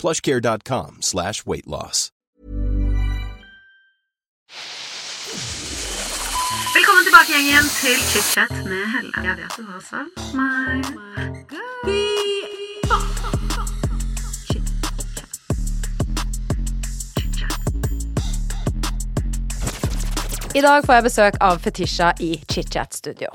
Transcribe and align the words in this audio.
plushcare.com 0.00 0.98
slash 1.00 1.46
weight 1.46 1.66
loss. 1.66 2.10
Velkommen 6.74 7.04
tilbake, 7.04 7.32
gjengen, 7.32 7.64
til 7.80 7.98
chit-chat 8.10 8.50
med 8.64 8.84
Helle. 8.94 9.12
Jeg 9.24 9.36
vet 9.36 9.52
du 9.56 9.62
har 9.68 9.80
savnet 9.90 10.34
meg. 10.34 10.84
I 20.54 20.60
dag 20.60 20.86
får 20.86 20.94
jeg 20.94 21.04
besøk 21.06 21.34
av 21.40 21.60
Fetisha 21.62 22.12
i 22.20 22.32
ChitChat-studio. 22.50 23.28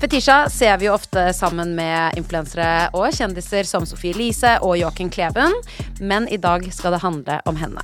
Fetisha 0.00 0.50
ser 0.50 0.78
vi 0.78 0.86
jo 0.86 0.94
ofte 0.94 1.30
sammen 1.32 1.70
med 1.76 2.18
influensere 2.20 2.90
og 2.92 3.14
kjendiser 3.16 3.64
som 3.64 3.86
Sofie 3.88 4.12
Elise 4.12 4.58
og 4.60 4.74
Joakim 4.76 5.08
Kleven, 5.08 5.54
men 6.04 6.26
i 6.28 6.36
dag 6.36 6.66
skal 6.68 6.92
det 6.92 7.00
handle 7.00 7.38
om 7.48 7.56
henne. 7.56 7.80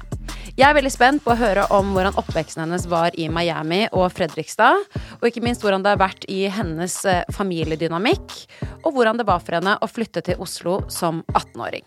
Jeg 0.53 0.67
er 0.69 0.77
veldig 0.77 0.91
spent 0.93 1.23
på 1.25 1.33
å 1.33 1.39
høre 1.41 1.65
om 1.73 1.95
hvordan 1.95 2.19
oppveksten 2.21 2.67
hennes 2.67 2.85
var 2.93 3.17
i 3.17 3.31
Miami 3.33 3.87
og 3.97 4.11
Fredrikstad, 4.13 4.85
og 5.23 5.25
ikke 5.25 5.41
minst 5.41 5.65
hvordan 5.65 5.81
det 5.81 5.95
har 5.95 6.03
vært 6.03 6.27
i 6.29 6.43
hennes 6.53 6.99
eh, 7.09 7.23
familiedynamikk, 7.33 8.35
og 8.83 8.91
hvordan 8.93 9.23
det 9.23 9.27
var 9.31 9.41
for 9.41 9.57
henne 9.57 9.79
å 9.81 9.89
flytte 9.89 10.21
til 10.27 10.43
Oslo 10.45 10.83
som 10.93 11.23
18-åring. 11.33 11.87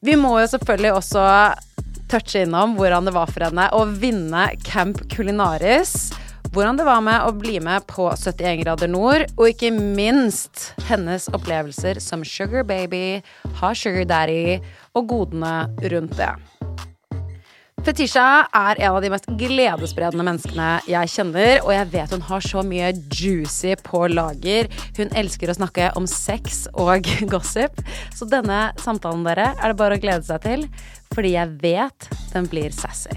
Vi 0.00 0.16
må 0.16 0.38
jo 0.40 0.48
selvfølgelig 0.54 0.94
også 1.02 1.26
touche 2.08 2.46
innom 2.46 2.78
hvordan 2.78 3.04
det 3.04 3.12
var 3.12 3.28
for 3.28 3.44
henne 3.44 3.68
å 3.76 3.84
vinne 4.00 4.48
Camp 4.64 5.04
Culinaris. 5.12 6.08
Hvordan 6.52 6.78
det 6.78 6.86
var 6.88 7.02
med 7.04 7.26
å 7.26 7.32
bli 7.36 7.58
med 7.60 7.84
på 7.90 8.06
71 8.08 8.62
grader 8.62 8.88
nord, 8.88 9.26
og 9.36 9.50
ikke 9.50 9.68
minst 9.74 10.70
hennes 10.88 11.28
opplevelser 11.36 12.00
som 12.00 12.24
sugar 12.24 12.64
baby, 12.68 13.20
ha 13.60 13.74
sugar 13.76 14.08
daddy 14.08 14.56
og 14.96 15.10
godene 15.10 15.68
rundt 15.92 16.16
det. 16.16 16.32
Fetisha 17.86 18.24
er 18.58 18.80
en 18.82 18.96
av 18.96 19.02
de 19.04 19.10
mest 19.12 19.28
gledesspredende 19.38 20.24
menneskene 20.26 20.70
jeg 20.90 21.12
kjenner, 21.12 21.60
og 21.62 21.70
jeg 21.72 21.90
vet 21.92 22.14
hun 22.16 22.24
har 22.26 22.42
så 22.44 22.64
mye 22.66 22.90
juicy 23.06 23.76
på 23.84 24.02
lager. 24.10 24.66
Hun 24.98 25.12
elsker 25.16 25.52
å 25.52 25.56
snakke 25.60 25.92
om 26.00 26.08
sex 26.10 26.64
og 26.74 27.06
gossip, 27.32 27.78
så 28.16 28.28
denne 28.28 28.72
samtalen 28.82 29.22
dere 29.28 29.52
er 29.54 29.72
det 29.72 29.78
bare 29.78 30.00
å 30.00 30.02
glede 30.02 30.26
seg 30.26 30.42
til, 30.44 30.66
fordi 31.14 31.36
jeg 31.36 31.54
vet 31.62 32.10
den 32.34 32.50
blir 32.50 32.74
sassy. 32.74 33.14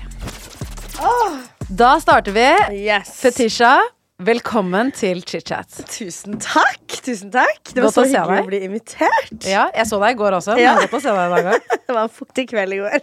Da 1.77 1.99
starter 2.01 2.31
vi. 2.31 2.47
Yes. 2.85 3.11
Fetisha, 3.21 3.77
velkommen 4.21 4.89
til 4.95 5.21
chit-chat. 5.23 5.77
Tusen 5.91 6.35
takk. 6.41 6.97
Tusen 7.05 7.31
takk. 7.33 7.61
Det 7.71 7.79
var 7.79 7.87
Godt 7.87 7.95
så 7.95 8.03
hyggelig 8.09 8.41
å 8.43 8.49
bli 8.49 8.59
invitert. 8.67 9.47
Ja, 9.47 9.67
jeg 9.75 9.87
så 9.89 9.99
deg 10.03 10.15
i 10.15 10.19
går 10.19 10.35
også, 10.39 10.57
Ja. 10.59 10.73
godt 10.81 10.97
å 10.99 11.01
se 11.03 11.13
deg 11.15 11.37
i 11.37 11.45
dag. 11.47 11.69
Det 11.87 11.95
var 11.95 12.01
en 12.03 12.13
fuktig 12.17 12.47
kveld 12.51 12.75
i 12.75 12.81
går. 12.81 12.99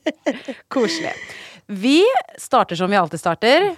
Koselig. 0.74 1.12
Vi 1.68 1.98
starter 2.40 2.76
som 2.80 2.88
vi 2.90 2.96
alltid 2.96 3.20
starter. 3.20 3.68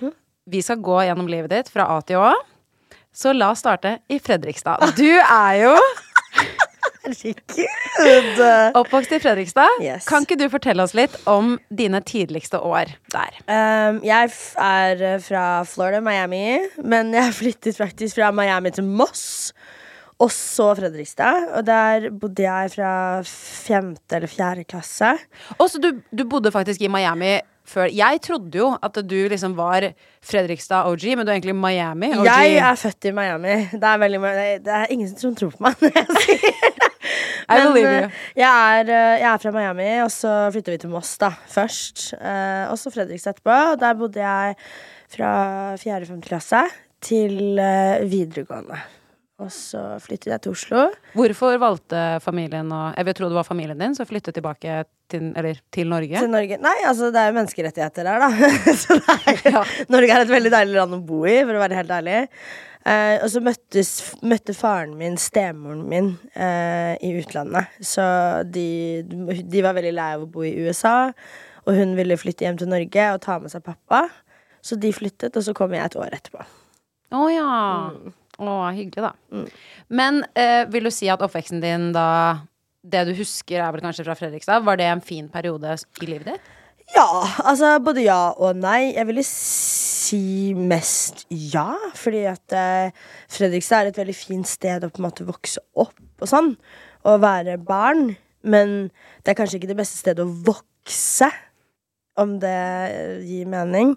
Vi 0.50 0.62
skal 0.62 0.78
gå 0.82 1.00
gjennom 1.08 1.26
livet 1.30 1.50
ditt 1.50 1.68
fra 1.72 1.88
A 1.96 1.98
til 2.06 2.22
Å. 2.22 2.30
Så 3.10 3.32
la 3.34 3.50
oss 3.50 3.58
starte 3.64 3.96
i 4.08 4.20
Fredrikstad. 4.22 4.92
Du 4.96 5.08
er 5.10 5.54
jo 5.64 5.74
Herregud. 7.04 8.40
oppvokst 8.76 9.12
i 9.16 9.20
Fredrikstad. 9.22 9.80
Yes. 9.82 10.06
Kan 10.08 10.26
ikke 10.26 10.38
du 10.40 10.46
fortelle 10.52 10.84
oss 10.84 10.94
litt 10.96 11.16
om 11.30 11.56
dine 11.72 12.02
tidligste 12.04 12.60
år 12.60 12.92
der? 13.14 13.40
Um, 13.48 14.00
jeg 14.04 14.30
er 14.60 15.04
eh, 15.14 15.18
fra 15.24 15.44
Florida, 15.68 16.02
Miami, 16.04 16.60
men 16.84 17.14
jeg 17.16 17.36
flyttet 17.40 17.80
faktisk 17.80 18.20
fra 18.20 18.30
Miami 18.36 18.72
til 18.76 18.84
Moss. 18.84 19.52
Og 20.20 20.28
så 20.34 20.74
Fredrikstad. 20.76 21.46
Og 21.56 21.64
der 21.64 22.10
bodde 22.12 22.44
jeg 22.44 22.74
fra 22.74 22.92
femte 23.24 24.18
eller 24.18 24.28
fjerde 24.28 24.66
klasse. 24.68 25.14
Og 25.56 25.70
så 25.72 25.80
du, 25.80 25.94
du 26.12 26.26
bodde 26.28 26.52
faktisk 26.52 26.82
i 26.84 26.92
Miami 26.92 27.38
før. 27.70 27.88
Jeg 27.94 28.20
trodde 28.26 28.58
jo 28.58 28.70
at 28.82 29.00
du 29.00 29.16
liksom 29.30 29.56
var 29.56 29.90
Fredrikstad 30.20 30.90
OG, 30.90 31.06
men 31.16 31.24
du 31.26 31.32
er 31.32 31.38
egentlig 31.38 31.56
Miami 31.56 32.12
OG. 32.16 32.28
Jeg 32.28 32.60
er 32.68 32.78
født 32.82 33.10
i 33.10 33.14
Miami. 33.16 33.56
Det 33.72 33.92
er, 33.92 33.98
veldig, 34.04 34.22
det 34.66 34.78
er 34.82 34.92
ingen 34.92 35.12
som 35.14 35.36
tror 35.38 35.54
på 35.54 35.64
meg 35.64 35.80
når 35.80 36.00
jeg 36.02 36.24
sier 36.26 36.74
det. 36.80 36.89
I 37.48 37.58
believe 37.64 37.88
eh, 37.88 38.04
you. 38.04 38.12
jeg 38.42 38.76
er, 38.80 38.92
eh, 38.94 39.16
jeg 39.22 39.28
er 39.32 39.42
fra 39.42 39.54
Miami, 39.54 39.90
og 40.04 40.12
så 40.14 40.36
flytta 40.54 40.74
vi 40.74 40.80
til 40.84 40.92
Moss 40.92 41.16
da, 41.20 41.32
først. 41.50 42.12
Eh, 42.20 42.64
og 42.70 42.78
så 42.80 42.92
Fredrikstad 42.94 43.36
etterpå. 43.36 43.58
Og 43.72 43.82
der 43.82 43.98
bodde 43.98 44.22
jeg 44.22 44.56
fra 45.10 45.34
fjerde 45.80 46.06
og 46.06 46.14
femte 46.14 46.30
klasse 46.30 46.64
til 47.04 47.58
videregående. 48.06 48.78
Og 49.40 49.48
så 49.48 49.80
flyttet 50.04 50.34
jeg 50.34 50.42
til 50.44 50.52
Oslo. 50.52 50.86
Hvorfor 51.16 51.56
valgte 51.60 52.00
familien 52.20 52.68
å 52.76 52.90
Jeg 52.92 53.06
vil 53.08 53.16
tro 53.16 53.28
det 53.30 53.38
var 53.38 53.46
familien 53.48 53.78
din 53.80 53.94
som 53.96 54.08
flyttet 54.08 54.36
tilbake 54.36 54.82
til, 55.10 55.30
eller, 55.32 55.62
til 55.72 55.88
Norge? 55.88 56.20
Til 56.20 56.32
Norge. 56.32 56.58
Nei, 56.60 56.76
altså 56.86 57.08
det 57.14 57.22
er 57.22 57.30
jo 57.30 57.38
menneskerettigheter 57.38 58.10
der, 58.10 58.20
da. 58.20 58.50
så 58.82 58.98
er, 59.00 59.40
Ja. 59.56 59.62
Norge 59.92 60.18
er 60.18 60.26
et 60.26 60.34
veldig 60.34 60.52
deilig 60.52 60.76
land 60.76 60.98
å 60.98 61.00
bo 61.08 61.22
i, 61.24 61.38
for 61.40 61.56
å 61.56 61.62
være 61.64 61.80
helt 61.80 61.94
ærlig. 61.96 62.18
Eh, 62.88 63.18
og 63.20 63.28
så 63.28 63.42
møttes, 63.44 63.90
møtte 64.24 64.54
faren 64.56 64.94
min 64.96 65.18
stemoren 65.20 65.82
min 65.90 66.14
eh, 66.32 66.94
i 67.04 67.12
utlandet. 67.20 67.68
Så 67.84 68.04
de, 68.48 69.02
de 69.04 69.64
var 69.64 69.76
veldig 69.76 69.92
lei 69.96 70.08
av 70.16 70.24
å 70.24 70.30
bo 70.30 70.46
i 70.46 70.54
USA, 70.64 71.10
og 71.66 71.76
hun 71.76 71.92
ville 71.98 72.18
flytte 72.20 72.46
hjem 72.46 72.60
til 72.60 72.70
Norge 72.72 73.10
og 73.12 73.20
ta 73.26 73.36
med 73.42 73.52
seg 73.52 73.66
pappa. 73.66 74.06
Så 74.64 74.78
de 74.80 74.92
flyttet, 74.92 75.36
og 75.36 75.44
så 75.44 75.54
kom 75.56 75.76
jeg 75.76 75.84
et 75.84 75.98
år 76.00 76.16
etterpå. 76.16 76.44
Å 77.16 77.26
ja. 77.32 77.50
Å, 78.40 78.54
hyggelig, 78.72 79.10
da. 79.10 79.44
Men 79.92 80.22
eh, 80.32 80.64
vil 80.72 80.88
du 80.88 80.92
si 80.94 81.10
at 81.12 81.20
oppveksten 81.24 81.60
din 81.60 81.90
da 81.96 82.08
det 82.80 83.04
du 83.10 83.12
husker, 83.18 83.60
er 83.60 83.74
vel 83.74 83.84
kanskje 83.84 84.06
fra 84.06 84.16
Fredrikstad. 84.16 84.64
Var 84.64 84.80
det 84.80 84.88
en 84.88 85.04
fin 85.04 85.28
periode 85.28 85.76
i 86.00 86.08
livet 86.08 86.32
ditt? 86.32 86.52
Ja, 86.94 87.06
altså 87.44 87.76
både 87.84 88.06
ja 88.06 88.32
og 88.32 88.56
nei. 88.58 88.94
Jeg 88.96 89.06
ville 89.10 89.24
si 89.26 89.89
mest 90.56 91.26
ja, 91.30 91.74
fordi 91.98 92.24
at 92.30 92.54
eh, 92.56 92.96
Fredrikstad 93.30 93.84
er 93.84 93.90
et 93.90 94.00
veldig 94.00 94.16
fint 94.16 94.48
sted 94.48 94.84
å 94.84 94.90
på 94.90 95.02
en 95.02 95.06
måte 95.08 95.26
vokse 95.28 95.62
opp 95.78 96.22
og 96.22 96.30
sånn. 96.30 96.54
Og 97.08 97.22
være 97.22 97.58
barn. 97.62 98.14
Men 98.40 98.90
det 99.22 99.32
er 99.32 99.38
kanskje 99.38 99.60
ikke 99.60 99.70
det 99.72 99.78
beste 99.80 100.00
stedet 100.00 100.24
å 100.24 100.32
vokse, 100.46 101.28
om 102.20 102.38
det 102.42 102.56
gir 103.28 103.48
mening. 103.48 103.94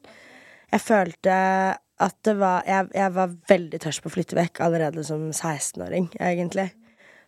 Jeg 0.72 0.84
følte 0.84 1.34
at 2.04 2.16
det 2.26 2.34
var 2.40 2.64
Jeg, 2.68 2.88
jeg 2.96 3.14
var 3.16 3.36
veldig 3.50 3.80
tørst 3.80 4.04
på 4.04 4.10
å 4.10 4.14
flytte 4.14 4.38
vekk 4.38 4.62
allerede 4.66 5.04
som 5.08 5.30
16-åring, 5.32 6.10
egentlig. 6.20 6.72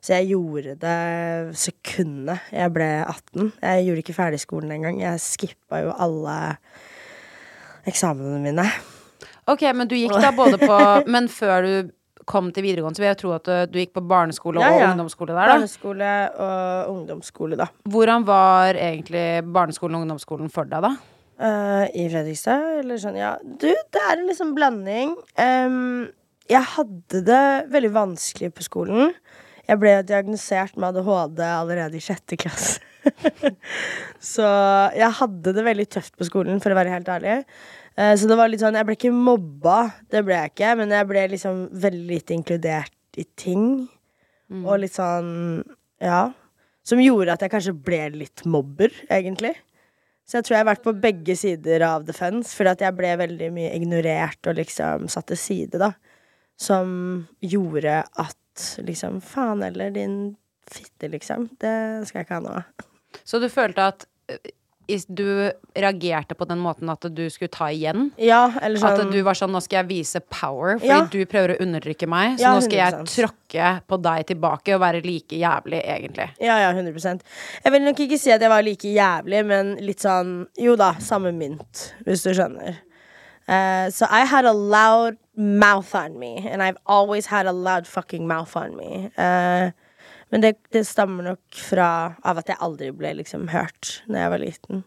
Så 0.03 0.17
jeg 0.19 0.35
gjorde 0.35 0.75
det 0.81 1.57
sekundet 1.57 2.51
jeg 2.53 2.73
ble 2.75 2.89
18. 3.01 3.53
Jeg 3.61 3.85
gjorde 3.87 4.03
ikke 4.03 4.17
ferdig 4.17 4.41
skolen 4.43 4.73
engang. 4.75 4.99
Jeg 5.01 5.23
skippa 5.23 5.81
jo 5.81 5.95
alle 5.95 6.35
eksamenene 7.89 8.41
mine. 8.43 8.65
Ok, 9.49 9.61
men 9.77 9.89
du 9.89 9.95
gikk 9.97 10.15
da 10.21 10.31
både 10.35 10.57
på 10.61 10.77
Men 11.13 11.29
før 11.29 11.65
du 11.65 11.93
kom 12.25 12.47
til 12.53 12.65
videregående, 12.65 12.97
så 12.97 13.03
vil 13.03 13.11
jeg 13.11 13.19
tro 13.21 13.33
at 13.35 13.45
du, 13.45 13.53
du 13.69 13.75
gikk 13.77 13.91
på 13.93 14.01
barneskole 14.09 14.61
Ja, 14.63 14.71
og 14.73 14.79
ja. 14.81 14.87
ungdomsskole 14.95 15.35
der, 15.35 15.41
da. 15.41 15.57
Barneskole 15.59 16.13
og 16.41 16.93
ungdomsskole, 16.95 17.59
da. 17.59 17.67
Hvordan 17.93 18.25
var 18.25 18.79
egentlig 18.81 19.27
barneskolen 19.45 19.99
og 19.99 20.07
ungdomsskolen 20.07 20.49
for 20.53 20.69
deg, 20.71 20.87
da? 20.87 20.95
Uh, 21.35 21.85
I 21.93 22.07
Fredrikstad, 22.09 22.79
eller 22.81 22.97
sånn, 23.01 23.19
ja. 23.19 23.35
Du, 23.43 23.67
det 23.69 24.01
er 24.01 24.15
en 24.15 24.25
liksom 24.29 24.55
blanding. 24.57 25.13
Um, 25.37 26.07
jeg 26.49 26.65
hadde 26.75 27.21
det 27.27 27.45
veldig 27.73 27.93
vanskelig 27.93 28.51
på 28.55 28.65
skolen. 28.65 29.13
Jeg 29.65 29.81
ble 29.81 29.95
diagnosert 30.05 30.75
med 30.77 30.93
ADHD 30.93 31.41
allerede 31.45 31.97
i 31.97 32.03
sjette 32.05 32.37
klasse. 32.41 32.81
så 34.33 34.45
jeg 34.95 35.17
hadde 35.19 35.53
det 35.55 35.65
veldig 35.65 35.87
tøft 35.97 36.15
på 36.17 36.27
skolen, 36.27 36.61
for 36.63 36.73
å 36.73 36.77
være 36.77 36.93
helt 36.93 37.11
ærlig. 37.11 37.41
Eh, 37.95 38.13
så 38.19 38.27
det 38.29 38.35
var 38.35 38.49
litt 38.51 38.59
sånn 38.59 38.75
Jeg 38.75 38.87
ble 38.87 38.97
ikke 38.97 39.13
mobba, 39.15 39.77
det 40.11 40.25
ble 40.27 40.39
jeg 40.39 40.53
ikke, 40.53 40.71
men 40.81 40.91
jeg 40.91 41.07
ble 41.09 41.27
liksom 41.35 41.61
veldig 41.85 42.07
lite 42.09 42.35
inkludert 42.35 43.21
i 43.21 43.27
ting. 43.39 43.85
Og 44.63 44.81
litt 44.83 44.95
sånn 44.97 45.63
Ja. 46.03 46.27
Som 46.85 46.99
gjorde 47.01 47.33
at 47.33 47.41
jeg 47.41 47.49
kanskje 47.49 47.71
ble 47.73 48.01
litt 48.13 48.43
mobber, 48.45 48.91
egentlig. 49.09 49.55
Så 50.25 50.37
jeg 50.37 50.45
tror 50.45 50.55
jeg 50.55 50.61
har 50.61 50.71
vært 50.71 50.85
på 50.85 50.93
begge 51.01 51.35
sider 51.37 51.81
av 51.85 52.05
the 52.05 52.13
fence, 52.13 52.53
fordi 52.53 52.73
at 52.75 52.83
jeg 52.85 52.97
ble 52.97 53.11
veldig 53.21 53.49
mye 53.53 53.71
ignorert 53.73 54.49
og 54.49 54.59
liksom 54.59 55.07
satt 55.09 55.31
til 55.31 55.39
side, 55.41 55.81
da. 55.81 55.91
Som 56.61 57.25
gjorde 57.41 58.03
at 58.05 58.65
liksom 58.85 59.17
Faen 59.25 59.65
heller, 59.65 59.89
din 59.93 60.35
fitte, 60.69 61.09
liksom. 61.09 61.49
Det 61.61 62.07
skal 62.07 62.21
jeg 62.21 62.27
ikke 62.27 62.37
ha 62.37 62.45
noe 62.45 62.61
av. 62.61 62.94
Så 63.23 63.39
du 63.39 63.47
følte 63.49 63.81
at 63.93 64.05
du 65.09 65.51
reagerte 65.75 66.35
på 66.37 66.45
den 66.45 66.59
måten 66.61 66.89
at 66.93 67.05
du 67.15 67.23
skulle 67.33 67.49
ta 67.49 67.71
igjen? 67.73 68.11
Ja, 68.21 68.51
eller 68.61 68.77
sånn 68.77 68.99
At 69.07 69.11
du 69.11 69.21
var 69.25 69.33
sånn 69.33 69.49
'nå 69.51 69.61
skal 69.63 69.83
jeg 69.83 69.87
vise 69.89 70.19
power', 70.29 70.77
fordi 70.79 70.87
Ja. 70.87 71.05
du 71.09 71.25
prøver 71.25 71.55
å 71.55 71.61
undertrykke 71.61 72.07
meg. 72.07 72.37
Så 72.37 72.41
Ja, 72.41 72.53
nå 72.53 72.61
skal 72.61 72.77
jeg 72.77 72.93
tråkke 73.05 73.81
på 73.87 74.01
deg 74.01 74.27
tilbake 74.27 74.75
og 74.75 74.81
være 74.81 75.03
like 75.03 75.35
jævlig, 75.35 75.81
egentlig. 75.85 76.29
Ja, 76.39 76.59
ja, 76.59 76.71
100% 76.73 77.21
Jeg 77.63 77.71
vil 77.71 77.81
nok 77.81 77.95
ikke 77.97 78.19
si 78.19 78.31
at 78.31 78.41
jeg 78.41 78.49
var 78.49 78.61
like 78.61 78.83
jævlig, 78.87 79.45
men 79.45 79.75
litt 79.77 79.99
sånn 79.99 80.47
Jo 80.57 80.75
da, 80.75 80.93
samme 80.99 81.31
mynt, 81.33 81.93
hvis 82.05 82.23
du 82.23 82.33
skjønner. 82.33 82.77
Uh, 83.47 83.89
Så 83.89 84.07
I 84.09 84.25
had 84.25 84.45
a 84.45 84.53
loud 84.53 85.17
mouth 85.35 85.93
on 85.95 86.17
me, 86.19 86.47
and 86.47 86.61
I've 86.63 86.77
always 86.85 87.27
had 87.27 87.45
a 87.45 87.51
loud 87.51 87.85
fucking 87.87 88.27
mouth 88.27 88.55
on 88.55 88.75
me. 88.75 89.11
Eh, 89.17 89.71
men 90.35 90.43
det, 90.43 90.49
det 90.75 90.81
stammer 90.83 91.23
nok 91.31 91.55
fra 91.69 91.87
av 92.27 92.41
at 92.41 92.49
jeg 92.51 92.59
aldri 92.59 92.89
ble 92.91 93.13
liksom 93.21 93.47
hørt 93.53 94.01
når 94.11 94.19
jeg 94.19 94.31
var 94.33 94.41
liten. 94.43 94.81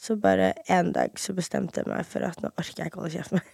Så 0.00 0.16
bare 0.20 0.54
en 0.72 0.88
dag 0.96 1.18
så 1.20 1.34
bestemte 1.36 1.82
jeg 1.82 1.86
meg 1.90 2.06
for 2.08 2.24
at 2.26 2.40
nå 2.42 2.48
orker 2.58 2.80
jeg 2.82 2.90
ikke 2.90 3.02
holde 3.02 3.12
kjeft 3.14 3.36
mer. 3.36 3.44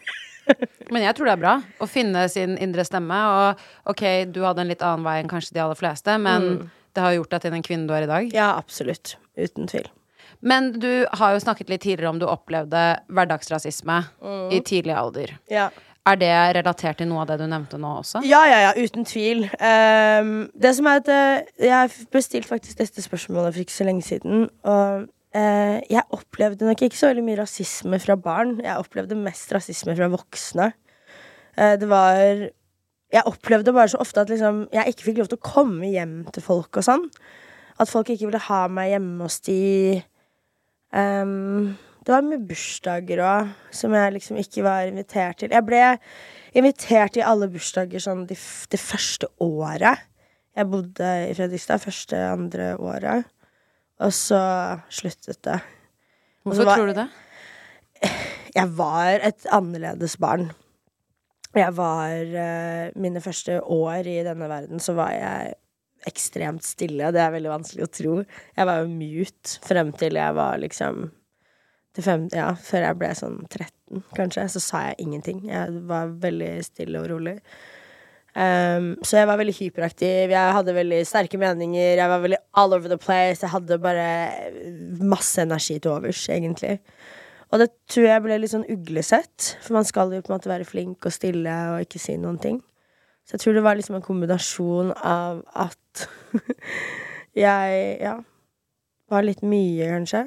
Men 0.90 1.02
jeg 1.04 1.14
tror 1.18 1.28
det 1.28 1.32
er 1.36 1.42
bra 1.42 1.54
å 1.82 1.86
finne 1.90 2.22
sin 2.32 2.54
indre 2.62 2.82
stemme. 2.86 3.18
Og 3.34 3.90
ok, 3.92 4.02
du 4.32 4.40
hadde 4.46 4.62
en 4.64 4.70
litt 4.70 4.82
annen 4.86 5.04
vei 5.06 5.18
enn 5.20 5.28
kanskje 5.30 5.52
de 5.58 5.62
aller 5.66 5.78
fleste, 5.78 6.14
men 6.18 6.46
Mm. 6.56 6.70
det 6.94 7.02
har 7.04 7.12
gjort 7.18 7.30
deg 7.36 7.42
til 7.44 7.52
den 7.58 7.62
kvinnen 7.66 7.86
du 7.86 7.94
er 7.94 8.06
i 8.06 8.10
dag. 8.10 8.32
Ja, 8.34 8.48
absolutt. 8.58 9.16
Uten 9.38 9.68
tvil. 9.70 9.86
Men 10.40 10.72
du 10.80 11.06
har 11.20 11.34
jo 11.36 11.42
snakket 11.44 11.68
litt 11.68 11.82
tidligere 11.84 12.08
om 12.14 12.18
du 12.18 12.26
opplevde 12.26 13.00
hverdagsrasisme 13.12 14.00
Mm. 14.22 14.50
i 14.56 14.60
tidlig 14.64 14.96
alder. 14.96 15.36
Ja. 15.50 15.68
Er 16.08 16.16
det 16.16 16.32
relatert 16.56 16.96
til 16.96 17.10
noe 17.10 17.22
av 17.22 17.28
det 17.28 17.42
du 17.42 17.46
nevnte 17.50 17.78
nå 17.80 17.90
også? 18.00 18.22
Ja, 18.24 18.40
ja, 18.48 18.60
ja, 18.64 18.70
uten 18.80 19.04
tvil. 19.04 19.44
Um, 19.60 20.46
det 20.56 20.72
som 20.78 20.88
er 20.88 21.02
at 21.02 21.10
uh, 21.12 21.48
Jeg 21.60 21.90
bestilte 22.12 22.48
faktisk 22.48 22.80
dette 22.80 23.04
spørsmålet 23.04 23.52
for 23.52 23.64
ikke 23.64 23.76
så 23.76 23.84
lenge 23.84 24.06
siden. 24.06 24.46
Og 24.64 25.04
uh, 25.04 25.76
jeg 25.92 26.06
opplevde 26.16 26.64
nok 26.64 26.86
ikke 26.86 26.96
så 26.96 27.12
veldig 27.12 27.26
mye 27.26 27.40
rasisme 27.42 28.00
fra 28.00 28.16
barn. 28.16 28.56
Jeg 28.64 28.80
opplevde 28.80 29.18
mest 29.20 29.52
rasisme 29.52 29.96
fra 29.98 30.08
voksne. 30.12 30.70
Uh, 31.58 31.76
det 31.80 31.90
var 31.90 32.16
Jeg 33.10 33.26
opplevde 33.26 33.74
bare 33.74 33.92
så 33.92 34.00
ofte 34.00 34.22
at 34.22 34.30
liksom, 34.30 34.68
jeg 34.72 34.94
ikke 34.94 35.04
fikk 35.10 35.20
lov 35.20 35.28
til 35.28 35.40
å 35.40 35.48
komme 35.52 35.88
hjem 35.90 36.22
til 36.32 36.44
folk 36.46 36.80
og 36.80 36.86
sånn. 36.86 37.08
At 37.80 37.90
folk 37.90 38.08
ikke 38.12 38.28
ville 38.28 38.40
ha 38.46 38.64
meg 38.72 38.92
hjemme 38.94 39.26
hos 39.26 39.40
de. 39.44 39.60
Ehm, 40.94 41.74
det 42.04 42.12
var 42.14 42.24
mye 42.24 42.40
bursdager 42.48 43.20
òg 43.24 43.50
som 43.76 43.92
jeg 43.96 44.14
liksom 44.16 44.38
ikke 44.40 44.62
var 44.64 44.88
invitert 44.88 45.40
til. 45.42 45.52
Jeg 45.52 45.66
ble 45.66 45.82
invitert 46.56 47.18
i 47.20 47.24
alle 47.26 47.48
bursdager 47.52 48.02
sånn 48.02 48.24
de, 48.30 48.36
det 48.72 48.80
første 48.80 49.28
året. 49.44 50.06
Jeg 50.56 50.66
bodde 50.72 51.10
i 51.28 51.34
Fredrikstad 51.36 51.82
første, 51.84 52.16
andre 52.32 52.72
året. 52.80 53.28
Og 54.00 54.14
så 54.16 54.40
sluttet 54.90 55.42
det. 55.46 55.58
Hvorfor 56.42 56.64
var- 56.66 56.80
tror 56.80 56.86
du 56.90 56.94
det? 57.02 57.08
Jeg 58.56 58.68
var 58.74 59.20
et 59.20 59.46
annerledes 59.52 60.16
barn. 60.18 60.48
Jeg 61.54 61.74
var 61.76 62.10
eh, 62.14 62.90
Mine 62.96 63.20
første 63.20 63.60
år 63.62 64.06
i 64.06 64.22
denne 64.26 64.48
verden 64.48 64.80
så 64.82 64.94
var 64.96 65.10
jeg 65.12 65.54
ekstremt 66.08 66.64
stille. 66.64 67.10
Det 67.12 67.20
er 67.20 67.34
veldig 67.34 67.50
vanskelig 67.52 67.84
å 67.84 67.92
tro. 67.92 68.14
Jeg 68.56 68.66
var 68.66 68.80
jo 68.80 68.88
mute 68.88 69.58
frem 69.66 69.92
til 70.00 70.16
jeg 70.16 70.34
var 70.38 70.56
liksom 70.62 71.10
til 71.96 72.06
fem, 72.06 72.28
ja, 72.34 72.52
Før 72.54 72.86
jeg 72.86 72.98
ble 73.00 73.10
sånn 73.18 73.36
13, 73.48 74.02
kanskje, 74.16 74.46
så 74.54 74.62
sa 74.62 74.86
jeg 74.88 75.04
ingenting. 75.06 75.44
Jeg 75.50 75.84
var 75.90 76.12
veldig 76.22 76.52
stille 76.66 77.02
og 77.02 77.10
rolig. 77.10 77.36
Um, 78.30 78.92
så 79.02 79.18
jeg 79.18 79.26
var 79.26 79.40
veldig 79.40 79.56
hyperaktiv. 79.56 80.30
Jeg 80.30 80.54
hadde 80.54 80.76
veldig 80.76 81.00
sterke 81.08 81.40
meninger. 81.40 81.98
Jeg 81.98 82.12
var 82.12 82.22
veldig 82.22 82.38
all 82.62 82.76
over 82.76 82.92
the 82.92 82.98
place. 83.00 83.42
Jeg 83.42 83.50
hadde 83.50 83.80
bare 83.82 84.06
masse 85.02 85.42
energi 85.42 85.80
til 85.80 85.96
overs, 85.96 86.22
egentlig. 86.30 86.78
Og 87.50 87.58
det 87.58 87.72
tror 87.90 88.06
jeg 88.06 88.22
ble 88.22 88.38
litt 88.38 88.52
sånn 88.52 88.68
uglesett, 88.70 89.54
for 89.64 89.80
man 89.80 89.86
skal 89.86 90.12
jo 90.14 90.22
på 90.22 90.30
en 90.30 90.36
måte 90.36 90.50
være 90.52 90.68
flink 90.68 91.06
og 91.08 91.14
stille 91.14 91.54
og 91.72 91.82
ikke 91.82 91.98
si 91.98 92.14
noen 92.20 92.38
ting. 92.42 92.60
Så 93.26 93.34
jeg 93.34 93.42
tror 93.42 93.56
det 93.56 93.64
var 93.66 93.78
liksom 93.78 93.98
en 93.98 94.04
kombinasjon 94.06 94.92
av 94.94 95.42
at 95.58 96.06
jeg, 97.44 97.80
ja, 97.98 98.14
var 99.10 99.26
litt 99.26 99.42
mye, 99.42 99.90
kanskje. 99.90 100.22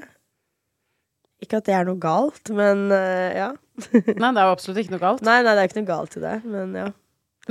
Ikke 1.44 1.60
at 1.60 1.68
det 1.68 1.76
er 1.76 1.88
noe 1.88 2.00
galt, 2.02 2.52
men 2.56 2.86
eh, 2.96 3.38
ja. 3.42 3.52
Nei, 3.92 4.30
det 4.32 4.40
er 4.40 4.48
jo 4.48 4.56
absolutt 4.56 4.82
ikke 4.84 4.96
noe 4.96 5.04
galt. 5.04 5.24
Nei, 5.26 5.40
nei, 5.44 5.54
det 5.58 5.64
er 5.64 5.70
ikke 5.72 5.82
noe 5.82 5.90
galt 5.92 6.18
i 6.20 6.24
det, 6.24 6.36
men 6.48 6.76
ja. 6.80 6.90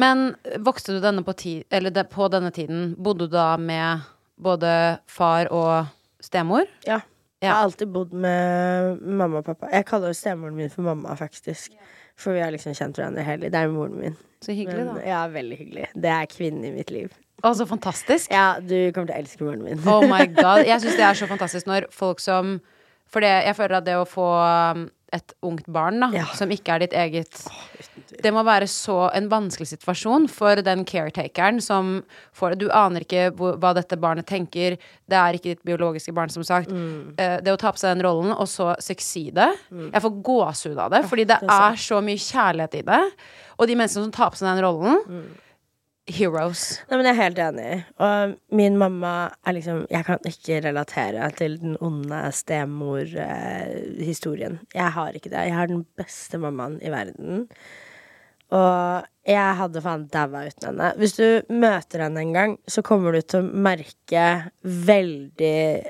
Men 0.00 0.22
vokste 0.64 0.94
du 0.96 1.02
denne 1.04 1.20
på, 1.26 1.34
ti 1.36 1.54
eller 1.68 1.92
det, 1.92 2.06
på 2.12 2.28
denne 2.32 2.48
tiden? 2.56 2.94
Bodde 2.96 3.26
du 3.28 3.34
da 3.34 3.50
med 3.60 4.06
både 4.40 4.70
far 5.12 5.50
og 5.52 5.90
stemor? 6.24 6.64
Ja. 6.88 7.02
Jeg 7.42 7.50
har 7.50 7.66
alltid 7.66 7.90
bodd 7.90 8.12
med 8.14 9.00
mamma 9.02 9.40
og 9.42 9.48
pappa. 9.48 9.68
Jeg 9.74 9.84
kaller 9.88 10.14
stemoren 10.14 10.54
min 10.56 10.70
for 10.70 10.86
mamma, 10.86 11.16
faktisk. 11.18 11.74
For 12.16 12.36
vi 12.36 12.40
har 12.44 12.52
liksom 12.54 12.76
kjent 12.78 12.98
hverandre 13.00 13.24
hele 13.26 13.50
Det 13.50 13.58
er 13.58 13.72
moren 13.72 13.96
min. 13.98 14.14
Så 14.44 14.54
hyggelig, 14.54 14.84
Men, 14.86 15.00
da. 15.00 15.02
ja, 15.10 15.22
veldig 15.32 15.58
hyggelig. 15.58 15.88
Det 16.04 16.12
er 16.12 16.28
kvinnen 16.30 16.68
i 16.68 16.72
mitt 16.74 16.92
liv. 16.94 17.10
Å, 17.42 17.50
så 17.58 17.66
fantastisk. 17.66 18.30
Ja, 18.30 18.60
du 18.62 18.76
kommer 18.94 19.10
til 19.10 19.16
å 19.16 19.20
elske 19.24 19.42
moren 19.44 19.64
min. 19.66 19.82
Oh 19.90 20.06
my 20.06 20.22
god. 20.38 20.62
Jeg 20.68 20.84
syns 20.84 21.00
det 21.00 21.06
er 21.08 21.18
så 21.18 21.28
fantastisk 21.30 21.66
når 21.66 21.88
folk 21.94 22.22
som 22.22 22.60
For 23.12 23.20
det, 23.24 23.30
jeg 23.46 23.56
føler 23.58 23.78
at 23.82 23.84
det 23.86 23.94
å 24.00 24.06
få 24.08 24.24
um, 24.72 24.86
et 25.12 25.34
ungt 25.44 25.66
barn 25.68 25.98
da, 26.00 26.08
Ja. 26.16 26.24
som 26.32 26.48
ikke 26.54 26.72
er 26.72 26.86
ditt 26.86 26.94
eget 26.96 27.42
Det 28.22 28.30
må 28.32 28.40
være 28.46 28.64
så 28.70 29.10
en 29.12 29.26
vanskelig 29.28 29.68
situasjon 29.74 30.28
for 30.32 30.56
den 30.64 30.84
caretakeren 30.88 31.60
som 31.60 32.02
får 32.36 32.54
det. 32.54 32.58
Du 32.62 32.70
aner 32.72 33.04
ikke 33.04 33.26
hva 33.36 33.74
dette 33.76 33.98
barnet 34.00 34.26
tenker. 34.28 34.78
Det 35.08 35.18
er 35.18 35.36
ikke 35.36 35.52
ditt 35.52 35.62
biologiske 35.68 36.14
barn, 36.16 36.32
som 36.32 36.44
sagt. 36.46 36.70
Mm. 36.72 37.12
Eh, 37.18 37.36
det 37.44 37.52
å 37.52 37.58
ta 37.60 37.72
på 37.72 37.78
seg 37.82 37.96
den 37.96 38.04
rollen, 38.06 38.32
og 38.32 38.48
så 38.48 38.72
succeede 38.80 39.50
Jeg 39.70 40.02
får 40.04 40.16
gåsehud 40.22 40.78
av 40.78 40.90
det, 40.96 41.04
fordi 41.10 41.26
det 41.28 41.40
er 41.42 41.50
er 41.72 41.76
så 41.76 42.00
mye 42.04 42.16
kjærlighet 42.20 42.74
i 42.80 42.82
det. 42.88 43.02
Og 43.58 43.66
de 43.68 43.74
menneskene 43.76 44.08
som 44.08 44.12
tar 44.16 44.30
på 44.32 44.36
seg 44.40 44.48
den 44.54 44.64
rollen, 44.64 45.02
Mm. 45.08 45.24
Heroes. 46.10 46.82
Nei, 46.88 46.96
men 46.98 47.06
jeg 47.06 47.14
er 47.14 47.22
helt 47.22 47.38
enig. 47.44 47.72
Og 48.02 48.16
min 48.58 48.74
mamma 48.80 49.12
er 49.46 49.52
liksom 49.56 49.78
Jeg 49.90 50.04
kan 50.08 50.18
ikke 50.26 50.64
relatere 50.64 51.30
til 51.38 51.52
den 51.62 51.74
onde 51.80 52.20
stemor-historien. 52.34 54.54
jeg 54.74 54.90
har 54.92 55.10
ikke 55.14 55.30
det. 55.30 55.46
Jeg 55.46 55.54
har 55.54 55.66
den 55.66 55.86
beste 55.96 56.38
mammaen 56.38 56.82
i 56.82 56.90
verden. 56.90 57.48
Og 58.52 59.02
jeg 59.26 59.56
hadde 59.56 59.80
faen 59.80 60.08
daua 60.12 60.46
uten 60.48 60.68
henne. 60.68 60.94
Hvis 60.98 61.12
du 61.16 61.42
møter 61.48 61.98
henne 62.04 62.20
en 62.20 62.32
gang, 62.34 62.58
så 62.68 62.82
kommer 62.82 63.12
du 63.12 63.20
til 63.22 63.40
å 63.40 63.52
merke 63.68 64.50
veldig 64.62 65.82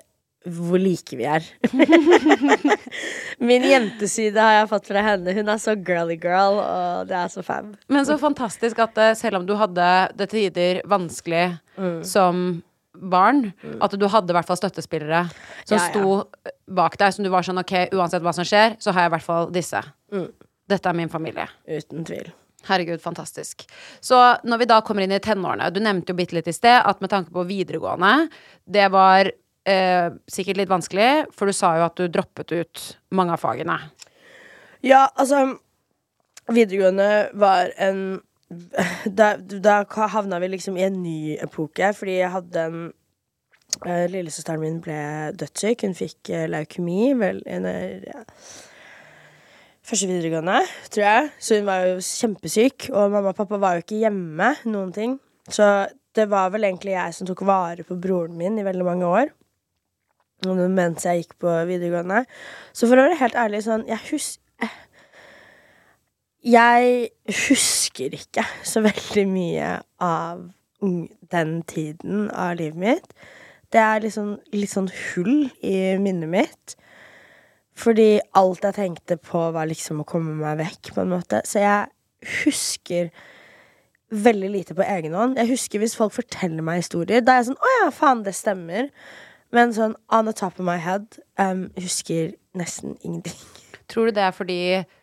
hvor 0.46 0.80
like 0.82 1.16
vi 1.16 1.25
er. 1.28 1.44
Min 3.42 3.62
jenteside 3.66 4.38
har 4.42 4.56
jeg 4.61 4.68
fått 4.70 4.88
fra 4.90 5.02
henne. 5.04 5.34
Hun 5.37 5.49
er 5.52 5.61
så 5.62 5.75
girly 5.78 6.16
girl, 6.20 6.58
og 6.62 7.06
det 7.11 7.16
er 7.18 7.30
så 7.32 7.44
fam. 7.46 7.72
Men 7.92 8.06
så 8.08 8.16
fantastisk 8.20 8.78
at 8.82 8.99
eh, 9.02 9.14
selv 9.18 9.40
om 9.40 9.46
du 9.49 9.54
hadde 9.58 9.87
det 10.18 10.28
til 10.32 10.49
tider 10.49 10.82
vanskelig 10.90 11.58
Mm. 11.72 12.02
som 12.04 12.62
barn, 12.92 13.46
at 13.80 13.94
du 13.96 14.04
hadde 14.12 14.28
i 14.28 14.34
hvert 14.37 14.44
fall 14.44 14.58
støttespillere 14.61 15.22
som 15.64 15.78
Ja, 15.78 15.80
ja. 15.80 15.87
sto 15.88 16.26
bak 16.68 16.99
deg, 17.00 17.14
som 17.16 17.25
du 17.25 17.30
var 17.32 17.40
sånn 17.46 17.56
ok, 17.62 17.72
uansett 17.96 18.20
hva 18.22 18.34
som 18.37 18.44
skjer, 18.44 18.75
så 18.78 18.92
har 18.92 19.06
jeg 19.06 19.11
i 19.11 19.14
hvert 19.14 19.25
fall 19.25 19.49
disse. 19.56 19.80
Mm. 20.12 20.26
Dette 20.68 20.90
er 20.92 20.99
min 20.99 21.08
familie. 21.08 21.46
Uten 21.64 22.04
tvil. 22.04 22.28
Herregud, 22.68 23.00
fantastisk. 23.02 23.64
Så 24.04 24.18
når 24.44 24.61
vi 24.61 24.68
da 24.70 24.82
kommer 24.84 25.02
inn 25.02 25.16
i 25.16 25.18
tenårene 25.18 25.72
Du 25.75 25.80
nevnte 25.82 26.12
jo 26.12 26.18
bitte 26.20 26.37
litt 26.37 26.46
i 26.46 26.54
sted 26.54 26.84
at 26.84 27.00
med 27.02 27.11
tanke 27.11 27.32
på 27.34 27.42
videregående, 27.49 28.28
det 28.68 28.84
var 28.92 29.32
eh, 29.69 30.09
sikkert 30.31 30.61
litt 30.61 30.73
vanskelig, 30.73 31.11
for 31.35 31.49
du 31.49 31.57
sa 31.57 31.75
jo 31.78 31.87
at 31.87 31.99
du 31.99 32.09
droppet 32.12 32.54
ut 32.54 32.87
mange 33.14 33.37
av 33.37 33.42
fagene. 33.42 33.78
Ja, 34.83 35.07
altså 35.14 35.59
Videregående 36.50 37.31
var 37.38 37.71
en 37.78 38.21
Da, 39.07 39.37
havna 40.12 40.40
vi 40.42 40.49
liksom 40.52 40.75
i 40.76 40.83
en 40.85 40.99
ny 41.00 41.37
epoke, 41.40 41.92
fordi 41.97 42.19
jeg 42.19 42.33
hadde 42.35 42.64
en 42.66 42.81
eh, 43.87 44.11
Lillesøsteren 44.12 44.61
min 44.61 44.81
ble 44.85 44.99
dødssyk. 45.40 45.87
Hun 45.87 45.97
fikk 45.97 46.33
eh, 46.35 46.45
leukemi 46.50 47.14
vel 47.16 47.40
en, 47.49 47.69
ja, 48.04 48.21
første 49.88 50.11
videregående, 50.11 50.59
tror 50.92 51.07
jeg. 51.07 51.31
Så 51.38 51.61
hun 51.61 51.71
var 51.71 51.87
jo 51.87 51.97
kjempesyk, 52.04 52.90
og 52.92 53.14
mamma 53.14 53.33
og 53.33 53.38
pappa 53.40 53.61
var 53.62 53.78
jo 53.78 53.87
ikke 53.87 54.02
hjemme, 54.02 54.52
noen 54.69 54.92
ting. 54.92 55.16
Så 55.49 55.71
det 56.12 56.28
var 56.28 56.52
vel 56.52 56.69
egentlig 56.69 56.92
jeg 56.92 57.16
som 57.16 57.28
tok 57.28 57.47
vare 57.49 57.87
på 57.88 57.97
broren 57.97 58.37
min 58.37 58.61
i 58.61 58.66
veldig 58.66 58.88
mange 58.90 59.09
år. 59.09 59.33
Mens 60.42 61.04
jeg 61.06 61.22
gikk 61.22 61.37
på 61.42 61.52
videregående. 61.68 62.25
Så 62.75 62.88
for 62.90 62.99
å 62.99 63.06
være 63.06 63.20
helt 63.20 63.37
ærlig 63.38 63.62
sånn 63.62 63.84
Jeg 63.87 64.02
husker 64.08 64.40
Jeg 66.42 67.11
husker 67.46 68.16
ikke 68.18 68.42
så 68.66 68.82
veldig 68.82 69.26
mye 69.30 69.68
av 70.02 70.49
den 71.30 71.52
tiden 71.70 72.26
av 72.34 72.56
livet 72.58 72.80
mitt. 72.82 73.12
Det 73.70 73.78
er 73.78 74.02
litt 74.02 74.16
sånn, 74.16 74.32
litt 74.50 74.72
sånn 74.72 74.90
hull 74.90 75.46
i 75.62 75.76
minnet 76.02 76.32
mitt. 76.32 76.75
Fordi 77.78 78.20
alt 78.37 78.66
jeg 78.66 78.76
tenkte 78.76 79.16
på, 79.22 79.44
var 79.54 79.70
liksom 79.70 80.02
å 80.02 80.08
komme 80.08 80.34
meg 80.40 80.58
vekk, 80.61 80.92
på 80.96 81.04
en 81.04 81.14
måte. 81.14 81.40
Så 81.49 81.62
jeg 81.62 82.34
husker 82.42 83.12
veldig 84.12 84.50
lite 84.52 84.76
på 84.76 84.84
egen 84.84 85.16
hånd. 85.16 85.38
Jeg 85.40 85.54
husker 85.54 85.80
hvis 85.80 85.96
folk 85.96 86.12
forteller 86.18 86.64
meg 86.64 86.82
historier. 86.82 87.25
Da 87.25 87.37
er 87.37 87.42
jeg 87.42 87.52
sånn 87.52 87.62
Å 87.62 87.75
ja, 87.78 87.87
faen, 87.96 88.25
det 88.26 88.34
stemmer. 88.37 88.90
Men 89.52 89.73
sånn 89.76 89.94
on 90.11 90.25
the 90.28 90.32
top 90.32 90.59
of 90.59 90.64
my 90.64 90.78
head 90.80 91.18
um, 91.38 91.66
husker 91.76 92.32
nesten 92.56 92.97
ingenting. 93.04 93.37
Tror 93.92 94.09
du 94.09 94.14
det 94.16 94.23
er 94.25 94.32
fordi 94.32 94.59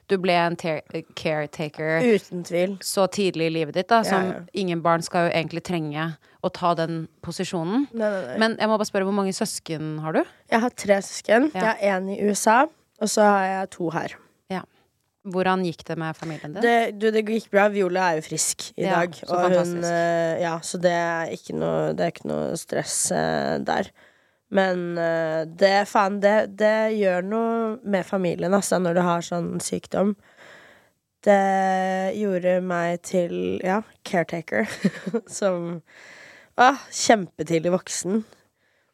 du 0.10 0.16
ble 0.18 0.34
en 0.34 0.56
caretaker 0.58 2.00
Uten 2.16 2.44
tvil. 2.48 2.78
så 2.82 3.06
tidlig 3.14 3.50
i 3.50 3.54
livet 3.60 3.76
ditt, 3.78 3.90
da, 3.92 4.00
som 4.08 4.24
Ja, 4.26 4.32
ja. 4.40 4.46
ingen 4.58 4.82
barn 4.82 5.04
skal 5.06 5.28
jo 5.28 5.36
egentlig 5.38 5.62
trenge 5.68 6.08
å 6.42 6.50
ta 6.56 6.72
den 6.80 7.04
posisjonen? 7.22 7.86
Nei, 7.94 8.10
nei, 8.10 8.24
nei. 8.32 8.38
Men 8.42 8.56
jeg 8.58 8.72
må 8.72 8.78
bare 8.80 8.90
spørre, 8.90 9.06
hvor 9.06 9.14
mange 9.20 9.36
søsken 9.38 10.00
har 10.02 10.18
du? 10.18 10.24
Jeg 10.50 10.64
har 10.66 10.74
tre 10.74 10.98
søsken. 11.06 11.50
Ja. 11.54 11.60
Jeg 11.60 11.70
har 11.70 12.00
én 12.00 12.10
i 12.16 12.18
USA, 12.26 12.64
og 13.02 13.12
så 13.12 13.28
har 13.28 13.46
jeg 13.52 13.70
to 13.78 13.90
her. 13.94 14.16
Ja. 14.50 14.64
Hvordan 15.30 15.66
gikk 15.68 15.84
det 15.86 15.98
med 16.00 16.16
familien 16.18 16.56
din? 16.56 16.64
Det, 16.64 16.76
du, 16.98 17.10
det 17.14 17.26
gikk 17.28 17.50
bra. 17.54 17.68
Viola 17.70 18.08
er 18.14 18.22
jo 18.22 18.26
frisk 18.32 18.70
i 18.80 18.88
Ja, 18.88 19.02
dag. 19.04 19.14
så 19.20 19.28
og 19.36 19.44
fantastisk. 19.46 19.84
hun, 19.84 20.42
ja, 20.48 20.54
så 20.66 20.80
det 20.82 20.96
er 20.96 21.34
ikke 21.36 21.58
noe, 21.60 21.90
det 21.94 22.08
er 22.08 22.14
ikke 22.16 22.32
noe 22.32 22.58
stress 22.58 22.96
uh, 23.14 23.60
der. 23.68 23.92
Men 24.50 24.98
eh, 24.98 25.44
det, 25.46 25.76
faen, 25.92 26.20
det, 26.24 26.36
det 26.58 26.96
gjør 26.98 27.26
noe 27.30 27.58
med 27.86 28.06
familien, 28.08 28.54
altså, 28.58 28.80
når 28.82 28.98
du 28.98 29.02
har 29.06 29.26
sånn 29.26 29.52
sykdom. 29.62 30.16
Det 31.26 32.16
gjorde 32.16 32.56
meg 32.66 33.02
til, 33.06 33.34
ja, 33.62 33.82
caretaker. 34.08 34.66
Som 35.40 35.82
ah, 36.58 36.80
kjempetidlig 36.96 37.74
voksen. 37.76 38.24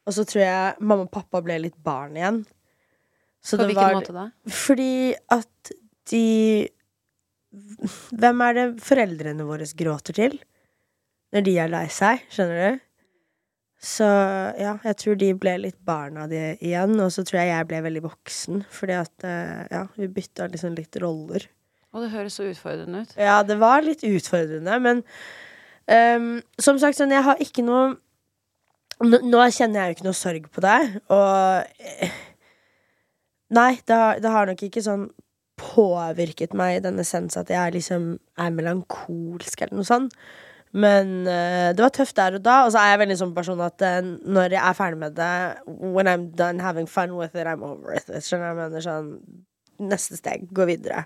Og 0.06 0.14
så 0.14 0.24
tror 0.28 0.42
jeg 0.44 0.76
mamma 0.86 1.06
og 1.06 1.12
pappa 1.14 1.40
ble 1.42 1.56
litt 1.64 1.78
barn 1.86 2.18
igjen. 2.18 2.42
Så 3.42 3.56
På 3.56 3.62
det 3.62 3.70
hvilken 3.72 3.86
var- 3.88 3.96
måte 4.00 4.14
da? 4.16 4.26
fordi 4.50 5.14
at 5.34 5.72
de 6.10 6.68
Hvem 8.12 8.40
er 8.44 8.52
det 8.58 8.64
foreldrene 8.84 9.44
våre 9.48 9.64
gråter 9.78 10.12
til? 10.18 10.34
Når 11.32 11.44
de 11.46 11.54
er 11.62 11.70
lei 11.72 11.86
seg, 11.88 12.20
skjønner 12.28 12.58
du? 12.74 12.82
Så 13.86 14.06
ja, 14.58 14.72
jeg 14.82 14.98
tror 14.98 15.18
de 15.20 15.28
ble 15.38 15.52
litt 15.62 15.78
barna 15.86 16.24
de 16.30 16.40
igjen, 16.58 16.96
og 16.98 17.12
så 17.14 17.22
tror 17.26 17.38
jeg 17.38 17.52
jeg 17.52 17.68
ble 17.70 17.82
veldig 17.84 18.02
voksen, 18.08 18.64
fordi 18.74 18.96
at 18.98 19.26
eh, 19.28 19.60
ja, 19.70 19.84
vi 19.94 20.08
bytta 20.16 20.48
liksom 20.50 20.74
litt 20.74 20.98
roller. 21.02 21.46
Og 21.94 22.02
det 22.02 22.10
høres 22.12 22.34
så 22.36 22.48
utfordrende 22.50 23.04
ut. 23.04 23.14
Ja, 23.20 23.38
det 23.46 23.58
var 23.60 23.86
litt 23.86 24.02
utfordrende, 24.04 24.80
men 24.82 25.04
um, 25.86 26.32
som 26.58 26.80
sagt, 26.82 26.98
sånn, 26.98 27.14
jeg 27.14 27.24
har 27.28 27.38
ikke 27.42 27.64
noe 27.66 27.94
nå, 29.04 29.40
kjenner 29.52 29.82
jeg 29.82 29.92
jo 29.92 29.96
ikke 29.96 30.08
noe 30.08 30.16
sorg 30.16 30.48
på 30.52 30.64
deg, 30.64 30.98
og 31.12 31.84
eh, 31.84 32.22
Nei, 33.54 33.76
det 33.86 33.94
har, 33.94 34.16
det 34.18 34.30
har 34.34 34.48
nok 34.50 34.62
ikke 34.66 34.80
sånn 34.82 35.04
påvirket 35.56 36.56
meg 36.58 36.80
i 36.80 36.80
denne 36.82 37.04
sens 37.06 37.36
at 37.38 37.50
jeg 37.52 37.76
liksom 37.76 38.08
er 38.42 38.50
melankolsk 38.50 39.62
eller 39.62 39.78
noe 39.78 39.86
sånt. 39.86 40.16
Men 40.76 41.12
uh, 41.24 41.72
det 41.72 41.80
var 41.80 41.92
tøft 41.94 42.16
der 42.18 42.36
og 42.36 42.44
da, 42.44 42.56
og 42.66 42.72
så 42.74 42.82
er 42.82 42.92
jeg 42.92 43.02
veldig 43.04 43.18
sånn 43.22 43.34
person 43.36 43.60
at 43.64 43.84
uh, 43.86 43.98
når 44.04 44.58
jeg 44.58 44.60
er 44.60 44.76
ferdig 44.76 45.00
med 45.00 45.14
det 45.16 45.32
When 45.66 46.10
I'm 46.10 46.26
done 46.36 46.60
having 46.60 46.88
fun 46.90 47.16
with 47.16 47.36
it, 47.36 47.48
I'm 47.48 47.64
over 47.64 47.96
it. 47.96 48.10
Skjønner 48.24 48.52
jeg 48.52 48.60
mener? 48.62 48.84
Sånn 48.84 49.12
Neste 49.76 50.16
steg, 50.16 50.46
gå 50.56 50.64
videre. 50.64 51.02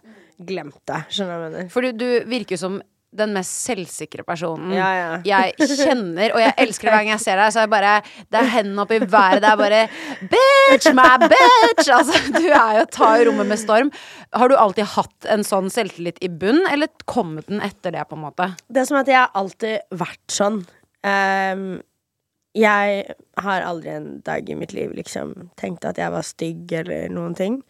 Glemt 0.47 0.79
det. 0.87 1.01
Skjønner 1.11 1.33
jeg 1.35 1.43
mener? 1.43 1.71
For 1.75 1.83
du, 1.83 1.91
du 1.99 2.29
virker 2.31 2.59
som 2.61 2.77
den 3.11 3.33
mest 3.35 3.65
selvsikre 3.67 4.23
personen 4.27 4.71
Ja, 4.75 4.89
ja. 4.95 5.11
jeg 5.33 5.69
kjenner, 5.81 6.35
og 6.35 6.43
jeg 6.43 6.55
elsker 6.63 6.87
det 6.87 6.95
hver 6.95 7.03
gang 7.03 7.13
jeg 7.15 7.23
ser 7.25 7.41
deg. 7.41 7.53
Så 7.55 7.65
det 7.65 7.73
bare 7.73 7.95
Det 8.31 8.41
er 8.41 8.51
hendene 8.55 8.85
opp 8.85 8.95
i 8.95 9.01
været. 9.03 9.43
Det 9.43 9.51
er 9.51 9.61
bare 9.61 9.83
Bitch, 10.31 10.91
my 10.95 11.11
bitch! 11.25 11.91
Altså, 11.91 12.21
du 12.37 12.47
er 12.47 12.81
jo 12.81 12.87
ta 12.95 13.13
i 13.19 13.27
rommet 13.29 13.51
med 13.51 13.61
storm. 13.61 13.93
Har 14.37 14.51
du 14.51 14.57
alltid 14.57 14.93
hatt 14.95 15.31
en 15.35 15.43
sånn 15.47 15.71
selvtillit 15.73 16.21
i 16.23 16.31
bunn, 16.31 16.63
eller 16.71 16.91
kommet 17.11 17.51
den 17.51 17.63
etter 17.65 17.95
det, 17.97 18.07
på 18.07 18.19
en 18.19 18.25
måte? 18.29 18.53
Det 18.71 18.85
er 18.85 18.91
som 18.91 19.01
at 19.01 19.11
jeg 19.11 19.19
har 19.19 19.35
alltid 19.39 19.99
vært 19.99 20.35
sånn. 20.35 20.63
Um, 21.03 21.81
jeg 22.55 23.05
har 23.39 23.67
aldri 23.67 23.93
en 23.95 24.09
dag 24.27 24.49
i 24.51 24.57
mitt 24.59 24.73
liv 24.75 24.95
liksom 24.95 25.51
tenkt 25.61 25.87
at 25.87 25.99
jeg 26.01 26.15
var 26.15 26.27
stygg 26.27 26.73
eller 26.83 27.11
noen 27.15 27.37
ting. 27.39 27.61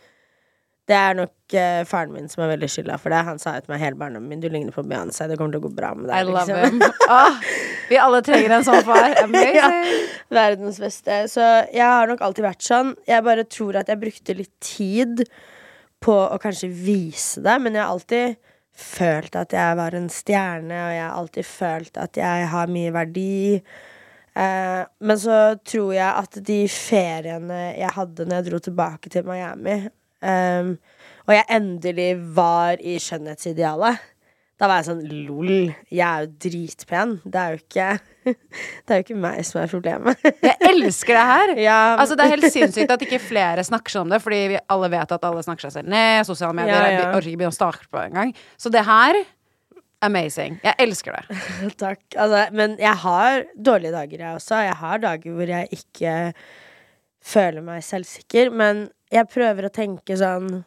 Det 0.88 0.96
er 0.96 1.16
nok 1.18 1.54
uh, 1.54 1.82
faren 1.86 2.14
min 2.14 2.28
som 2.30 2.42
er 2.44 2.52
veldig 2.54 2.68
skylda 2.72 2.96
for 2.98 3.12
det. 3.12 3.20
Han 3.28 3.38
sa 3.42 3.54
jo 3.56 3.64
til 3.64 3.74
meg 3.74 3.82
hele 3.82 3.98
barndommen 4.00 4.30
min 4.32 4.42
du 4.42 4.48
ligner 4.50 4.74
på 4.74 4.84
Beyoncé, 4.86 5.28
det 5.30 5.36
kommer 5.38 5.54
til 5.54 5.62
å 5.62 5.68
gå 5.68 5.72
bra 5.76 5.92
med 5.94 6.08
deg. 6.10 6.16
I 6.16 6.26
love 6.26 6.46
liksom. 6.48 6.80
him. 6.80 7.06
oh, 7.12 7.52
vi 7.90 8.00
alle 8.00 8.22
trenger 8.26 8.56
en 8.56 8.66
sånn 8.66 8.82
far. 8.88 9.14
Amazing. 9.22 9.88
Verdens 10.40 10.80
beste. 10.82 11.22
Så 11.30 11.46
jeg 11.70 11.86
har 11.86 12.10
nok 12.10 12.24
alltid 12.26 12.46
vært 12.48 12.66
sånn. 12.66 12.94
Jeg 13.08 13.26
bare 13.26 13.46
tror 13.46 13.80
at 13.82 13.92
jeg 13.92 14.02
brukte 14.02 14.38
litt 14.38 14.54
tid 14.64 15.24
på 16.00 16.16
å 16.16 16.40
kanskje 16.40 16.70
vise 16.72 17.42
det, 17.44 17.58
men 17.60 17.76
jeg 17.76 17.84
har 17.84 17.92
alltid 17.92 18.40
følt 18.80 19.36
at 19.36 19.52
jeg 19.54 19.76
var 19.76 19.94
en 19.96 20.08
stjerne, 20.12 20.74
og 20.74 20.92
jeg 20.94 21.04
har 21.04 21.16
alltid 21.20 21.46
følt 21.46 22.00
at 22.00 22.20
jeg 22.20 22.50
har 22.54 22.72
mye 22.72 22.92
verdi. 22.94 23.38
Eh, 24.40 24.82
men 25.04 25.18
så 25.20 25.38
tror 25.66 25.94
jeg 25.96 26.08
at 26.08 26.38
de 26.46 26.60
feriene 26.70 27.62
jeg 27.76 27.96
hadde 27.96 28.26
når 28.26 28.38
jeg 28.38 28.48
dro 28.48 28.60
tilbake 28.64 29.12
til 29.12 29.26
Miami, 29.28 29.82
eh, 30.22 30.72
og 31.26 31.36
jeg 31.36 31.46
endelig 31.56 32.12
var 32.36 32.80
i 32.82 32.96
skjønnhetsidealet 33.02 34.00
da 34.60 34.68
var 34.68 34.82
jeg 34.82 34.90
sånn 34.90 35.04
lol, 35.24 35.50
jeg 35.88 36.04
er 36.04 36.24
jo 36.26 36.32
dritpen. 36.44 37.14
Det 37.24 37.40
er 37.40 37.54
jo 37.54 37.60
ikke 37.62 37.86
Det 38.84 38.92
er 38.92 38.98
jo 38.98 39.04
ikke 39.06 39.16
meg 39.16 39.38
som 39.48 39.62
er 39.62 39.70
problemet. 39.72 40.26
Jeg 40.44 40.56
elsker 40.68 41.16
det 41.16 41.22
her. 41.30 41.52
Ja. 41.64 41.78
Altså 41.94 42.18
Det 42.18 42.26
er 42.26 42.34
helt 42.34 42.52
sinnssykt 42.52 42.92
at 42.92 43.04
ikke 43.06 43.22
flere 43.24 43.64
snakker 43.64 43.94
sånn 43.94 44.04
om 44.04 44.12
det, 44.12 44.18
fordi 44.20 44.40
vi 44.52 44.58
alle 44.74 44.90
vet 44.92 45.14
at 45.16 45.24
alle 45.24 45.44
snakker 45.46 45.64
seg 45.64 45.78
selv 45.78 45.92
ned. 45.94 46.26
Sosiale 46.28 46.52
medier. 46.58 46.76
Ja, 46.76 46.82
ja. 46.84 46.98
Jeg 46.98 47.06
orker 47.08 47.30
ikke 47.30 47.40
begynne 47.40 47.54
å 47.54 47.56
starte 47.56 47.88
på 47.88 48.02
engang. 48.02 48.34
Så 48.60 48.72
det 48.74 48.84
her 48.84 49.22
amazing. 50.04 50.60
Jeg 50.66 50.76
elsker 50.84 51.16
det. 51.16 51.40
Takk. 51.86 52.04
Altså, 52.12 52.44
men 52.60 52.76
jeg 52.82 53.02
har 53.06 53.46
dårlige 53.70 53.96
dager, 53.96 54.26
jeg 54.26 54.42
også. 54.42 54.60
Jeg 54.68 54.78
har 54.84 55.04
dager 55.08 55.40
hvor 55.40 55.54
jeg 55.56 55.80
ikke 55.80 56.16
føler 57.32 57.64
meg 57.64 57.88
selvsikker. 57.88 58.52
Men 58.52 58.90
jeg 59.10 59.30
prøver 59.30 59.66
å 59.66 59.72
tenke 59.74 60.16
sånn 60.18 60.60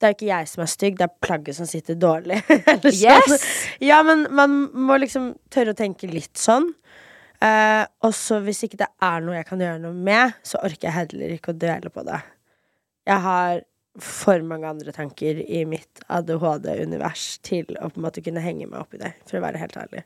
Det 0.00 0.08
er 0.08 0.14
ikke 0.16 0.28
jeg 0.30 0.48
som 0.48 0.64
er 0.64 0.70
stygg, 0.72 0.98
det 0.98 1.06
er 1.06 1.16
plagget 1.20 1.56
som 1.58 1.68
sitter 1.68 1.96
dårlig. 2.00 2.38
Sånn. 2.48 2.86
Yes! 2.88 3.42
Ja, 3.84 3.98
men 4.06 4.22
man 4.32 4.54
må 4.72 4.96
liksom 4.96 5.34
tørre 5.52 5.74
å 5.74 5.76
tenke 5.76 6.08
litt 6.08 6.40
sånn. 6.40 6.70
Uh, 7.40 7.84
og 8.04 8.14
så 8.16 8.38
hvis 8.44 8.62
ikke 8.64 8.80
det 8.80 8.88
er 9.04 9.20
noe 9.24 9.36
jeg 9.36 9.48
kan 9.48 9.60
gjøre 9.60 9.82
noe 9.82 9.92
med, 9.92 10.38
så 10.40 10.60
orker 10.64 10.88
jeg 10.88 10.96
heller 10.96 11.34
ikke 11.36 11.52
å 11.52 11.58
dvele 11.60 11.92
på 11.92 12.04
det. 12.08 12.16
Jeg 13.08 13.24
har 13.26 13.60
for 13.98 14.38
mange 14.46 14.68
andre 14.70 14.92
tanker 14.94 15.40
i 15.42 15.64
mitt 15.66 15.98
ADHD-univers 16.06 17.24
til 17.42 17.66
å 17.80 17.88
på 17.90 17.98
en 17.98 18.04
måte 18.04 18.22
kunne 18.22 18.42
henge 18.44 18.68
meg 18.70 18.78
opp 18.84 18.94
i 18.94 19.00
det, 19.02 19.10
for 19.26 19.40
å 19.40 19.42
være 19.42 19.58
helt 19.58 19.74
ærlig. 19.80 20.04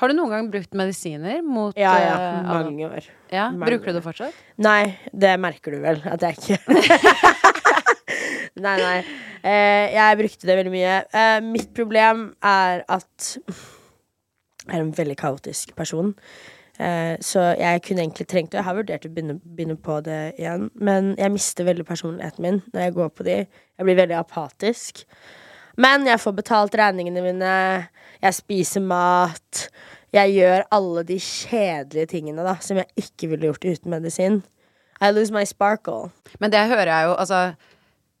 Har 0.00 0.08
du 0.08 0.16
noen 0.16 0.32
gang 0.32 0.48
brukt 0.52 0.72
medisiner 0.78 1.42
mot 1.44 1.76
Ja, 1.76 1.92
ja, 2.00 2.16
eh, 2.16 2.48
mange 2.48 2.88
år. 2.88 3.10
ja? 3.30 3.50
mange 3.52 3.68
Bruker 3.68 3.92
du 3.92 3.98
det 3.98 4.04
fortsatt? 4.06 4.40
Nei, 4.64 4.96
det 5.12 5.34
merker 5.42 5.76
du 5.76 5.82
vel 5.84 6.00
at 6.08 6.24
jeg 6.24 6.40
ikke 6.40 6.58
Nei, 8.56 8.76
nei. 8.80 8.98
Eh, 9.44 9.92
jeg 9.92 10.16
brukte 10.22 10.48
det 10.48 10.54
veldig 10.56 10.72
mye. 10.72 10.92
Eh, 11.12 11.38
mitt 11.44 11.74
problem 11.76 12.30
er 12.40 12.86
at 12.88 13.34
jeg 13.36 14.72
er 14.72 14.80
en 14.80 14.94
veldig 14.96 15.16
kaotisk 15.20 15.74
person. 15.76 16.14
Eh, 16.78 17.16
så 17.24 17.42
jeg 17.56 17.82
kunne 17.86 18.04
egentlig 18.04 18.26
trengt 18.28 18.52
det. 18.52 18.60
Jeg 18.60 18.68
har 18.68 18.76
vurdert 18.76 19.06
å 19.08 19.12
begynne, 19.12 19.38
begynne 19.40 19.78
på 19.80 19.98
det 20.04 20.36
igjen, 20.36 20.68
men 20.74 21.14
jeg 21.16 21.32
mister 21.32 21.68
veldig 21.68 21.86
personligheten 21.88 22.44
min 22.44 22.62
når 22.72 22.86
jeg 22.86 22.96
går 22.98 23.12
på 23.16 23.26
de. 23.28 23.36
Jeg 23.46 23.88
blir 23.88 24.00
veldig 24.02 24.18
apatisk. 24.20 25.04
Men 25.80 26.06
jeg 26.08 26.20
får 26.20 26.34
betalt 26.36 26.76
regningene 26.78 27.24
mine, 27.24 27.54
jeg 28.22 28.36
spiser 28.36 28.84
mat. 28.84 29.66
Jeg 30.14 30.32
gjør 30.38 30.64
alle 30.72 31.02
de 31.04 31.16
kjedelige 31.20 32.12
tingene 32.14 32.44
da 32.46 32.56
som 32.64 32.78
jeg 32.80 32.88
ikke 33.04 33.32
ville 33.32 33.50
gjort 33.50 33.66
uten 33.66 33.92
medisin. 33.92 34.42
I 35.00 35.10
lose 35.12 35.34
my 35.34 35.44
sparkle. 35.44 36.10
Men 36.40 36.52
det 36.52 36.68
hører 36.70 36.88
jeg 36.88 37.08
jo, 37.08 37.16
altså 37.20 37.40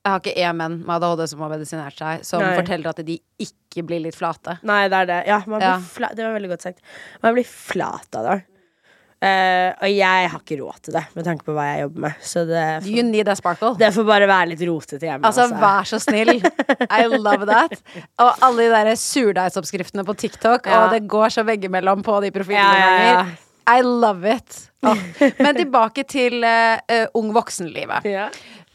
Jeg 0.06 0.12
har 0.14 0.20
ikke 0.22 0.36
én 0.38 0.54
menn 0.60 0.74
med 0.86 1.02
ADHD 1.02 1.24
som 1.32 1.40
har 1.42 1.50
medisinert 1.50 1.96
seg, 1.98 2.20
som 2.28 2.42
Nei. 2.44 2.52
forteller 2.60 2.92
at 2.92 3.00
de 3.08 3.16
ikke 3.42 3.82
blir 3.88 4.04
litt 4.04 4.14
flate. 4.14 4.60
Nei, 4.62 4.84
det 4.92 5.00
er 5.02 5.08
det. 5.10 5.16
Ja, 5.26 5.40
man 5.50 5.58
blir 5.58 5.66
Ja. 5.66 5.78
Fla 5.82 6.12
det 6.14 6.22
var 6.22 6.36
veldig 6.36 6.50
godt 6.52 6.62
sagt. 6.68 6.78
Man 7.24 7.34
blir 7.34 7.48
flat 7.48 8.14
av 8.20 8.28
det. 8.30 8.36
Uh, 9.16 9.72
og 9.80 9.88
jeg 9.88 10.26
har 10.28 10.38
ikke 10.42 10.58
råd 10.60 10.80
til 10.84 10.92
det, 10.94 11.02
med 11.16 11.24
tanke 11.24 11.42
på 11.46 11.54
hva 11.56 11.64
jeg 11.70 11.86
jobber 11.86 12.02
med. 12.04 12.18
Så 12.20 12.42
det 12.46 12.64
You 12.84 12.98
får, 13.00 13.06
need 13.08 13.26
that 13.26 13.38
sparkle. 13.40 13.70
det 13.80 13.88
får 13.96 14.04
bare 14.06 14.28
være 14.28 14.50
litt 14.52 14.60
rotete 14.68 15.08
hjemme. 15.08 15.24
Altså, 15.26 15.46
vær 15.56 15.88
så 15.88 15.98
snill. 16.04 16.34
I 16.36 17.00
love 17.08 17.48
that. 17.48 17.80
Og 18.22 18.44
alle 18.44 18.66
de 18.68 18.68
der 18.76 18.92
surdeigsoppskriftene 19.00 20.04
på 20.06 20.14
TikTok, 20.20 20.68
Ja. 20.68 20.84
og 20.84 20.92
det 20.94 21.08
går 21.08 21.32
så 21.32 21.46
veggimellom 21.48 22.04
på 22.06 22.20
de 22.22 22.30
profilene 22.30 22.76
Ja, 22.76 22.92
ja. 23.08 23.24
I 23.66 23.80
love 23.82 24.36
it. 24.36 24.60
Oh. 24.86 24.94
Men 25.42 25.56
tilbake 25.56 26.04
til 26.06 26.44
eh, 26.46 27.08
ung 27.18 27.32
voksenlivet. 27.34 28.04
Ja. 28.06 28.28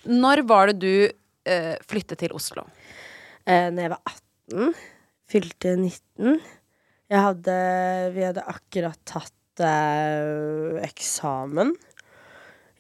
Når 0.10 0.42
var 0.50 0.74
det 0.74 0.80
du 0.82 1.21
eh, 1.46 1.76
flytte 1.88 2.18
til 2.20 2.34
Oslo? 2.38 2.66
Eh, 3.46 3.70
når 3.74 3.86
jeg 3.86 3.94
var 3.94 4.16
18, 4.16 4.74
fylte 5.32 5.76
19 5.78 6.42
Jeg 7.12 7.24
hadde 7.26 7.56
Vi 8.16 8.26
hadde 8.26 8.48
akkurat 8.52 9.00
tatt 9.08 9.64
eh, 9.64 10.82
eksamen. 10.86 11.74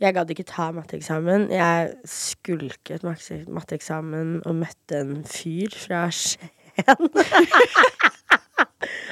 Jeg 0.01 0.15
gadd 0.17 0.31
ikke 0.33 0.47
ta 0.49 0.71
matteeksamen. 0.73 1.51
Jeg 1.53 1.91
skulket 2.09 3.05
matteeksamen 3.05 4.39
og 4.49 4.57
møtte 4.63 5.03
en 5.03 5.21
fyr 5.29 5.75
fra 5.77 6.07
Skien. 6.09 6.49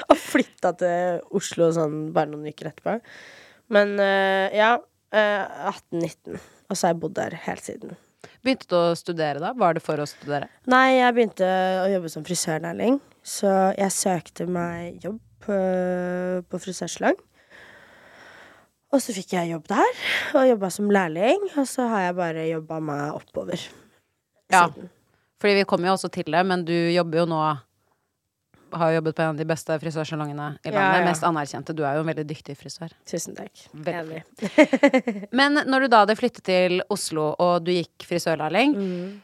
og 0.10 0.18
flytta 0.18 0.72
til 0.80 1.20
Oslo 1.38 1.68
sånn 1.76 2.10
bare 2.16 2.32
noen 2.32 2.50
uker 2.50 2.72
etterpå. 2.72 2.98
Men 3.74 3.98
eh, 4.02 4.50
ja. 4.58 4.78
eh, 5.14 5.70
18-19. 5.70 6.40
Og 6.70 6.78
så 6.78 6.88
har 6.88 6.96
jeg 6.96 7.02
bodd 7.04 7.18
der 7.20 7.38
helt 7.46 7.66
siden. 7.66 7.98
Begynte 8.44 8.68
du 8.72 8.76
å 8.78 8.98
studere 9.00 9.42
da? 9.42 9.54
Var 9.56 9.78
det 9.78 9.84
for 9.84 10.02
å 10.02 10.08
studere? 10.10 10.50
Nei, 10.72 11.00
jeg 11.00 11.16
begynte 11.16 11.48
å 11.84 11.88
jobbe 11.92 12.12
som 12.12 12.26
frisørlærling. 12.28 13.00
Så 13.24 13.50
jeg 13.78 13.96
søkte 13.96 14.48
meg 14.50 15.04
jobb 15.04 15.20
på, 15.44 15.58
på 16.50 16.62
frisørsalong. 16.66 17.18
Og 18.90 19.04
så 19.04 19.14
fikk 19.14 19.36
jeg 19.36 19.52
jobb 19.52 19.68
der, 19.70 19.98
og 20.34 20.48
jobba 20.50 20.70
som 20.74 20.90
lærling. 20.90 21.44
Og 21.54 21.68
så 21.70 21.86
har 21.92 22.08
jeg 22.08 22.16
bare 22.18 22.48
jobba 22.50 22.80
meg 22.82 23.20
oppover. 23.20 23.68
Ja. 24.50 24.66
siden. 24.66 24.90
Fordi 25.40 25.60
vi 25.60 25.66
kommer 25.70 25.92
jo 25.92 25.96
også 25.96 26.10
til 26.12 26.32
det, 26.34 26.42
men 26.46 26.66
du 26.68 26.74
jobber 26.74 27.22
jo 27.22 27.28
nå 27.30 27.42
Har 28.74 28.92
jobbet 28.94 29.16
på 29.18 29.22
en 29.24 29.30
av 29.34 29.38
de 29.40 29.46
beste 29.50 29.78
frisørsalongene 29.82 30.48
i 30.66 30.70
landet. 30.72 31.00
ja. 31.00 31.06
Mest 31.06 31.24
anerkjente. 31.24 31.74
Du 31.76 31.84
er 31.88 31.96
jo 31.98 32.04
en 32.04 32.10
veldig 32.12 32.26
dyktig 32.30 32.56
frisør. 32.60 32.92
Tusen 33.10 33.36
takk. 33.38 33.64
Veldig. 33.74 34.24
Men 35.40 35.60
når 35.66 35.86
du 35.86 35.88
da 35.94 36.04
hadde 36.06 36.16
flyttet 36.20 36.44
til 36.46 36.82
Oslo, 36.94 37.32
og 37.40 37.64
du 37.66 37.72
gikk 37.76 38.06
frisørlærling, 38.10 38.76
Mm. 38.80 39.22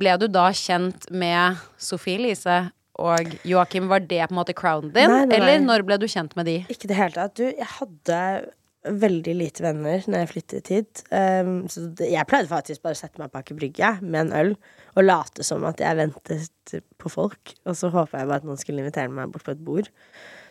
ble 0.00 0.16
du 0.18 0.26
da 0.28 0.48
kjent 0.52 1.10
med 1.12 1.56
Sofie 1.78 2.18
Elise 2.18 2.70
og 2.98 3.32
Joakim? 3.44 3.88
Var 3.90 4.00
det 4.06 4.22
på 4.28 4.32
en 4.34 4.38
måte 4.38 4.54
crownen 4.56 4.92
din? 4.94 5.10
Nei, 5.10 5.24
nei, 5.24 5.26
nei. 5.26 5.36
Eller 5.38 5.64
når 5.64 5.82
ble 5.86 5.98
du 5.98 6.06
kjent 6.06 6.36
med 6.36 6.46
de? 6.46 6.58
Ikke 6.68 6.84
i 6.86 6.92
det 6.92 6.96
hele 7.00 7.12
tatt. 7.16 7.34
Du, 7.36 7.44
jeg 7.44 7.66
hadde 7.78 8.20
veldig 8.84 9.34
lite 9.38 9.64
venner 9.64 10.04
når 10.06 10.22
jeg 10.22 10.30
flyttet 10.30 10.70
hit. 10.72 11.02
Um, 11.10 11.64
så 11.70 11.86
det, 11.96 12.10
jeg 12.12 12.28
pleide 12.28 12.50
faktisk 12.50 12.84
bare 12.84 12.96
å 12.96 13.00
sette 13.00 13.20
meg 13.22 13.32
bak 13.34 13.50
i 13.50 13.56
brygga 13.58 13.94
med 14.02 14.26
en 14.26 14.34
øl 14.40 14.54
og 14.94 15.06
late 15.06 15.46
som 15.46 15.64
at 15.68 15.80
jeg 15.82 15.98
ventet 15.98 16.74
på 17.00 17.12
folk. 17.12 17.54
Og 17.64 17.78
så 17.78 17.90
håpa 17.94 18.20
jeg 18.20 18.30
bare 18.30 18.42
at 18.42 18.48
noen 18.48 18.60
skulle 18.60 18.84
invitere 18.84 19.12
meg 19.12 19.32
bort 19.32 19.46
på 19.46 19.54
et 19.54 19.64
bord. 19.64 19.90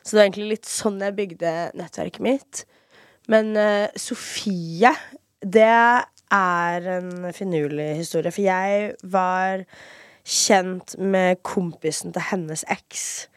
Så 0.04 0.14
det 0.14 0.20
var 0.20 0.28
egentlig 0.28 0.50
litt 0.56 0.70
sånn 0.70 1.02
jeg 1.04 1.18
bygde 1.20 1.54
nettverket 1.80 2.26
mitt. 2.26 2.64
Men 3.32 3.54
uh, 3.56 3.88
Sofie, 4.00 4.92
det 5.40 5.70
er 6.34 6.90
en 6.98 7.30
finurlig 7.36 7.94
historie. 8.02 8.34
For 8.34 8.44
jeg 8.44 8.96
var 9.14 9.68
kjent 10.24 10.96
med 11.00 11.42
kompisen 11.46 12.14
til 12.16 12.28
hennes 12.32 12.64
eks, 12.72 13.28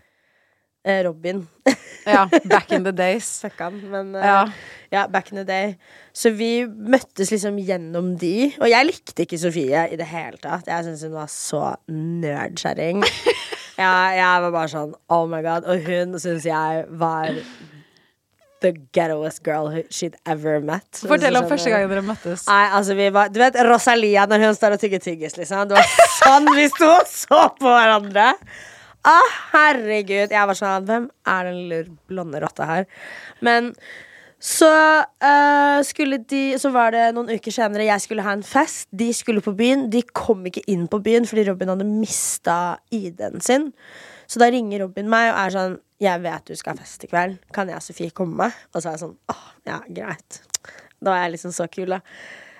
Robin. 1.07 1.43
Ja, 2.07 2.29
back 2.45 2.71
in 2.73 2.85
the 2.87 2.93
days. 2.95 3.29
Han, 3.59 3.81
men 3.91 4.15
eh, 4.15 4.27
Ja. 4.27 4.41
ja, 4.95 5.07
back 5.11 5.33
in 5.33 5.41
the 5.41 5.45
day. 5.45 5.75
Så 6.15 6.31
vi 6.31 6.65
møttes 6.67 7.33
liksom 7.35 7.59
gjennom 7.59 8.13
de. 8.21 8.53
Og 8.61 8.71
jeg 8.71 8.87
likte 8.87 9.27
ikke 9.27 9.39
Sofie 9.43 9.87
i 9.91 9.99
det 9.99 10.07
hele 10.07 10.39
tatt. 10.39 10.69
Jeg 10.71 10.87
syntes 10.87 11.03
hun 11.09 11.17
var 11.19 11.31
så 11.33 11.63
nerdkjerring. 11.91 13.03
ja, 13.83 13.95
jeg 14.17 14.45
var 14.47 14.53
bare 14.55 14.71
sånn 14.73 14.95
oh 15.13 15.25
my 15.31 15.43
god. 15.45 15.67
Og 15.67 15.83
hun 15.89 16.15
syns 16.23 16.47
jeg 16.47 16.87
var 17.03 17.35
the 18.65 18.71
ghettoest 18.97 19.43
girl 19.45 19.69
she'd 19.93 20.15
ever 20.25 20.63
met. 20.65 20.87
Fortell 21.03 21.37
om 21.37 21.51
første 21.51 21.75
gangen 21.75 21.91
dere 21.93 22.07
møttes. 22.07 22.47
Nei, 22.49 22.63
altså 22.79 22.97
vi 22.97 23.11
var 23.13 23.29
Du 23.35 23.43
vet 23.43 23.59
Rosalia 23.67 24.25
når 24.31 24.47
hun 24.47 24.57
står 24.57 24.79
og 24.79 24.81
tygger 24.87 25.03
tyggis, 25.05 25.37
liksom? 25.37 25.67
Det 25.69 25.77
var 25.77 25.93
sånn 26.23 26.49
vi 26.57 26.71
sto 26.73 26.89
og 26.95 27.11
så 27.11 27.43
på 27.59 27.69
hverandre. 27.69 28.31
Å, 29.07 29.15
herregud. 29.53 30.35
Jeg 30.35 30.51
var 30.51 30.59
sånn 30.59 30.87
Hvem 30.89 31.09
er 31.31 31.49
den 31.49 31.63
lille 31.63 31.97
blonde 32.11 32.43
rotta 32.43 32.67
her? 32.69 32.87
Men 33.45 33.73
så 34.43 34.69
uh, 34.69 35.79
skulle 35.87 36.19
de 36.29 36.59
Så 36.61 36.69
var 36.75 36.93
det 36.93 37.07
noen 37.17 37.31
uker 37.39 37.55
senere 37.55 37.87
jeg 37.89 38.05
skulle 38.05 38.27
ha 38.27 38.35
en 38.37 38.45
fest. 38.47 38.89
De 38.91 39.09
skulle 39.17 39.45
på 39.45 39.55
byen. 39.57 39.87
De 39.93 40.03
kom 40.11 40.45
ikke 40.49 40.65
inn 40.73 40.87
på 40.91 41.01
byen 41.05 41.29
fordi 41.29 41.47
Robin 41.49 41.73
hadde 41.73 41.89
mista 41.89 42.77
ID-en 42.95 43.41
sin. 43.45 43.71
Så 44.27 44.43
da 44.43 44.51
ringer 44.51 44.85
Robin 44.85 45.09
meg 45.11 45.31
og 45.31 45.39
er 45.45 45.55
sånn 45.55 45.79
Jeg 46.03 46.21
vet 46.25 46.51
du 46.51 46.59
skal 46.59 46.75
ha 46.75 46.83
fest 46.83 47.07
i 47.07 47.11
kveld. 47.11 47.39
Kan 47.55 47.71
jeg 47.71 47.79
og 47.79 47.87
Sofie 47.87 48.15
komme? 48.15 48.51
Og 48.75 48.83
så 48.83 48.91
er 48.91 48.99
jeg 48.99 49.05
sånn 49.07 49.17
Åh, 49.33 49.47
ja, 49.71 49.79
greit. 49.87 50.43
Da 50.99 51.13
var 51.13 51.23
jeg 51.25 51.37
liksom 51.37 51.55
så 51.55 51.69
kul, 51.71 51.95
da. 51.95 52.03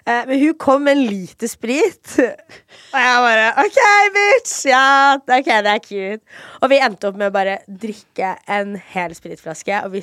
Eh, 0.07 0.23
men 0.27 0.39
hun 0.39 0.55
kom 0.55 0.85
med 0.87 0.97
en 0.97 1.07
liter 1.07 1.51
sprit. 1.51 2.13
Og 2.95 2.99
jeg 3.03 3.23
bare 3.25 3.47
OK, 3.65 3.79
bitch! 4.15 4.55
Ja, 4.71 5.19
ok, 5.19 5.49
det 5.67 5.73
er 5.73 5.83
cute. 5.83 6.37
Og 6.63 6.71
vi 6.71 6.79
endte 6.79 7.09
opp 7.11 7.17
med 7.19 7.33
å 7.33 7.35
bare 7.35 7.57
drikke 7.67 8.37
en 8.47 8.77
hel 8.93 9.15
spritflaske, 9.19 9.81
og 9.83 9.97
vi 9.97 10.03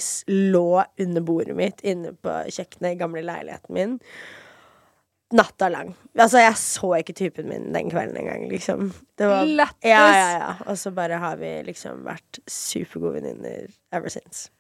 lå 0.52 0.84
under 1.00 1.24
bordet 1.24 1.56
mitt 1.56 1.84
inne 1.88 2.12
på 2.20 2.34
kjøkkenet 2.52 2.98
i 2.98 3.00
gamle 3.00 3.24
leiligheten 3.24 3.78
min. 3.78 3.94
Natta 5.34 5.70
lang. 5.72 5.94
Altså, 6.20 6.42
jeg 6.44 6.58
så 6.60 6.89
ikke 7.00 7.16
typen 7.18 7.48
min 7.50 7.70
den 7.74 7.88
kvelden 7.89 8.20
engang, 8.20 8.44
liksom. 8.52 8.92
Det 9.18 9.30
var, 9.30 9.48
ja, 9.88 10.02
ja, 10.13 10.28
ja. 10.36 10.50
Og 10.68 10.78
så 10.78 10.92
bare 10.94 11.22
har 11.24 11.39
vi 11.39 11.54
liksom 11.70 12.04
vært 12.06 12.42
supergode 12.44 13.22
venninner 13.22 13.72
ever 13.96 14.12
since. 14.13 14.52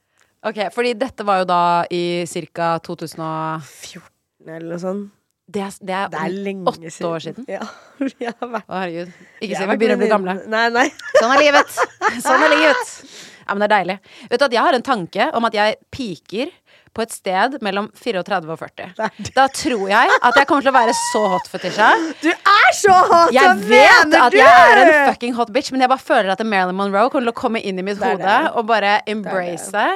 Ok, 0.43 0.63
fordi 0.75 0.95
dette 0.99 1.27
var 1.27 1.43
jo 1.43 1.49
da 1.51 1.61
i 1.93 2.23
ca. 2.55 2.77
2014 2.87 4.07
eller 4.47 4.71
noe 4.71 4.81
sånt. 4.81 5.11
Det 5.53 5.61
er, 5.61 5.75
det 5.85 5.93
er, 5.93 6.07
Det 6.09 6.21
er 6.23 6.33
lenge 6.47 6.71
åtte 6.71 7.05
år 7.09 7.25
siden. 7.27 7.45
Ja, 7.51 7.61
vi 8.01 8.25
har 8.25 8.39
vært 8.41 8.65
Å, 8.65 8.79
herregud. 8.79 9.13
Ikke 9.39 9.59
si 9.59 9.67
vi 9.69 9.77
begynner 9.77 9.99
å 9.99 10.01
bli 10.01 10.09
gamle. 10.09 10.35
Nei, 10.49 10.65
nei. 10.73 10.87
Sånn 11.19 11.35
er 11.35 11.43
livet. 11.43 11.77
Sånn 12.25 12.47
er 12.47 12.55
livet. 12.55 12.97
Ja, 13.43 13.53
men 13.53 13.61
det 13.61 13.67
er 13.67 13.75
deilig. 13.75 13.97
Vet 14.31 14.41
du 14.41 14.45
at 14.47 14.57
Jeg 14.57 14.65
har 14.65 14.77
en 14.79 14.85
tanke 14.85 15.29
om 15.37 15.49
at 15.49 15.57
jeg 15.57 15.77
piker 15.93 16.51
på 16.93 17.01
et 17.01 17.13
sted 17.13 17.55
mellom 17.65 17.87
34 17.97 18.53
og 18.53 18.59
40. 18.61 19.31
Da 19.33 19.47
tror 19.49 19.85
jeg 19.89 20.17
at 20.19 20.37
jeg 20.37 20.49
kommer 20.49 20.65
til 20.65 20.71
å 20.71 20.75
være 20.75 20.93
så 20.99 21.23
hot, 21.33 21.47
Fetisha. 21.49 21.89
Du 22.21 22.29
er 22.29 22.75
så 22.77 22.97
hot! 23.09 23.33
Jeg 23.33 23.63
vet 23.65 24.13
at 24.19 24.33
du? 24.33 24.37
jeg 24.37 24.67
er 24.69 24.81
en 24.83 24.93
fucking 25.09 25.33
hot 25.37 25.53
bitch, 25.55 25.73
men 25.73 25.81
jeg 25.85 25.89
bare 25.89 26.05
føler 26.05 26.33
at 26.35 26.43
Marilyn 26.45 26.77
Monroe 26.77 27.09
kommer 27.09 27.31
til 27.31 27.33
å 27.33 27.39
komme 27.39 27.63
inn 27.65 27.81
i 27.81 27.85
mitt 27.85 28.01
hode 28.01 28.37
og 28.53 28.69
bare 28.69 28.99
embrace. 29.09 29.87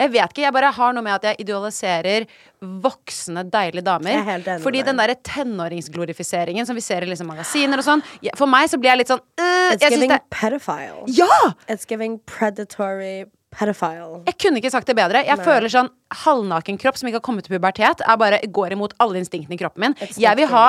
Jeg 0.00 0.12
vet 0.14 0.32
ikke, 0.32 0.44
jeg 0.46 0.54
bare 0.56 0.70
har 0.72 0.94
noe 0.96 1.04
med 1.04 1.14
at 1.18 1.26
jeg 1.30 1.42
idealiserer 1.44 2.26
voksne, 2.60 3.44
deilige 3.52 3.84
damer. 3.86 4.14
Jeg 4.14 4.22
er 4.22 4.28
helt 4.30 4.48
enig 4.54 4.64
Fordi 4.64 4.82
den 4.86 5.00
derre 5.00 5.16
tenåringsglorifiseringen 5.28 6.66
som 6.68 6.78
vi 6.78 6.84
ser 6.84 7.04
i 7.04 7.10
liksom 7.10 7.28
magasiner 7.30 7.80
og 7.82 7.86
sånn, 7.86 8.04
for 8.38 8.50
meg 8.50 8.70
så 8.72 8.80
blir 8.80 8.94
jeg 8.94 9.02
litt 9.02 9.12
sånn 9.12 9.20
uh, 9.40 9.74
It's 9.74 9.84
giving 9.86 10.10
det, 10.12 10.22
pedophile. 10.32 11.04
Ja! 11.14 11.52
It's 11.68 11.86
giving 11.88 12.18
predatory 12.26 13.26
pedophile. 13.50 14.20
Jeg 14.28 14.36
kunne 14.38 14.60
ikke 14.60 14.70
sagt 14.70 14.86
det 14.86 14.94
bedre. 14.94 15.24
Jeg 15.26 15.40
føler 15.42 15.70
sånn 15.72 15.88
halvnaken 16.22 16.76
kropp 16.78 16.98
som 17.00 17.08
ikke 17.10 17.18
har 17.18 17.24
kommet 17.26 17.46
til 17.48 17.56
pubertet, 17.56 18.02
er 18.06 18.18
bare 18.20 18.38
går 18.46 18.76
imot 18.76 18.94
alle 19.02 19.18
instinktene 19.18 19.56
i 19.56 19.60
kroppen 19.60 19.88
min. 19.88 19.96
Jeg 20.22 20.38
vil 20.38 20.46
ha 20.52 20.68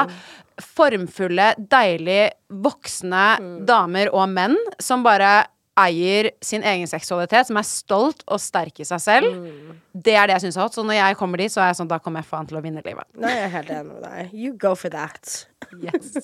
formfulle, 0.61 1.51
deilige, 1.71 2.31
voksne 2.49 3.25
Mm. 3.39 3.65
damer 3.65 4.09
og 4.13 4.29
menn 4.29 4.57
som 4.79 5.03
bare 5.03 5.45
eier 5.79 6.31
sin 6.43 6.63
egen 6.67 6.87
seksualitet, 6.89 7.47
som 7.47 7.57
er 7.59 7.67
stolt 7.67 8.23
og 8.27 8.41
sterk 8.43 8.81
i 8.83 8.87
seg 8.87 9.01
selv. 9.01 9.35
Mm. 9.37 9.75
Det 9.93 10.15
er 10.17 10.27
det 10.27 10.35
jeg 10.37 10.45
syns 10.45 10.57
er 10.59 10.65
hot. 10.65 10.75
Så 10.75 10.83
når 10.85 10.99
jeg 10.99 11.19
kommer 11.19 11.41
dit, 11.41 11.53
så 11.53 11.63
er 11.63 11.71
jeg 11.71 11.79
sånn, 11.81 11.91
da 11.91 11.99
kommer 12.03 12.23
jeg 12.23 12.29
faen 12.31 12.49
til 12.49 12.59
å 12.59 12.63
vinne 12.63 12.83
livet. 12.85 13.07
Nei, 13.15 13.31
jeg 13.37 13.45
er 13.47 13.53
helt 13.55 13.71
enig 13.77 13.93
med 13.93 14.01
deg. 14.05 14.33
You 14.35 14.55
go 14.59 14.73
for 14.75 14.93
that. 14.93 15.45
Yes. 15.79 16.17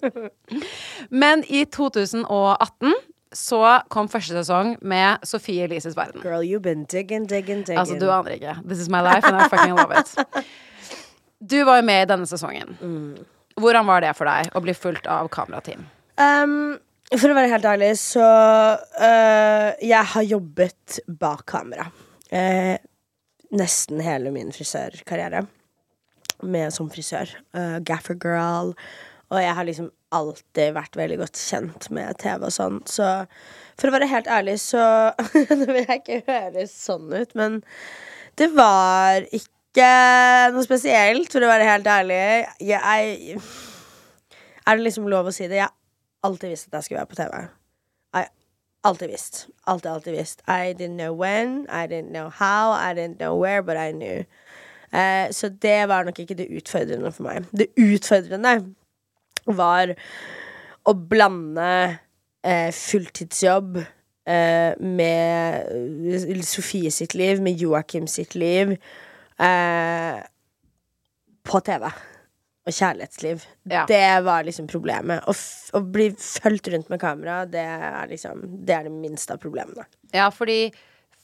Men 1.24 1.46
i 1.48 1.64
2018 1.64 2.98
så 3.38 3.62
kom 3.94 4.08
første 4.12 4.36
sesong 4.40 4.76
med 4.82 5.24
Sofie 5.28 5.68
Elises 5.68 5.98
verden. 5.98 6.22
Girl, 6.24 6.44
you've 6.44 6.64
been 6.66 6.86
digging, 6.86 7.28
digging, 7.28 7.64
digging. 7.64 7.80
Altså, 7.80 8.00
du 8.00 8.10
aner 8.12 8.38
ikke. 8.38 8.56
This 8.68 8.80
is 8.80 8.90
my 8.90 9.02
life, 9.04 9.28
and 9.28 9.36
I 9.36 9.48
fucking 9.48 9.76
love 9.76 9.92
it. 9.92 10.16
Du 11.38 11.60
var 11.68 11.78
jo 11.78 11.84
med 11.86 12.02
i 12.02 12.06
denne 12.10 12.26
sesongen. 12.26 12.72
Hvordan 13.62 13.86
var 13.86 14.02
det 14.02 14.16
for 14.18 14.26
deg 14.26 14.50
å 14.58 14.62
bli 14.64 14.74
fulgt 14.74 15.06
av 15.06 15.30
kamerateam? 15.30 15.84
Um, 16.18 16.80
for 17.16 17.32
å 17.32 17.38
være 17.38 17.52
helt 17.54 17.68
ærlig, 17.70 17.94
så 18.02 18.24
øh, 18.26 19.70
Jeg 19.80 20.04
har 20.14 20.26
jobbet 20.28 21.00
bak 21.08 21.46
kamera. 21.48 21.88
Eh, 22.30 22.76
nesten 23.56 24.02
hele 24.04 24.34
min 24.36 24.52
frisørkarriere. 24.52 25.46
Med 26.44 26.74
som 26.76 26.90
frisør. 26.92 27.32
Uh, 27.56 27.80
Gaffer 27.88 28.18
girl. 28.20 28.74
Og 29.32 29.40
jeg 29.42 29.56
har 29.56 29.68
liksom 29.68 29.88
alltid 30.16 30.76
vært 30.76 31.00
veldig 31.00 31.18
godt 31.24 31.40
kjent 31.40 31.88
med 31.96 32.20
TV 32.22 32.46
og 32.48 32.54
sånn. 32.54 32.82
Så 32.88 33.08
for 33.80 33.90
å 33.90 33.96
være 33.96 34.10
helt 34.12 34.30
ærlig, 34.32 34.58
så 34.64 34.84
Nå 35.58 35.66
vil 35.66 35.84
jeg 35.84 36.04
ikke 36.04 36.22
høres 36.28 36.76
sånn 36.76 37.10
ut, 37.12 37.34
men 37.40 37.60
det 38.40 38.52
var 38.56 39.26
ikke 39.36 39.88
noe 40.54 40.64
spesielt, 40.66 41.32
for 41.34 41.44
å 41.44 41.50
være 41.50 41.68
helt 41.68 41.90
ærlig. 41.92 42.22
Jeg 42.64 43.40
Er 44.68 44.78
det 44.78 44.86
liksom 44.86 45.10
lov 45.12 45.30
å 45.30 45.36
si 45.36 45.50
det? 45.50 45.60
Jeg 45.64 45.77
alltid 46.24 46.50
visst 46.50 46.68
at 46.68 46.74
jeg 46.74 46.84
skulle 46.84 46.98
være 46.98 47.12
på 47.12 47.16
TV. 47.16 47.48
I 48.16 48.24
alltid 48.84 49.12
visst. 49.12 49.48
Alltid, 49.68 49.92
alltid 49.92 50.18
visst. 50.18 50.42
I 50.48 50.74
didn't 50.74 50.98
know 50.98 51.14
when, 51.14 51.68
I 51.70 51.88
didn't 51.88 52.12
know 52.12 52.30
how, 52.30 52.72
I 52.72 52.94
didn't 52.94 53.18
know 53.18 53.36
where, 53.44 53.62
but 53.62 53.78
I 53.78 53.92
knew. 53.92 54.24
Eh, 54.94 55.32
så 55.32 55.50
det 55.50 55.88
var 55.88 56.04
nok 56.04 56.20
ikke 56.20 56.34
det 56.34 56.48
utfordrende 56.58 57.12
for 57.12 57.24
meg. 57.28 57.46
Det 57.52 57.68
utfordrende 57.78 58.56
var 59.46 59.94
å 60.88 60.94
blande 60.94 61.72
eh, 62.44 62.72
fulltidsjobb 62.72 63.82
eh, 63.82 64.72
med 64.80 66.44
Sofie 66.48 66.92
sitt 66.92 67.16
liv, 67.20 67.42
med 67.44 67.60
Joakim 67.60 68.08
sitt 68.08 68.36
liv, 68.36 68.78
eh, 69.40 70.20
på 71.44 71.60
TV. 71.60 71.92
Og 72.68 72.76
kjærlighetsliv. 72.76 73.46
Ja. 73.72 73.86
Det 73.88 74.04
var 74.28 74.44
liksom 74.44 74.68
problemet. 74.68 75.24
Å, 75.24 75.34
å 75.78 75.82
bli 75.82 76.10
fulgt 76.20 76.68
rundt 76.74 76.92
med 76.92 77.00
kamera, 77.02 77.42
det 77.48 77.64
er 77.64 78.12
liksom 78.12 78.44
Det 78.68 78.76
er 78.76 78.90
det 78.90 78.94
minste 78.94 79.38
av 79.38 79.42
problemene. 79.44 79.88
Ja, 80.12 80.28
fordi 80.34 80.68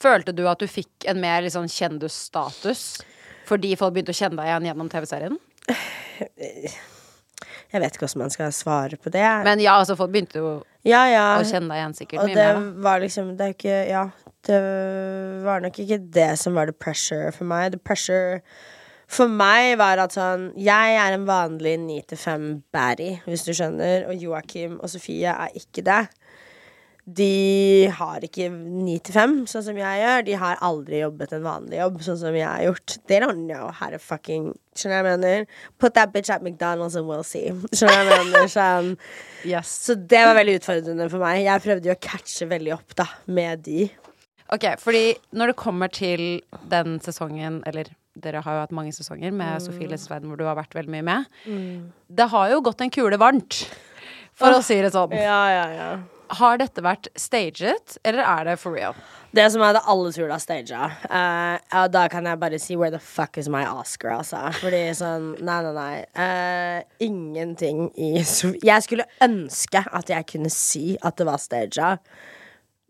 Følte 0.03 0.33
du 0.35 0.45
at 0.49 0.61
du 0.61 0.67
fikk 0.67 1.05
en 1.09 1.21
mer 1.23 1.43
liksom 1.45 1.67
kjendusstatus 1.71 3.03
fordi 3.47 3.73
folk 3.75 3.93
begynte 3.95 4.13
å 4.13 4.17
kjenne 4.17 4.39
deg 4.39 4.49
igjen 4.49 4.65
gjennom 4.69 4.89
TV-serien? 4.91 5.37
Jeg 7.73 7.81
vet 7.81 7.95
ikke 7.95 8.05
hvordan 8.05 8.21
man 8.21 8.31
skal 8.33 8.51
svare 8.53 8.99
på 9.01 9.09
det. 9.11 9.25
Men 9.47 9.61
ja, 9.63 9.73
altså 9.81 9.95
folk 9.97 10.11
begynte 10.13 10.37
jo 10.39 10.51
ja, 10.85 11.01
ja. 11.09 11.23
å 11.39 11.47
kjenne 11.47 11.71
deg 11.71 11.79
igjen 11.79 11.95
sikkert 11.97 12.19
Og 12.21 12.29
mye 12.29 12.35
det 12.37 12.45
mer, 12.45 12.59
det 12.59 12.83
var 12.85 13.01
liksom 13.01 13.31
Det 13.39 13.45
er 13.45 13.55
ikke 13.55 13.77
Ja, 13.89 14.03
det 14.45 14.59
var 15.47 15.63
nok 15.63 15.79
ikke 15.81 15.97
det 16.19 16.29
som 16.41 16.59
var 16.59 16.69
the 16.69 16.75
pressure 16.75 17.31
for 17.33 17.49
meg. 17.49 17.71
The 17.73 17.81
pressure 17.81 18.43
for 19.15 19.31
meg 19.31 19.77
var 19.81 20.01
at 20.03 20.15
sånn 20.15 20.49
Jeg 20.59 20.97
er 20.99 21.15
en 21.15 21.27
vanlig 21.27 21.77
9-5 21.83 22.49
baddie, 22.73 23.21
hvis 23.27 23.45
du 23.47 23.53
skjønner, 23.55 24.07
og 24.09 24.19
Joakim 24.19 24.79
og 24.79 24.91
Sofie 24.91 25.31
er 25.33 25.55
ikke 25.59 25.85
det. 25.85 26.01
De 27.03 27.89
har 27.91 28.23
ikke 28.23 28.45
9-5, 28.47 29.33
sånn 29.51 29.63
som 29.65 29.79
jeg 29.79 29.99
gjør. 29.99 30.21
De 30.23 30.35
har 30.39 30.61
aldri 30.63 31.01
jobbet 31.01 31.33
en 31.35 31.43
vanlig 31.43 31.81
jobb, 31.81 31.97
sånn 32.05 32.19
som 32.21 32.37
jeg 32.37 32.47
har 32.47 32.61
gjort. 32.63 32.93
They 33.11 33.19
don't 33.19 33.43
know 33.49 33.73
how 33.75 33.89
to 33.91 33.99
fucking 33.99 34.53
Skjønner 34.73 35.01
jeg 35.01 35.05
mener? 35.05 35.43
Put 35.77 35.93
that 35.97 36.13
bitch 36.15 36.31
at 36.33 36.41
McDonald's 36.41 36.95
and 36.97 37.05
we'll 37.09 37.25
see. 37.27 37.51
Skjønner 37.75 37.99
jeg 37.99 38.07
mener? 38.13 38.47
Sånn 38.49 38.93
Yes. 39.51 39.73
så 39.83 39.97
det 39.99 40.21
var 40.23 40.37
veldig 40.39 40.55
utfordrende 40.61 41.09
for 41.11 41.21
meg. 41.21 41.41
Jeg 41.43 41.63
prøvde 41.65 41.91
jo 41.91 41.97
å 41.97 42.01
catche 42.07 42.47
veldig 42.49 42.71
opp 42.77 42.95
da 43.03 43.09
med 43.27 43.65
de. 43.67 43.89
Ok, 44.55 44.69
fordi 44.79 45.03
når 45.35 45.51
det 45.51 45.57
kommer 45.59 45.91
til 45.91 46.23
den 46.71 46.97
sesongen, 47.03 47.59
eller 47.67 47.91
dere 48.15 48.41
har 48.45 48.57
jo 48.57 48.63
hatt 48.65 48.75
mange 48.75 48.93
sesonger 48.93 49.31
med 49.33 49.57
Mm. 49.57 49.65
Sofie 49.65 49.87
Elises 49.87 50.07
hvor 50.09 50.37
du 50.37 50.43
har 50.45 50.55
vært 50.55 50.73
veldig 50.75 50.91
mye 50.91 51.03
med, 51.03 51.25
det 52.09 52.29
har 52.29 52.49
jo 52.51 52.61
gått 52.61 52.81
en 52.81 52.89
kule 52.93 53.17
varmt, 53.17 53.67
for 54.33 54.53
å 54.53 54.61
si 54.63 54.81
det 54.81 54.91
sånn. 54.93 55.11
Ja, 55.17 55.41
ja, 55.49 55.67
ja. 55.73 55.91
Har 56.33 56.57
dette 56.57 56.81
vært 56.81 57.07
staged, 57.19 57.97
eller 58.03 58.23
er 58.23 58.45
det 58.45 58.59
for 58.59 58.73
real? 58.73 58.95
Det 59.33 59.51
som 59.51 59.61
er 59.65 59.73
det 59.73 59.81
alle 59.89 60.11
tror 60.13 60.29
det 60.29 60.35
er 60.35 60.41
staged. 60.41 60.93
Uh, 61.09 61.57
ja, 61.73 61.87
da 61.89 62.07
kan 62.09 62.25
jeg 62.25 62.39
bare 62.39 62.59
si 62.61 62.75
where 62.77 62.91
the 62.93 62.99
fuck 63.01 63.37
is 63.37 63.49
my 63.49 63.63
Oscar, 63.65 64.19
altså. 64.19 64.51
Fordi 64.61 64.81
sånn 64.97 65.31
Nei, 65.41 65.59
nei, 65.65 65.73
nei. 65.73 66.05
Uh, 66.17 66.83
ingenting 67.01 67.87
i 67.97 68.11
Jeg 68.21 68.85
skulle 68.85 69.05
ønske 69.21 69.83
at 69.91 70.09
jeg 70.09 70.25
kunne 70.29 70.49
si 70.53 70.97
at 71.01 71.17
det 71.17 71.25
var 71.29 71.41
staged. 71.41 71.99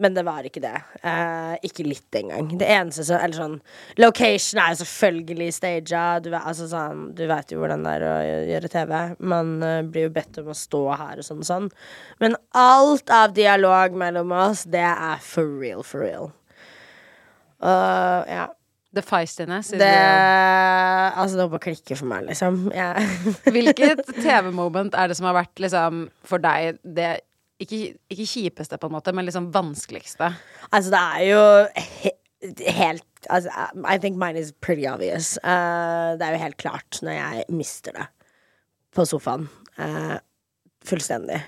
Men 0.04 0.16
det 0.18 0.26
var 0.28 0.44
ikke 0.44 0.62
det. 0.64 0.76
Eh, 1.00 1.54
ikke 1.70 1.86
litt 1.88 2.18
engang. 2.20 2.50
Det 2.60 2.68
eneste 2.68 3.06
som 3.08 3.22
Eller 3.24 3.38
sånn 3.38 3.56
Location 4.02 4.60
er 4.60 4.74
jo 4.74 4.82
selvfølgelig 4.82 5.50
staged. 5.56 6.26
Du, 6.28 6.34
altså, 6.36 6.68
sånn, 6.72 7.06
du 7.16 7.24
vet 7.30 7.54
jo 7.54 7.62
hvordan 7.62 7.86
det 7.88 7.94
er 7.98 8.08
å 8.10 8.16
gjøre 8.52 8.72
TV. 8.74 8.96
Man 9.24 9.54
uh, 9.64 9.80
blir 9.88 10.10
jo 10.10 10.16
bedt 10.18 10.42
om 10.42 10.52
å 10.52 10.58
stå 10.58 10.84
her 11.00 11.22
og 11.22 11.28
sånn 11.28 11.44
og 11.44 11.48
sånn. 11.48 11.70
Men 12.24 12.36
alt 12.58 13.14
av 13.14 13.36
dialog 13.38 13.96
mellom 14.00 14.34
oss, 14.36 14.66
det 14.68 14.84
er 14.84 15.24
for 15.24 15.48
real, 15.62 15.86
for 15.88 16.04
real. 16.04 16.34
Uh, 17.64 18.28
ja. 18.28 18.50
The 18.94 19.02
feistiness 19.02 19.72
Det 19.74 19.88
real. 19.88 21.14
Altså, 21.18 21.38
det 21.40 21.50
bare 21.50 21.64
klikker 21.64 21.98
for 21.98 22.12
meg, 22.12 22.28
liksom. 22.28 22.66
Yeah. 22.76 23.00
Hvilket 23.56 24.04
TV-moment 24.20 24.98
er 25.00 25.10
det 25.10 25.18
som 25.18 25.32
har 25.32 25.40
vært 25.40 25.64
liksom 25.64 26.10
for 26.28 26.44
deg 26.44 26.82
det 26.84 27.14
ikke, 27.64 27.96
ikke 28.14 28.28
kjipeste, 28.30 28.80
på 28.80 28.90
en 28.90 28.96
måte, 28.98 29.14
men 29.16 29.28
liksom 29.28 29.52
vanskeligste? 29.54 30.30
Altså, 30.72 30.94
det 30.94 31.02
er 31.02 31.24
jo 31.30 31.42
he 31.80 32.14
helt 32.76 33.28
altså, 33.30 33.50
I 33.88 33.98
think 33.98 34.18
mine 34.20 34.40
is 34.40 34.52
pretty 34.52 34.86
obvious. 34.88 35.38
Uh, 35.44 36.20
det 36.20 36.26
er 36.26 36.36
jo 36.36 36.44
helt 36.44 36.60
klart 36.60 37.00
når 37.06 37.18
jeg 37.18 37.46
mister 37.56 37.96
det 37.96 38.08
på 38.94 39.06
sofaen. 39.08 39.48
Uh, 39.80 40.18
fullstendig. 40.86 41.40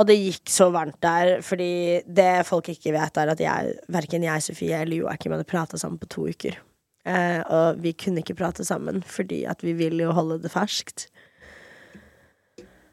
Og 0.00 0.06
det 0.08 0.16
gikk 0.16 0.48
så 0.48 0.70
varmt 0.72 0.96
der, 1.04 1.40
fordi 1.44 2.00
det 2.08 2.46
folk 2.48 2.70
ikke 2.72 2.94
vet, 2.94 3.20
er 3.20 3.34
at 3.34 3.42
jeg, 3.44 3.74
verken 3.92 4.24
jeg, 4.24 4.46
Sofie 4.46 4.80
eller 4.80 5.02
Joakim 5.02 5.34
hadde 5.36 5.48
prata 5.48 5.80
sammen 5.80 6.00
på 6.00 6.08
to 6.08 6.24
uker. 6.30 6.56
Uh, 7.04 7.40
og 7.52 7.82
vi 7.84 7.92
kunne 7.96 8.24
ikke 8.24 8.38
prate 8.38 8.64
sammen, 8.64 9.02
fordi 9.04 9.44
at 9.48 9.64
vi 9.64 9.74
vil 9.76 10.00
jo 10.00 10.14
holde 10.16 10.40
det 10.40 10.52
ferskt. 10.52 11.09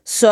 Så 0.08 0.32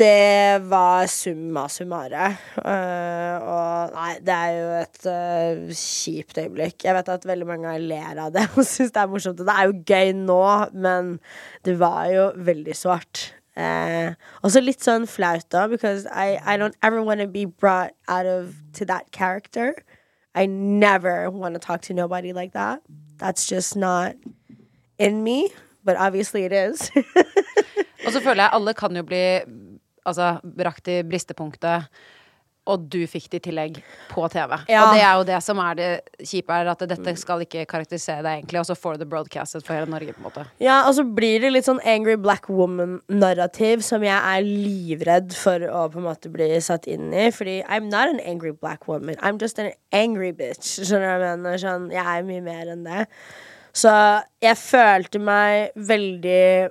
det 0.00 0.64
var 0.66 1.06
summa 1.06 1.68
summare. 1.70 2.32
Uh, 2.58 3.36
og 3.38 3.92
nei, 3.94 4.16
det 4.26 4.34
er 4.34 4.56
jo 4.56 4.72
et 4.80 5.04
uh, 5.06 5.74
kjipt 5.78 6.40
øyeblikk. 6.42 6.82
Jeg 6.88 6.96
vet 6.96 7.12
at 7.14 7.26
veldig 7.28 7.46
mange 7.46 7.76
ler 7.84 8.18
av 8.18 8.32
det 8.34 8.48
og 8.56 8.66
syns 8.66 8.90
det 8.90 9.04
er 9.04 9.12
morsomt. 9.12 9.38
Og 9.38 9.46
det 9.46 9.54
er 9.54 9.68
jo 9.70 9.76
gøy 9.86 10.10
nå, 10.24 10.40
men 10.74 11.12
det 11.68 11.76
var 11.78 12.10
jo 12.10 12.26
veldig 12.50 12.74
sårt. 12.74 13.28
Uh, 13.54 14.18
også 14.42 14.64
litt 14.64 14.82
sånn 14.82 15.06
flaut, 15.10 15.46
da, 15.54 15.68
because 15.70 16.10
I, 16.10 16.40
I 16.42 16.58
don't 16.58 16.74
ever 16.82 16.98
want 17.06 17.22
to 17.22 17.30
be 17.30 17.44
brought 17.44 17.94
out 18.08 18.26
of 18.26 18.56
to 18.74 18.84
that 18.86 19.12
character. 19.12 19.74
I 20.34 20.46
never 20.46 21.30
want 21.30 21.54
to 21.54 21.60
talk 21.60 21.82
to 21.82 21.94
nobody 21.94 22.32
like 22.32 22.54
that. 22.58 22.82
That's 23.18 23.46
just 23.46 23.76
not 23.76 24.16
in 24.98 25.22
me, 25.22 25.52
but 25.90 25.98
obviously 25.98 26.44
it 26.46 26.52
is. 26.52 26.90
Og 28.06 28.14
så 28.14 28.22
føler 28.22 28.46
jeg 28.46 28.56
alle 28.56 28.74
kan 28.78 28.96
jo 28.96 29.02
bli 29.06 29.24
altså, 30.06 30.38
brakt 30.56 30.86
til 30.86 31.04
bristepunktet, 31.08 31.90
og 32.70 32.84
du 32.92 33.00
fikk 33.08 33.26
det 33.32 33.38
i 33.40 33.44
tillegg 33.48 33.78
på 34.10 34.22
TV. 34.30 34.52
Ja. 34.70 34.82
Og 34.84 34.94
det 34.94 35.02
er 35.02 35.14
jo 35.18 35.24
det 35.26 35.38
som 35.42 35.58
er 35.64 35.76
det 35.78 35.88
kjipe, 36.28 36.54
er 36.54 36.68
at 36.70 36.84
dette 36.90 37.14
skal 37.18 37.42
ikke 37.42 37.64
karakterisere 37.66 38.22
deg 38.22 38.38
egentlig, 38.38 38.60
og 38.60 38.68
så 38.68 38.76
får 38.78 38.94
du 38.94 39.02
det 39.02 39.08
broadcastet 39.10 39.64
for 39.66 39.74
hele 39.74 39.90
Norge, 39.90 40.14
på 40.14 40.22
en 40.22 40.28
måte. 40.28 40.44
Ja, 40.62 40.82
og 40.86 40.94
så 40.98 41.04
blir 41.04 41.40
det 41.42 41.50
litt 41.54 41.66
sånn 41.66 41.80
angry 41.88 42.14
black 42.20 42.46
woman-narrativ 42.52 43.82
som 43.86 44.04
jeg 44.06 44.14
er 44.14 44.46
livredd 44.46 45.34
for 45.34 45.66
å 45.66 45.86
på 45.90 46.02
en 46.02 46.08
måte 46.10 46.32
bli 46.32 46.52
satt 46.62 46.86
inn 46.90 47.10
i. 47.10 47.30
Fordi 47.34 47.60
I'm 47.64 47.90
not 47.90 48.12
an 48.12 48.22
angry 48.22 48.52
black 48.52 48.86
woman. 48.86 49.18
I'm 49.18 49.40
just 49.40 49.58
an 49.58 49.72
angry 49.90 50.30
bitch. 50.36 50.76
Skjønner 50.78 51.08
du 51.08 51.10
hva 51.10 51.32
jeg 51.32 51.40
mener? 51.40 51.64
Sånn, 51.64 51.90
jeg 51.96 52.06
er 52.06 52.28
mye 52.28 52.44
mer 52.44 52.74
enn 52.76 52.86
det. 52.86 53.06
Så 53.72 53.92
jeg 54.42 54.58
følte 54.58 55.22
meg 55.22 55.76
veldig 55.76 56.70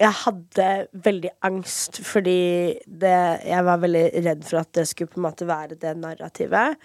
jeg 0.00 0.18
hadde 0.22 0.68
veldig 1.04 1.30
angst 1.46 2.00
fordi 2.06 2.78
det, 2.86 3.18
jeg 3.46 3.66
var 3.66 3.82
veldig 3.82 4.06
redd 4.24 4.46
for 4.48 4.62
at 4.62 4.70
det 4.78 4.86
skulle 4.88 5.12
på 5.12 5.20
en 5.20 5.26
måte 5.28 5.46
være 5.46 5.76
det 5.78 5.92
narrativet. 6.00 6.80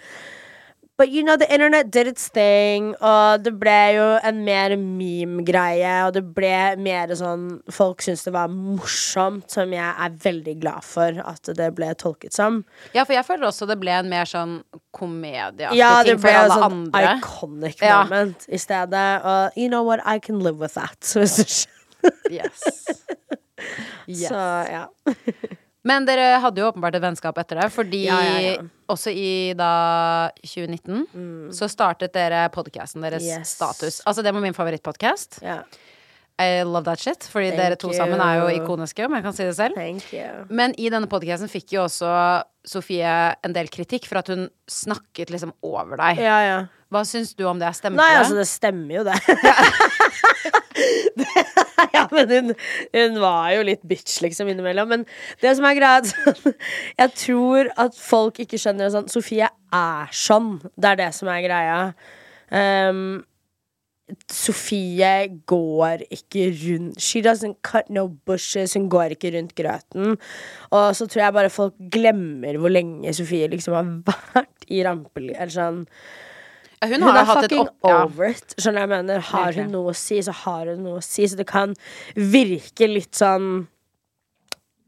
But 0.98 1.10
you 1.14 1.22
know, 1.22 1.36
the 1.36 1.46
internet 1.54 1.92
did 1.92 2.08
its 2.10 2.26
thing, 2.34 2.88
og 3.00 3.44
det 3.44 3.52
ble 3.60 3.74
jo 3.94 4.06
en 4.26 4.40
mer 4.42 4.72
meme-greie, 4.74 5.92
og 6.08 6.16
det 6.16 6.24
ble 6.34 6.50
mer 6.82 7.12
sånn 7.14 7.44
Folk 7.70 8.02
syntes 8.02 8.24
det 8.26 8.32
var 8.34 8.50
morsomt, 8.50 9.46
som 9.54 9.70
jeg 9.76 9.92
er 9.94 10.16
veldig 10.24 10.56
glad 10.64 10.82
for 10.82 11.20
at 11.22 11.52
det 11.54 11.68
ble 11.78 11.92
tolket 12.02 12.34
som. 12.34 12.64
Ja, 12.96 13.04
for 13.06 13.14
jeg 13.14 13.22
føler 13.28 13.46
også 13.46 13.68
det 13.70 13.78
ble 13.78 13.94
en 13.94 14.10
mer 14.10 14.26
sånn 14.26 14.56
komedieaktig 14.98 15.78
Ja, 15.78 16.02
det 16.02 16.16
ble 16.18 16.24
for 16.26 16.40
alle 16.42 16.58
sånn 16.58 16.76
andre. 16.90 17.14
iconic 17.22 17.80
Ja. 17.86 18.02
moment 18.02 18.48
i 18.50 18.58
stedet. 18.58 19.06
Og 19.22 19.54
you 19.54 19.68
know 19.70 19.84
what, 19.86 20.02
I 20.04 20.18
can 20.18 20.40
live 20.40 20.58
with 20.58 20.74
that. 20.74 20.98
Yes. 22.30 22.62
Yes. 24.06 24.28
så 24.32 24.42
ja. 24.70 24.84
Men 25.84 26.04
dere 26.08 26.40
hadde 26.42 26.58
jo 26.60 26.70
åpenbart 26.72 26.96
et 26.98 27.02
vennskap 27.02 27.36
etter 27.38 27.60
det, 27.62 27.68
fordi 27.72 28.04
Ja, 28.08 28.18
ja, 28.20 28.38
ja. 28.40 28.62
også 28.90 29.12
i 29.14 29.52
da 29.54 30.30
2019 30.42 31.52
så 31.54 31.68
startet 31.70 32.12
dere 32.12 32.48
podcasten 32.50 33.00
deres 33.04 33.22
Mm. 33.22 33.38
Yes. 33.40 33.48
Status. 33.54 34.00
Altså 34.06 34.22
det 34.22 34.32
var 34.34 34.40
min 34.40 34.54
favorittpodkast. 34.54 35.40
ja. 35.42 35.62
I 36.40 36.62
love 36.62 36.84
that 36.84 37.00
shit. 37.00 37.18
Fordi 37.26 37.48
Thank 37.50 37.58
dere 37.58 37.76
to 37.76 37.88
sammen 37.92 38.20
er 38.20 38.36
jo 38.38 38.62
ikoniske, 38.62 39.04
om 39.04 39.12
jeg 39.16 39.22
kan 39.24 39.32
si 39.32 39.42
det 39.42 39.56
selv. 39.56 39.74
Thank 39.74 40.12
you. 40.12 40.44
Men 40.48 40.72
i 40.78 40.88
denne 40.88 41.08
podcasten 41.10 41.48
fikk 41.50 41.72
jo 41.72 41.82
også 41.82 42.44
Sofie 42.64 43.34
en 43.42 43.52
del 43.52 43.66
kritikk 43.66 44.06
for 44.06 44.18
at 44.20 44.28
hun 44.28 44.48
snakket 44.70 45.30
liksom 45.34 45.50
over 45.64 45.96
deg. 45.98 46.18
Ja, 46.22 46.38
ja. 46.46 46.58
Hva 46.88 47.02
syns 47.04 47.34
du 47.36 47.44
om 47.48 47.58
det? 47.60 47.68
Stemmer 47.76 48.00
Nei, 48.00 48.12
det? 48.14 48.20
altså, 48.22 48.36
det 48.38 48.46
stemmer 48.48 48.94
jo, 48.96 49.02
det. 49.04 49.16
ja, 51.96 52.04
men 52.12 52.30
hun, 52.32 52.54
hun 52.94 53.18
var 53.20 53.50
jo 53.52 53.62
litt 53.68 53.82
bitch, 53.88 54.22
liksom, 54.24 54.48
innimellom. 54.48 54.88
Men 54.94 55.02
det 55.42 55.52
som 55.58 55.66
er 55.68 55.74
greia, 55.76 55.98
sånn, 56.08 56.54
jeg 57.02 57.10
tror 57.24 57.68
at 57.84 57.92
folk 57.98 58.40
ikke 58.44 58.60
skjønner 58.60 58.92
sånn 58.94 59.10
Sofie 59.12 59.48
er 59.48 60.04
sånn. 60.16 60.50
Det 60.76 60.88
er 60.94 60.98
det 61.02 61.10
som 61.16 61.28
er 61.32 61.40
greia. 61.44 61.80
Um, 62.48 63.24
Sofie 64.32 65.28
går 65.44 66.06
ikke 66.08 66.48
rundt 66.62 66.96
She 67.04 67.20
doesn't 67.24 67.58
cut 67.66 67.88
no 67.92 68.06
bushes. 68.08 68.72
Hun 68.78 68.88
går 68.88 69.08
ikke 69.16 69.34
rundt 69.36 69.52
grøten. 69.58 70.16
Og 70.72 70.86
så 70.96 71.04
tror 71.04 71.22
jeg 71.26 71.36
bare 71.36 71.52
folk 71.52 71.76
glemmer 71.92 72.56
hvor 72.56 72.72
lenge 72.72 73.12
Sofie 73.16 73.50
liksom 73.52 73.76
har 73.76 73.86
vært 74.08 74.58
i 74.72 74.80
rampelyset. 74.86 75.36
Eller 75.36 75.52
sånn 75.52 75.84
hun, 76.84 77.00
hun, 77.02 77.08
har 77.10 77.24
hatt 77.26 77.46
fucking 77.46 77.64
opp... 77.64 77.74
Ja. 77.82 78.04
over 78.04 78.30
it. 78.30 78.54
Skjønner 78.58 78.84
jeg 78.84 78.92
mener? 78.92 79.24
Har 79.32 79.56
hun 79.56 79.72
noe 79.74 79.94
å 79.94 79.96
si, 79.96 80.20
så 80.22 80.34
har 80.44 80.70
hun 80.70 80.84
noe 80.86 81.00
å 81.00 81.04
si. 81.04 81.26
Så 81.28 81.38
det 81.38 81.48
kan 81.50 81.74
virke 82.14 82.90
litt 82.90 83.18
sånn 83.18 83.66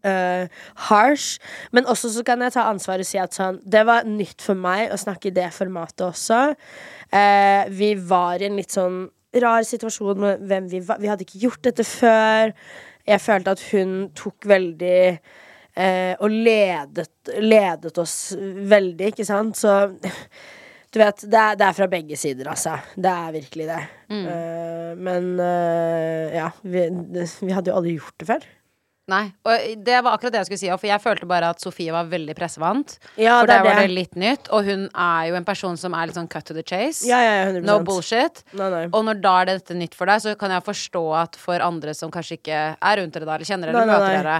Uh, 0.00 0.48
harsh. 0.88 1.36
Men 1.76 1.84
også 1.84 2.08
så 2.08 2.22
kan 2.24 2.40
jeg 2.40 2.54
ta 2.54 2.62
ansvar 2.70 3.02
og 3.02 3.04
si 3.04 3.18
at 3.20 3.34
sånn 3.36 3.58
Det 3.68 3.82
var 3.84 4.06
nytt 4.08 4.40
for 4.40 4.56
meg 4.56 4.94
å 4.94 4.96
snakke 4.96 5.28
i 5.28 5.34
det 5.36 5.50
formatet 5.52 6.06
også. 6.06 6.38
Uh, 7.12 7.68
vi 7.68 7.90
var 8.08 8.40
i 8.40 8.46
en 8.48 8.56
litt 8.56 8.72
sånn 8.72 9.02
rar 9.44 9.66
situasjon 9.68 10.22
med 10.22 10.46
hvem 10.48 10.70
vi 10.72 10.80
var. 10.86 11.02
Vi 11.02 11.10
hadde 11.10 11.26
ikke 11.26 11.42
gjort 11.42 11.68
dette 11.68 11.84
før. 11.84 12.54
Jeg 13.12 13.20
følte 13.20 13.52
at 13.52 13.66
hun 13.74 13.92
tok 14.16 14.48
veldig 14.48 15.02
uh, 15.12 16.14
og 16.16 16.32
ledet, 16.32 17.10
ledet 17.36 18.00
oss 18.00 18.16
veldig, 18.72 19.12
ikke 19.12 19.28
sant? 19.28 19.60
Så 19.60 19.76
du 20.90 20.98
vet, 20.98 21.26
det 21.30 21.38
er, 21.38 21.58
det 21.58 21.66
er 21.68 21.74
fra 21.76 21.86
begge 21.90 22.16
sider, 22.18 22.48
altså. 22.50 22.78
Det 22.98 23.10
er 23.10 23.34
virkelig 23.36 23.66
det. 23.68 23.82
Eh, 24.10 24.88
men 24.98 25.28
uh, 25.38 26.30
ja, 26.34 26.48
vi, 26.66 26.88
det, 27.14 27.28
vi 27.44 27.54
hadde 27.54 27.70
jo 27.70 27.76
aldri 27.78 27.94
gjort 27.98 28.16
det 28.18 28.26
før. 28.32 28.48
Nei. 29.10 29.24
Og 29.46 29.84
det 29.86 29.98
var 30.04 30.14
akkurat 30.14 30.34
det 30.34 30.40
jeg 30.42 30.48
skulle 30.48 30.60
si 30.60 30.70
for 30.70 30.88
jeg 30.90 31.02
følte 31.02 31.28
bare 31.30 31.50
at 31.50 31.62
Sofie 31.62 31.94
var 31.94 32.08
veldig 32.10 32.34
pressevant. 32.38 32.96
Ja, 33.18 33.40
for 33.40 33.50
det 33.50 33.56
der 33.56 33.64
er 33.64 33.68
var 33.68 33.82
det. 33.82 33.94
litt 33.96 34.18
nytt. 34.18 34.50
Og 34.54 34.66
hun 34.68 34.86
er 34.88 35.28
jo 35.30 35.38
en 35.38 35.46
person 35.46 35.78
som 35.80 35.96
er 35.98 36.10
litt 36.10 36.18
sånn 36.18 36.30
cut 36.30 36.46
to 36.46 36.56
the 36.56 36.64
chase. 36.66 37.02
Ja, 37.08 37.18
ja, 37.24 37.36
ja, 37.40 37.48
100 37.50 37.66
No 37.66 37.80
bullshit. 37.86 38.42
Nei, 38.54 38.70
nei. 38.72 38.84
Og 38.90 39.06
når 39.08 39.22
da 39.24 39.34
er 39.42 39.52
dette 39.54 39.78
nytt 39.78 39.96
for 39.98 40.10
deg, 40.10 40.22
så 40.22 40.34
kan 40.38 40.54
jeg 40.54 40.66
forstå 40.66 41.04
at 41.24 41.38
for 41.40 41.66
andre 41.66 41.94
som 41.96 42.12
kanskje 42.14 42.38
ikke 42.38 42.64
er 42.74 43.00
rundt 43.02 43.16
dere 43.16 43.26
da, 43.26 43.38
eller 43.38 43.50
kjenner 43.50 43.72
dere, 43.72 43.82
eller 43.82 43.94
møter 43.94 44.18
dere, 44.20 44.38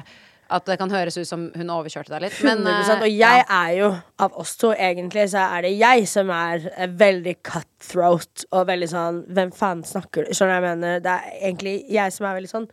at 0.51 0.67
det 0.67 0.77
kan 0.81 0.91
høres 0.93 1.19
ut 1.19 1.29
som 1.29 1.47
hun 1.57 1.73
overkjørte 1.73 2.13
deg 2.13 2.25
litt. 2.27 2.39
Men, 2.47 2.65
100%, 2.67 2.91
eh, 2.95 3.05
og 3.05 3.13
jeg 3.13 3.43
ja. 3.43 3.59
er 3.61 3.75
jo, 3.79 3.91
av 4.27 4.41
oss 4.43 4.57
to 4.61 4.73
egentlig, 4.75 5.29
så 5.33 5.45
er 5.57 5.67
det 5.67 5.75
jeg 5.79 6.09
som 6.11 6.33
er 6.35 6.67
eh, 6.75 6.91
veldig 7.03 7.37
cutthroat 7.47 8.47
og 8.51 8.67
veldig 8.71 8.89
sånn 8.91 9.23
Hvem 9.31 9.55
faen 9.57 9.85
snakker 9.87 10.27
du? 10.27 10.35
Skjønner 10.35 10.59
du 10.59 10.67
hva 10.67 10.73
jeg 10.73 10.81
mener? 10.81 11.05
Det 11.05 11.15
er 11.15 11.39
egentlig 11.39 11.77
jeg 11.95 12.17
som 12.17 12.29
er 12.29 12.37
veldig 12.41 12.53
sånn. 12.53 12.69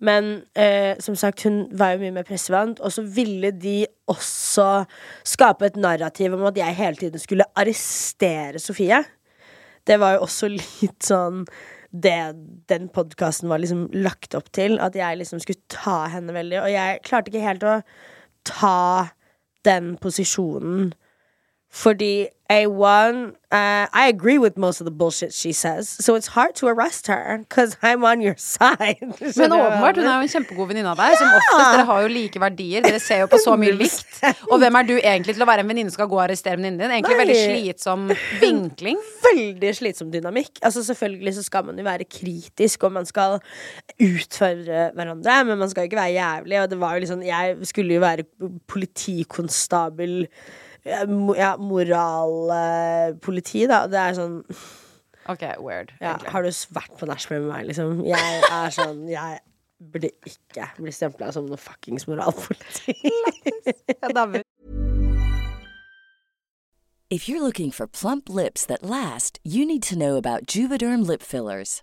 Men 0.00 0.30
eh, 0.56 0.96
som 1.04 1.16
sagt, 1.18 1.44
hun 1.44 1.66
var 1.76 1.94
jo 1.94 2.04
mye 2.06 2.14
mer 2.16 2.28
pressevant, 2.28 2.80
og 2.80 2.92
så 2.94 3.04
ville 3.04 3.52
de 3.52 3.82
også 4.08 4.86
skape 5.28 5.68
et 5.68 5.76
narrativ 5.80 6.34
om 6.36 6.46
at 6.48 6.56
jeg 6.56 6.78
hele 6.78 7.00
tiden 7.02 7.20
skulle 7.20 7.48
arrestere 7.60 8.62
Sofie. 8.62 9.02
Det 9.86 10.00
var 10.00 10.16
jo 10.16 10.24
også 10.24 10.48
litt 10.56 11.04
sånn 11.04 11.44
det 11.90 12.32
den 12.70 12.88
podkasten 12.88 13.50
var 13.50 13.58
liksom 13.62 13.88
lagt 13.92 14.34
opp 14.38 14.50
til. 14.54 14.78
At 14.82 14.96
jeg 14.98 15.18
liksom 15.20 15.42
skulle 15.42 15.62
ta 15.72 16.04
henne 16.12 16.34
veldig. 16.36 16.60
Og 16.62 16.70
jeg 16.72 17.02
klarte 17.06 17.32
ikke 17.32 17.46
helt 17.46 17.66
å 17.66 17.80
ta 18.48 19.10
den 19.66 19.96
posisjonen. 20.00 20.92
Fordi 21.70 22.26
A1 22.50 23.30
uh, 23.52 23.86
I 23.94 24.08
agree 24.08 24.38
with 24.38 24.58
most 24.58 24.80
of 24.80 24.84
the 24.84 24.90
bullshit 24.90 25.32
she 25.32 25.52
says, 25.52 25.88
so 25.88 26.16
it's 26.16 26.26
hard 26.26 26.56
to 26.56 26.66
arrest 26.66 27.06
her 27.06 27.38
because 27.38 27.76
I'm 27.80 28.04
on 28.04 28.20
your 28.20 28.34
side. 28.58 28.98
Men 29.36 29.52
åpenbart, 29.52 29.96
hun 29.96 30.06
er 30.06 30.16
jo 30.16 30.26
en 30.26 30.32
kjempegod 30.32 30.70
venninne 30.72 30.90
av 30.90 30.98
deg. 30.98 31.14
Som 31.20 31.30
oftest, 31.30 31.60
Dere 31.60 31.84
har 31.86 32.00
jo 32.02 32.08
like 32.10 32.40
verdier. 32.42 32.82
Dere 32.82 32.98
ser 33.02 33.22
jo 33.22 33.28
på 33.30 33.38
så 33.38 33.54
mye 33.60 33.76
likt. 33.78 34.18
Og 34.50 34.58
hvem 34.58 34.78
er 34.80 34.88
du 34.88 34.94
egentlig 34.96 35.36
til 35.36 35.44
å 35.44 35.48
være 35.50 35.62
en 35.62 35.70
venninne 35.70 35.92
som 35.92 36.00
skal 36.00 36.08
gå 36.10 36.18
og 36.18 36.24
arrestere 36.24 36.58
venninnen 36.58 36.82
din? 36.82 36.94
Egentlig 36.96 37.14
Nei. 37.14 37.20
veldig 37.22 37.36
slitsom 37.44 38.08
vinkling. 38.42 38.98
veldig 39.28 39.70
slitsom 39.78 40.10
dynamikk. 40.14 40.58
Altså 40.66 40.82
Selvfølgelig 40.88 41.36
så 41.38 41.44
skal 41.46 41.68
man 41.68 41.78
jo 41.78 41.84
være 41.86 42.08
kritisk, 42.10 42.88
og 42.88 42.96
man 42.98 43.06
skal 43.06 43.38
utfordre 43.94 44.88
hverandre, 44.98 45.38
men 45.46 45.62
man 45.62 45.70
skal 45.70 45.86
jo 45.86 45.92
ikke 45.92 46.00
være 46.02 46.16
jævlig. 46.18 46.58
Og 46.64 46.74
det 46.74 46.80
var 46.82 46.98
jo 46.98 47.04
liksom 47.06 47.22
Jeg 47.30 47.70
skulle 47.70 47.94
jo 47.94 48.02
være 48.02 48.26
politikonstabel 48.74 50.26
ja, 50.84 51.56
moralpoliti, 51.60 53.66
da. 53.70 53.84
Det 53.90 53.98
er 54.00 54.14
sånn 54.18 54.40
Ok, 55.30 55.42
weird. 55.62 55.92
ja. 56.00 56.16
Har 56.32 56.42
du 56.42 56.48
vært 56.74 56.96
på 56.98 57.06
nachspiel 57.06 57.40
med 57.44 57.50
meg, 57.52 57.66
liksom? 57.68 58.00
Jeg 58.08 58.40
er 58.50 58.70
sånn 58.74 59.04
Jeg 59.10 59.38
burde 59.80 60.10
ikke 60.28 60.66
bli 60.80 60.92
stempla 60.92 61.30
som 61.32 61.46
noe 61.48 61.56
fuckings 61.60 62.06
moralpoliti. 62.08 62.94
If 67.10 67.28
you're 67.28 67.42
looking 67.42 67.70
for 67.72 67.86
plump 67.88 68.28
lips 68.28 68.64
that 68.66 68.82
last, 68.84 69.40
you 69.42 69.66
need 69.66 69.82
to 69.84 69.96
know 69.96 70.16
about 70.16 70.46
Juvederm 70.46 71.04
lip 71.06 71.22
fillers. 71.22 71.82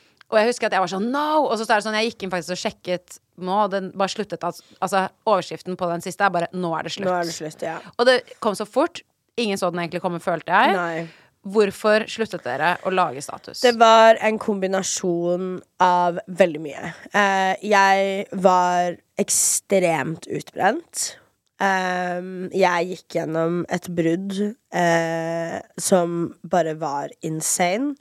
Og 0.31 0.39
jeg 0.39 0.47
husker 0.47 0.69
at 0.69 0.75
jeg 0.77 0.83
var 0.83 0.91
sånn 0.91 1.09
no! 1.11 1.43
Og 1.43 1.53
så 1.59 1.65
er 1.67 1.75
det 1.75 1.85
sånn, 1.85 1.97
jeg 1.99 2.11
gikk 2.11 2.25
inn 2.25 2.33
faktisk 2.33 2.55
og 2.55 2.61
sjekket 2.61 3.17
nå, 3.41 3.55
og 3.65 3.71
den 3.73 3.89
bare 3.97 4.13
sluttet 4.13 4.43
at, 4.47 4.59
Altså, 4.79 5.05
overskriften 5.27 5.77
på 5.79 5.89
den 5.91 6.03
siste 6.03 6.25
er 6.25 6.33
bare 6.33 6.51
'nå 6.53 6.71
er 6.77 6.87
det 6.87 6.93
slutt'. 6.95 7.09
Nå 7.09 7.17
er 7.17 7.25
det 7.27 7.35
slutt, 7.35 7.61
ja. 7.65 7.79
Og 7.97 8.05
det 8.07 8.21
kom 8.39 8.55
så 8.55 8.67
fort. 8.67 9.01
Ingen 9.37 9.57
så 9.57 9.71
den 9.71 9.79
egentlig 9.79 10.01
komme, 10.01 10.19
følte 10.19 10.51
jeg. 10.51 10.75
Nei. 10.75 11.07
Hvorfor 11.41 12.05
sluttet 12.05 12.43
dere 12.45 12.75
å 12.85 12.91
lage 12.93 13.21
status? 13.21 13.61
Det 13.61 13.73
var 13.79 14.19
en 14.21 14.37
kombinasjon 14.37 15.61
av 15.81 16.19
veldig 16.27 16.61
mye. 16.61 16.93
Eh, 17.17 17.55
jeg 17.65 18.27
var 18.31 18.97
ekstremt 19.17 20.27
utbrent. 20.29 21.17
Um, 21.61 22.49
jeg 22.53 22.87
gikk 22.89 23.17
gjennom 23.19 23.59
et 23.69 23.85
brudd 23.93 24.33
eh, 24.73 25.57
som 25.77 26.35
bare 26.41 26.73
var 26.81 27.09
insane. 27.21 27.95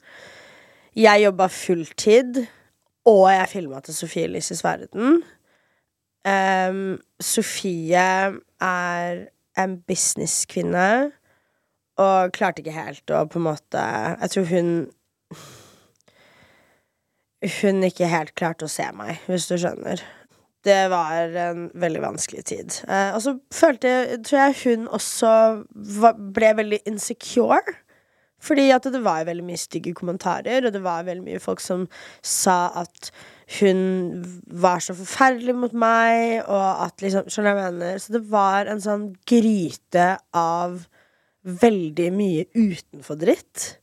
Jeg 1.00 1.22
jobba 1.22 1.46
fulltid, 1.48 2.42
og 3.08 3.22
jeg 3.32 3.48
filma 3.48 3.78
til 3.80 3.94
Sofie 3.96 4.26
Elises 4.28 4.60
verden. 4.64 5.22
Um, 6.28 6.98
Sofie 7.24 8.02
er 8.60 9.22
en 9.56 9.78
businesskvinne 9.88 10.90
og 12.00 12.32
klarte 12.36 12.60
ikke 12.60 12.74
helt 12.76 13.12
å 13.12 13.22
på 13.28 13.40
en 13.40 13.46
måte 13.46 13.80
Jeg 14.20 14.32
tror 14.34 14.46
hun 14.50 14.70
Hun 17.60 17.84
ikke 17.88 18.08
helt 18.12 18.34
klarte 18.36 18.68
å 18.68 18.72
se 18.72 18.84
meg, 18.92 19.22
hvis 19.24 19.48
du 19.48 19.56
skjønner. 19.56 20.02
Det 20.64 20.80
var 20.92 21.32
en 21.40 21.70
veldig 21.80 22.02
vanskelig 22.04 22.42
tid. 22.50 22.74
Eh, 22.84 23.14
og 23.16 23.22
så 23.24 23.32
følte 23.54 23.88
jeg 23.88 24.18
Tror 24.28 24.40
jeg 24.42 24.58
hun 24.64 24.88
også 24.92 25.30
var, 26.02 26.20
ble 26.36 26.50
veldig 26.58 26.82
insecure. 26.90 27.78
Fordi 28.40 28.70
at 28.72 28.86
det 28.92 29.02
var 29.04 29.26
veldig 29.28 29.44
mye 29.44 29.60
stygge 29.60 29.92
kommentarer, 29.96 30.64
og 30.66 30.72
det 30.72 30.82
var 30.84 31.04
veldig 31.08 31.26
mye 31.26 31.42
folk 31.42 31.60
som 31.60 31.86
sa 32.24 32.70
at 32.80 33.10
hun 33.58 33.80
var 34.62 34.80
så 34.84 34.94
forferdelig 34.94 35.56
mot 35.58 35.72
meg, 35.74 36.40
og 36.46 36.84
at 36.86 37.02
liksom 37.02 37.26
Skjønner 37.30 37.56
jeg 37.56 37.74
mener? 37.74 38.00
Så 38.00 38.14
det 38.14 38.22
var 38.30 38.70
en 38.70 38.82
sånn 38.82 39.08
gryte 39.28 40.12
av 40.36 40.84
veldig 41.60 42.10
mye 42.14 42.46
utenfor 42.54 43.18
dritt. 43.20 43.74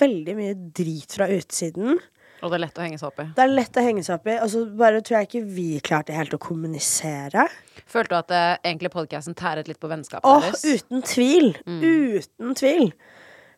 Veldig 0.00 0.34
mye 0.38 0.56
drit 0.74 1.14
fra 1.14 1.28
utsiden. 1.30 2.00
Og 2.42 2.50
det 2.50 2.56
er 2.56 2.62
lett 2.64 2.78
å 2.78 2.82
henge 2.82 2.98
seg 2.98 3.06
opp 3.12 3.20
i. 3.22 3.26
Det 3.36 3.42
er 3.44 3.52
lett 3.52 3.76
å 3.78 3.82
henge 3.86 4.02
seg 4.02 4.16
opp 4.18 4.26
i, 4.26 4.36
og 4.42 4.48
så 4.50 4.62
bare 4.78 5.02
tror 5.06 5.20
jeg 5.20 5.28
ikke 5.28 5.42
vi 5.54 5.66
klarte 5.84 6.16
helt 6.16 6.34
å 6.34 6.40
kommunisere. 6.42 7.44
Følte 7.86 8.10
du 8.10 8.18
at 8.18 8.34
eh, 8.34 8.54
egentlig 8.72 8.90
podkasten 8.94 9.36
tæret 9.38 9.70
litt 9.70 9.78
på 9.82 9.90
vennskapet 9.90 10.26
Åh, 10.26 10.48
deres? 10.48 10.64
uten 10.66 11.04
tvil! 11.06 11.52
Uten 11.62 12.56
tvil. 12.58 12.90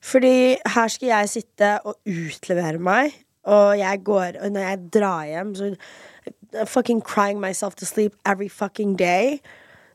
Fordi 0.05 0.57
her 0.75 0.90
skal 0.93 1.09
jeg 1.09 1.31
sitte 1.33 1.71
og 1.88 1.97
utlevere 2.05 2.81
meg, 2.83 3.14
og 3.45 3.75
jeg 3.77 4.01
går 4.05 4.38
Og 4.40 4.53
når 4.53 4.62
jeg 4.64 4.85
drar 4.95 5.25
hjem, 5.29 5.55
så 5.55 5.75
I'm 6.55 6.67
fucking 6.67 7.01
crying 7.03 7.40
myself 7.40 7.75
to 7.77 7.87
sleep 7.87 8.14
every 8.25 8.49
fucking 8.49 8.97
day. 8.97 9.40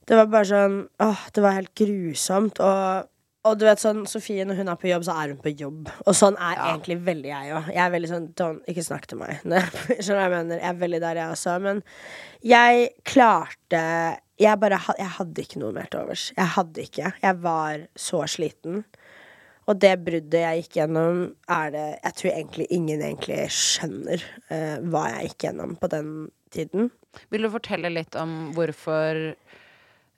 Det 0.08 0.18
var 0.18 0.28
bare 0.30 0.50
sånn 0.50 0.76
Åh, 1.02 1.24
det 1.34 1.44
var 1.46 1.56
helt 1.56 1.74
grusomt. 1.78 2.60
Og, 2.60 3.10
og 3.48 3.58
du 3.60 3.66
vet 3.68 3.82
sånn, 3.82 4.04
Sofie, 4.10 4.46
når 4.46 4.60
hun 4.60 4.72
er 4.74 4.80
på 4.82 4.90
jobb, 4.90 5.06
så 5.08 5.16
er 5.22 5.34
hun 5.34 5.42
på 5.44 5.54
jobb. 5.54 5.92
Og 6.06 6.18
sånn 6.18 6.38
er 6.38 6.58
egentlig 6.58 7.00
veldig 7.06 7.32
jeg 7.32 7.54
òg. 7.56 7.70
Jeg 7.74 7.84
er 7.86 7.94
veldig 7.96 8.12
sånn 8.12 8.30
don't, 8.42 8.66
Ikke 8.70 8.86
snakk 8.86 9.08
til 9.10 9.22
meg. 9.22 9.38
Skjønner 9.46 10.02
du 10.04 10.16
hva 10.18 10.26
jeg 10.26 10.36
mener? 10.36 10.64
Jeg 10.64 10.72
er 10.74 10.82
veldig 10.84 11.04
der, 11.06 11.22
jeg 11.24 11.36
også. 11.38 11.60
Men 11.66 11.84
jeg 12.46 12.90
klarte 13.08 13.84
Jeg 14.40 14.60
bare 14.62 14.80
Jeg 14.98 15.14
hadde 15.18 15.46
ikke 15.46 15.62
noe 15.64 15.76
mer 15.76 15.90
til 15.92 16.04
overs. 16.04 16.30
Jeg 16.36 16.56
hadde 16.58 16.86
ikke. 16.86 17.14
Jeg 17.24 17.42
var 17.46 17.86
så 18.10 18.26
sliten. 18.30 18.84
Og 19.70 19.78
det 19.78 19.94
bruddet 20.02 20.42
jeg 20.42 20.64
gikk 20.64 20.80
gjennom, 20.80 21.22
er 21.52 21.74
det 21.76 21.88
Jeg 22.02 22.16
tror 22.18 22.32
egentlig 22.32 22.68
ingen 22.74 23.04
egentlig 23.06 23.40
skjønner 23.54 24.24
eh, 24.50 24.78
hva 24.90 25.04
jeg 25.14 25.30
gikk 25.30 25.46
gjennom 25.46 25.76
på 25.78 25.90
den 25.94 26.14
tiden. 26.54 26.90
Vil 27.30 27.46
du 27.46 27.52
fortelle 27.54 27.92
litt 27.94 28.18
om 28.18 28.52
hvorfor 28.58 29.22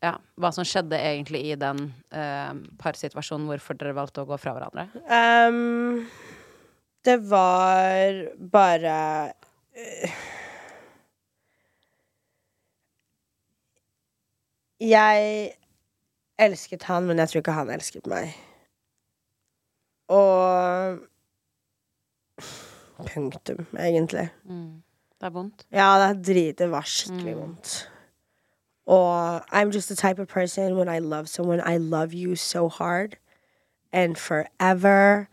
Ja, 0.01 0.15
hva 0.39 0.49
som 0.55 0.65
skjedde 0.65 0.97
egentlig 0.97 1.43
i 1.51 1.57
den 1.59 1.91
eh, 2.09 2.53
parsituasjonen, 2.81 3.49
hvorfor 3.51 3.77
dere 3.77 3.93
valgte 3.97 4.23
å 4.23 4.29
gå 4.29 4.39
fra 4.41 4.55
hverandre? 4.55 4.87
Um, 5.05 6.07
det 7.05 7.19
var 7.29 8.23
bare 8.55 8.95
uh, 9.77 10.15
Jeg 14.81 15.51
elsket 16.41 16.87
han, 16.89 17.05
men 17.05 17.21
jeg 17.21 17.29
tror 17.29 17.43
ikke 17.43 17.59
han 17.59 17.69
elsket 17.75 18.09
meg. 18.09 18.33
Og 20.11 20.97
Punktum, 23.13 23.65
egentlig. 23.79 24.29
Det 25.21 25.27
er 25.27 25.29
vondt. 25.29 25.65
Ja, 25.71 25.95
det 25.99 26.09
er 26.09 26.21
drit. 26.33 26.59
Det 26.59 26.71
var 26.71 26.81
skikkelig 26.85 27.35
vondt. 27.37 27.89
Og 28.85 29.37
I'm 29.53 29.71
just 29.71 29.87
the 29.87 29.95
type 29.95 30.19
of 30.21 30.27
person 30.27 30.75
when 30.75 30.87
I 30.89 30.99
love 30.99 31.27
someone, 31.27 31.61
I 31.75 31.77
love 31.77 32.13
you 32.13 32.35
so 32.35 32.67
hard 32.69 33.17
and 33.93 34.15
forever. 34.15 35.27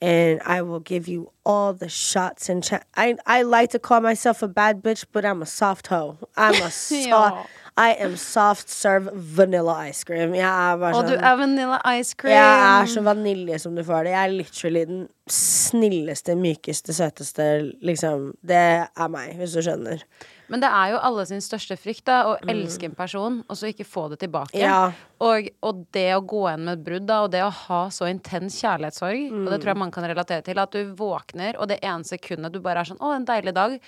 And 0.00 0.40
I 0.46 0.62
will 0.62 0.80
give 0.80 1.08
you 1.08 1.30
all 1.44 1.72
the 1.72 1.88
shots 1.88 2.50
and 2.50 2.62
ch 2.64 2.72
I 2.96 3.14
I 3.26 3.42
like 3.42 3.70
to 3.70 3.78
call 3.78 4.00
myself 4.00 4.42
a 4.42 4.48
bad 4.48 4.82
bitch, 4.82 5.04
but 5.12 5.24
I'm 5.24 5.42
a 5.42 5.46
soft 5.46 5.86
hoe. 5.86 6.16
I'm 6.36 6.62
a 6.62 6.70
soft. 6.70 7.48
I 7.80 7.94
am 8.04 8.16
soft 8.20 8.68
serve 8.68 9.08
vanilla 9.14 9.88
ice 9.88 10.04
cream. 10.04 10.34
Jeg 10.36 10.44
er 10.44 10.76
bare 10.76 10.94
Og 10.98 11.06
du 11.08 11.14
sånn 11.14 11.24
er 11.24 11.38
vanilla 11.40 11.78
ice 11.96 12.12
cream! 12.14 12.34
jeg 12.36 12.66
er 12.82 12.90
så 12.92 13.00
vanilje 13.06 13.58
som 13.62 13.74
du 13.74 13.82
får 13.86 14.04
det. 14.04 14.12
Jeg 14.12 14.28
er 14.28 14.34
literally 14.36 14.84
den 14.90 15.06
snilleste, 15.32 16.34
mykeste, 16.36 16.92
søteste, 16.96 17.46
liksom. 17.84 18.32
Det 18.44 18.60
er 18.92 19.08
meg, 19.12 19.32
hvis 19.40 19.54
du 19.56 19.62
skjønner. 19.64 20.04
Men 20.52 20.60
det 20.60 20.68
er 20.68 20.90
jo 20.92 20.98
alle 21.00 21.24
sin 21.30 21.40
største 21.40 21.78
frykt, 21.80 22.04
da. 22.10 22.18
Å 22.28 22.36
elske 22.52 22.90
en 22.90 22.96
person, 22.98 23.38
og 23.48 23.56
så 23.56 23.70
ikke 23.70 23.86
få 23.88 24.08
det 24.12 24.18
tilbake. 24.20 24.52
Mm. 24.58 24.66
Ja. 24.66 24.92
Og, 25.24 25.48
og 25.64 25.84
det 25.96 26.08
å 26.16 26.20
gå 26.28 26.42
igjen 26.50 26.66
med 26.66 26.74
et 26.80 26.84
brudd, 26.84 27.06
da, 27.08 27.22
og 27.24 27.30
det 27.32 27.40
å 27.46 27.48
ha 27.62 27.82
så 27.94 28.10
intens 28.10 28.58
kjærlighetssorg, 28.60 29.30
og 29.32 29.46
det 29.48 29.56
Mm. 29.56 29.60
tror 29.62 29.72
jeg 29.72 29.80
man 29.86 29.94
kan 29.94 30.04
relatere 30.10 30.44
til, 30.44 30.58
at 30.60 30.72
du 30.76 30.92
våkner, 30.98 31.56
og 31.58 31.68
det 31.72 31.78
ene 31.82 32.04
sekundet 32.04 32.52
du 32.52 32.60
bare 32.60 32.80
er 32.84 32.90
sånn 32.92 33.00
Å, 33.00 33.14
en 33.16 33.24
deilig 33.24 33.54
dag. 33.56 33.78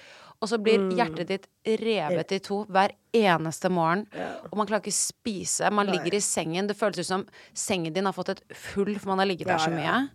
Og 0.45 0.51
så 0.51 0.59
blir 0.61 0.77
Mm. 0.83 0.91
hjertet 0.99 1.27
ditt 1.31 1.47
revet 1.81 2.33
i 2.37 2.39
to 2.45 2.65
hver 2.69 2.93
eneste 3.17 3.71
morgen. 3.73 4.07
Og 4.53 4.57
man 4.61 4.67
klarer 4.69 4.83
ikke 4.85 4.93
spise. 4.93 5.71
Man 5.73 5.87
ligger 5.89 6.15
i 6.19 6.21
sengen. 6.21 6.67
Det 6.69 6.77
føles 6.77 6.99
ut 7.01 7.07
som 7.09 7.27
sengen 7.55 7.95
din 7.95 8.05
har 8.05 8.13
fått 8.13 8.29
et 8.35 8.43
hull, 8.75 8.95
for 8.99 9.09
man 9.15 9.19
har 9.23 9.27
ligget 9.31 9.47
der 9.49 9.57
så 9.63 9.73
mye. 9.73 10.09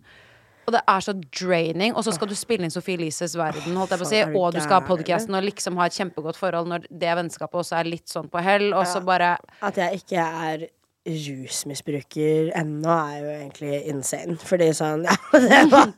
Og 0.68 0.74
det 0.76 0.82
er 0.86 1.00
så 1.02 1.14
draining. 1.34 1.96
Og 1.96 2.04
så 2.06 2.12
skal 2.14 2.28
du 2.30 2.34
spille 2.38 2.62
inn 2.62 2.70
Sophie 2.70 2.94
Elises 2.96 3.34
verden, 3.34 3.74
holdt 3.74 3.90
jeg 3.90 3.98
på 3.98 4.06
å 4.06 4.10
si. 4.12 4.22
Og 4.38 4.52
du 4.54 4.60
skal 4.60 4.80
ha 4.80 4.86
podkasten 4.86 5.34
og 5.34 5.42
liksom 5.42 5.76
ha 5.80 5.86
et 5.86 5.96
kjempegodt 5.98 6.36
forhold 6.38 6.68
når 6.70 6.86
det 6.92 7.16
vennskapet 7.18 7.58
også 7.64 7.80
er 7.80 7.90
litt 7.90 8.06
sånn 8.06 8.30
på 8.30 8.40
hell. 8.44 8.72
Og 8.72 8.86
så 8.86 9.02
bare 9.04 9.32
At 9.60 9.74
jeg 9.74 10.02
ikke 10.04 10.20
er 10.22 10.68
rusmisbruker 11.14 12.50
ennå, 12.58 12.90
er 12.94 13.18
jo 13.24 13.32
egentlig 13.34 13.74
insane. 13.92 14.36
Fordi 14.40 14.70
sånn 14.76 15.04
ja, 15.08 15.16
det 15.32 15.64
var, 15.72 15.92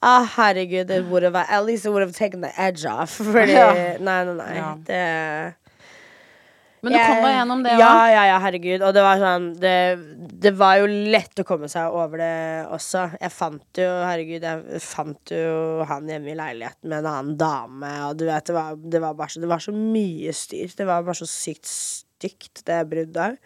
ah, 0.00 0.26
Herregud, 0.36 0.88
det 0.90 1.02
would 1.10 1.26
have, 1.28 1.36
at 1.48 1.64
least 1.66 1.86
it 1.86 1.92
would 1.94 2.04
have 2.04 2.16
taken 2.16 2.40
the 2.46 2.52
edge 2.56 2.84
off. 2.88 3.18
Fordi 3.20 3.52
Ja. 3.56 3.70
Nei, 4.00 4.18
nei, 4.28 4.34
nei. 4.40 4.50
Ja. 4.58 4.74
Det 4.86 5.02
Men 6.84 6.92
du 6.92 6.98
kom 7.00 7.22
deg 7.24 7.32
gjennom 7.34 7.62
det 7.64 7.72
Ja, 7.80 7.86
òg. 7.88 8.10
ja, 8.12 8.24
ja, 8.28 8.34
herregud. 8.44 8.82
Og 8.86 8.92
det 8.94 9.02
var 9.02 9.18
sånn 9.18 9.46
det, 9.58 9.72
det 10.44 10.52
var 10.54 10.76
jo 10.78 10.86
lett 11.10 11.40
å 11.42 11.46
komme 11.48 11.66
seg 11.72 11.90
over 11.90 12.20
det 12.20 12.36
også. 12.76 13.06
Jeg 13.18 13.32
fant 13.34 13.80
jo, 13.80 13.88
herregud, 14.06 14.44
jeg 14.46 14.82
fant 14.84 15.32
jo 15.34 15.82
han 15.88 16.06
hjemme 16.12 16.30
i 16.30 16.36
leiligheten 16.38 16.86
med 16.92 17.00
en 17.00 17.08
annen 17.10 17.36
dame, 17.40 17.90
og 18.06 18.20
du 18.20 18.26
vet, 18.28 18.46
det 18.46 18.54
var, 18.54 18.76
det 18.78 19.02
var 19.02 19.16
bare 19.18 19.34
så 19.34 19.42
Det 19.42 19.50
var 19.50 19.64
så 19.64 19.74
mye 19.74 20.36
styr. 20.36 20.76
Det 20.78 20.86
var 20.86 21.02
bare 21.08 21.18
så 21.18 21.26
sykt 21.26 21.66
stygt, 21.66 22.62
det 22.68 22.78
bruddet. 22.92 23.40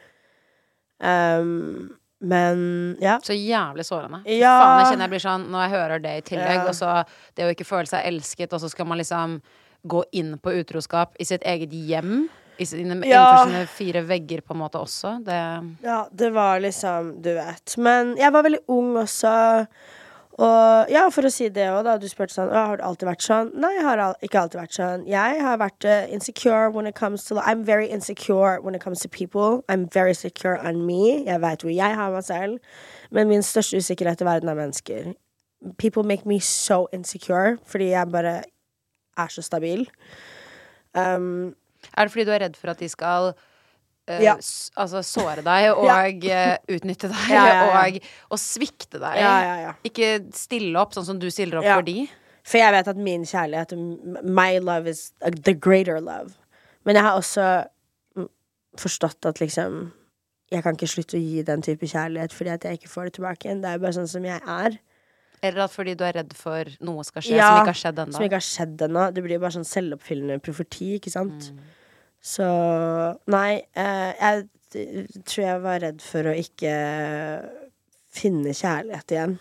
Um, 1.01 1.96
men 2.20 2.96
ja. 3.01 3.18
Så 3.24 3.32
jævlig 3.32 3.86
sårende. 3.88 4.20
Ja. 4.28 4.53
Faen, 4.61 4.78
jeg 4.82 4.90
kjenner 4.92 5.07
jeg 5.07 5.12
blir 5.14 5.22
sånn 5.24 5.46
når 5.48 5.62
jeg 5.64 5.70
hører 5.72 6.03
det 6.05 6.12
i 6.18 6.24
tillegg, 6.34 6.59
Ja. 6.61 6.66
og 6.68 6.74
så 6.76 6.90
det 7.34 7.46
å 7.46 7.55
ikke 7.55 7.64
føle 7.64 7.88
seg 7.88 8.05
elsket, 8.11 8.53
og 8.53 8.61
så 8.61 8.68
skal 8.68 8.86
man 8.86 8.98
liksom 9.01 9.40
gå 9.88 10.03
inn 10.12 10.34
på 10.38 10.53
utroskap 10.61 11.14
i 11.18 11.24
sitt 11.24 11.42
eget 11.48 11.72
hjem. 11.72 12.28
I 12.61 12.64
sine, 12.68 12.92
Ja. 13.09 13.22
Innenfor 13.46 13.46
sine 13.48 13.66
fire 13.72 14.03
vegger, 14.05 14.42
på 14.44 14.53
en 14.53 14.59
måte, 14.61 14.76
også. 14.76 15.24
Det 15.24 15.76
Ja, 15.82 16.07
det 16.12 16.30
var 16.32 16.61
liksom 16.61 17.22
Du 17.22 17.32
vet. 17.34 17.78
Men 17.78 18.16
jeg 18.16 18.30
var 18.32 18.42
veldig 18.42 18.61
ung 18.68 18.94
også. 18.96 19.66
Og 20.41 20.88
ja, 20.88 21.03
for 21.12 21.28
å 21.28 21.30
si 21.32 21.51
det 21.53 21.66
òg, 21.68 21.82
da. 21.84 21.99
Du 22.01 22.07
spurte 22.09 22.32
sånn 22.32 22.49
Har 22.55 22.78
du 22.80 22.84
alltid 22.86 23.09
vært 23.11 23.24
sånn? 23.26 23.51
Nei, 23.61 23.74
jeg 23.76 23.84
har 23.84 24.01
al 24.01 24.14
ikke 24.24 24.41
alltid 24.41 24.61
vært 24.62 24.76
sånn. 24.78 25.03
Jeg 25.11 25.43
har 25.45 25.59
vært 25.61 25.84
uh, 25.84 26.07
insecure 26.09 26.70
when 26.72 26.88
it 26.88 26.97
comes 26.97 27.26
to 27.28 27.36
I'm 27.45 27.64
very 27.64 27.91
insecure 27.91 28.61
when 28.64 28.74
it 28.74 28.80
comes 28.80 29.01
to 29.05 29.09
people. 29.09 29.64
I'm 29.68 29.86
very 29.93 30.14
secure 30.14 30.57
on 30.57 30.86
me. 30.86 31.26
Jeg 31.26 31.43
veit 31.45 31.66
hvor 31.66 31.74
jeg 31.74 31.99
har 32.01 32.14
meg 32.14 32.24
selv. 32.24 32.57
Men 33.11 33.28
min 33.28 33.45
største 33.45 33.82
usikkerhet 33.82 34.24
i 34.24 34.28
verden 34.30 34.49
er 34.49 34.57
mennesker. 34.57 35.12
People 35.76 36.03
make 36.09 36.24
me 36.24 36.41
so 36.41 36.86
insecure 36.93 37.59
fordi 37.68 37.93
jeg 37.93 38.09
bare 38.12 38.38
er 39.20 39.28
så 39.28 39.45
stabil. 39.45 39.84
Um, 40.95 41.55
Er 41.97 42.05
det 42.05 42.12
fordi 42.12 42.24
du 42.24 42.32
er 42.32 42.43
redd 42.45 42.57
for 42.57 42.72
at 42.72 42.80
de 42.80 42.88
skal 42.88 43.32
eh, 44.11 44.22
Ja. 44.24 44.34
altså 44.82 45.02
såre 45.06 45.42
deg 45.46 45.68
og 45.72 45.86
eh, 45.88 46.56
utnytte 46.76 47.11
deg 47.12 47.28
Ja, 47.36 47.44
ja, 47.46 47.61
ja. 47.70 47.84
Og, 47.94 48.08
og 48.36 48.42
svikte 48.42 48.98
deg? 49.00 49.20
Ja, 49.22 49.34
ja, 49.46 49.54
ja. 49.68 49.74
Ikke 49.86 50.11
stille 50.36 50.78
opp 50.82 50.96
sånn 50.96 51.06
som 51.08 51.20
du 51.22 51.28
stiller 51.30 51.61
opp 51.62 51.68
Ja. 51.68 51.78
for 51.80 51.86
de? 51.88 52.08
For 52.42 52.58
jeg 52.58 52.72
vet 52.72 52.88
at 52.88 52.96
min 52.96 53.24
kjærlighet 53.28 53.74
My 54.24 54.58
love 54.58 54.88
is 54.90 55.12
uh, 55.24 55.30
the 55.30 55.52
greater 55.54 56.00
love. 56.00 56.32
Men 56.88 56.96
jeg 56.96 57.04
har 57.04 57.18
også 57.20 57.46
mm, 58.16 58.28
forstått 58.80 59.26
at 59.28 59.40
liksom 59.42 59.92
Jeg 60.50 60.64
kan 60.64 60.74
ikke 60.74 60.88
slutte 60.90 61.18
å 61.18 61.20
gi 61.22 61.42
den 61.46 61.62
type 61.62 61.86
kjærlighet 61.86 62.32
fordi 62.34 62.50
at 62.50 62.64
jeg 62.66 62.80
ikke 62.80 62.88
får 62.90 63.04
det 63.11 63.12
tilbake 63.20 63.46
igjen. 63.46 63.61
Det 63.62 63.68
er 63.70 63.76
jo 63.76 63.84
bare 63.84 63.98
sånn 64.00 64.08
som 64.11 64.24
jeg 64.26 64.40
er. 64.42 64.78
Eller 65.46 65.62
at 65.64 65.72
fordi 65.72 65.94
du 65.96 66.02
er 66.04 66.16
redd 66.18 66.32
for 66.36 66.68
noe 66.84 67.04
skal 67.06 67.22
skje 67.24 67.36
Ja, 67.38 67.46
som 67.52 67.61
ikke 67.62 67.70
har 67.72 67.78
skjedd 67.80 68.00
ennå? 68.02 68.16
Som 68.16 68.24
ikke 68.26 68.40
har 68.40 68.44
skjedd 68.48 68.82
ennå. 68.88 69.04
Det 69.14 69.22
blir 69.24 69.36
jo 69.38 69.44
bare 69.44 69.54
sånn 69.54 69.68
selvoppfyllende 69.68 70.40
profeti, 70.44 70.88
ikke 70.98 71.12
sant. 71.14 71.52
Så 72.20 72.46
nei, 73.32 73.62
eh, 73.74 74.10
jeg 74.20 75.24
tror 75.24 75.44
jeg 75.46 75.62
var 75.64 75.80
redd 75.82 76.02
for 76.04 76.28
å 76.30 76.34
ikke 76.36 76.74
finne 78.10 78.52
kjærlighet 78.54 79.14
igjen. 79.14 79.38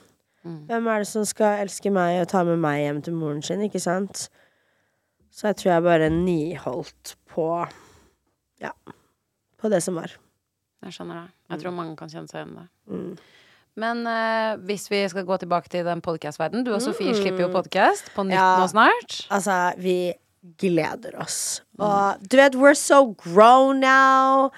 Mm. 0.48 0.62
Hvem 0.70 0.88
er 0.88 1.04
det 1.04 1.10
som 1.10 1.26
skal 1.28 1.66
elske 1.66 1.92
meg 1.92 2.22
og 2.22 2.30
ta 2.32 2.46
med 2.48 2.62
meg 2.64 2.80
hjem 2.86 3.02
til 3.04 3.18
moren 3.20 3.42
sin, 3.44 3.62
ikke 3.66 3.82
sant? 3.84 4.30
Så 5.36 5.50
jeg 5.50 5.60
tror 5.60 5.74
jeg 5.74 5.86
bare 5.86 6.08
niholdt 6.14 7.16
på 7.30 7.50
Ja, 8.64 8.72
på 9.60 9.70
det 9.72 9.82
som 9.86 9.96
var. 10.00 10.16
Jeg 10.84 10.96
skjønner 10.96 11.26
det. 11.26 11.34
Jeg 11.52 11.62
tror 11.62 11.76
mange 11.76 11.96
kan 12.00 12.10
kjenne 12.12 12.32
seg 12.32 12.42
igjen 12.42 12.56
i 12.56 12.62
det. 12.64 12.70
Mm. 12.96 13.12
Men 13.80 14.02
eh, 14.12 14.56
hvis 14.68 14.88
vi 14.92 15.04
skal 15.12 15.28
gå 15.28 15.38
tilbake 15.40 15.70
til 15.72 15.86
den 15.88 16.02
podcast-verdenen 16.04 16.66
Du 16.68 16.74
og 16.76 16.82
Sofie 16.84 17.14
slipper 17.16 17.46
jo 17.46 17.52
podcast 17.54 18.10
på 18.16 18.26
nytt 18.28 18.34
Mm. 18.34 18.40
Ja. 18.40 18.50
nå 18.60 18.68
snart. 18.72 19.20
Altså, 19.32 19.60
vi 19.80 20.14
gleder 20.60 21.16
oss. 21.22 21.62
Og 21.80 22.20
du 22.30 22.38
vet, 22.40 22.56
we're 22.56 22.78
so 22.78 23.16
grown 23.24 23.80
now. 23.84 24.50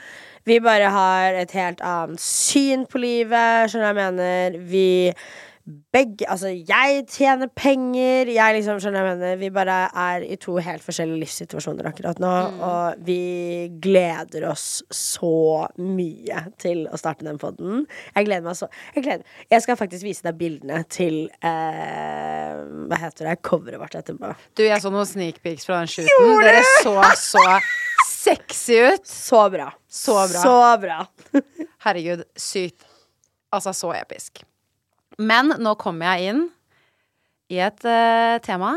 Vi 0.45 0.57
bare 0.59 0.89
har 0.89 1.38
et 1.38 1.51
helt 1.53 1.82
annet 1.86 2.21
syn 2.21 2.88
på 2.89 3.01
livet, 3.01 3.69
skjønner 3.69 3.91
du 3.93 3.99
hva 3.99 4.05
jeg 4.07 4.15
mener. 4.17 4.57
Vi 4.71 4.89
begge 5.93 6.26
Altså, 6.32 6.49
jeg 6.51 7.03
tjener 7.12 7.49
penger, 7.55 8.30
jeg 8.34 8.55
liksom, 8.57 8.80
skjønner 8.82 9.05
jeg 9.05 9.18
mener. 9.18 9.38
Vi 9.41 9.49
bare 9.53 9.78
er 10.03 10.26
i 10.26 10.38
to 10.41 10.55
helt 10.64 10.84
forskjellige 10.86 11.22
livssituasjoner 11.22 11.89
akkurat 11.91 12.22
nå, 12.22 12.32
og 12.66 13.01
vi 13.05 13.18
gleder 13.84 14.47
oss 14.49 14.82
så 14.93 15.68
mye 15.82 16.45
til 16.62 16.86
å 16.89 16.99
starte 16.99 17.28
den 17.28 17.39
poden. 17.41 17.86
Jeg 18.16 18.28
gleder 18.30 18.47
meg 18.47 18.57
så 18.59 18.70
Jeg, 18.95 19.03
gleder. 19.05 19.38
jeg 19.51 19.66
skal 19.66 19.80
faktisk 19.80 20.07
vise 20.07 20.26
deg 20.28 20.39
bildene 20.41 20.82
til 20.91 21.24
eh, 21.43 22.62
Hva 22.89 23.01
heter 23.05 23.30
det? 23.32 23.38
Coveret 23.45 23.82
vårt 23.82 23.97
etterpå. 23.99 24.34
Du, 24.57 24.66
jeg 24.66 24.82
så 24.84 24.91
noen 24.93 25.09
sneak 25.09 25.41
peeks 25.45 25.68
fra 25.68 25.82
den 25.82 25.91
shooten. 25.91 26.38
Dere 26.41 26.64
så 26.82 26.95
så 27.22 27.45
sexy 28.09 28.78
ut. 28.91 29.07
Så 29.07 29.43
bra. 29.53 29.72
Så 29.89 30.16
bra. 30.30 30.45
Så 30.45 30.55
bra. 30.84 30.99
Herregud, 31.86 32.24
sykt. 32.38 32.86
Altså, 33.51 33.74
så 33.76 33.91
episk. 33.97 34.43
Men 35.20 35.55
nå 35.59 35.76
kommer 35.82 36.16
jeg 36.16 36.34
inn 36.34 36.43
i 37.51 37.59
et 37.59 37.84
uh, 37.84 38.38
tema. 38.43 38.72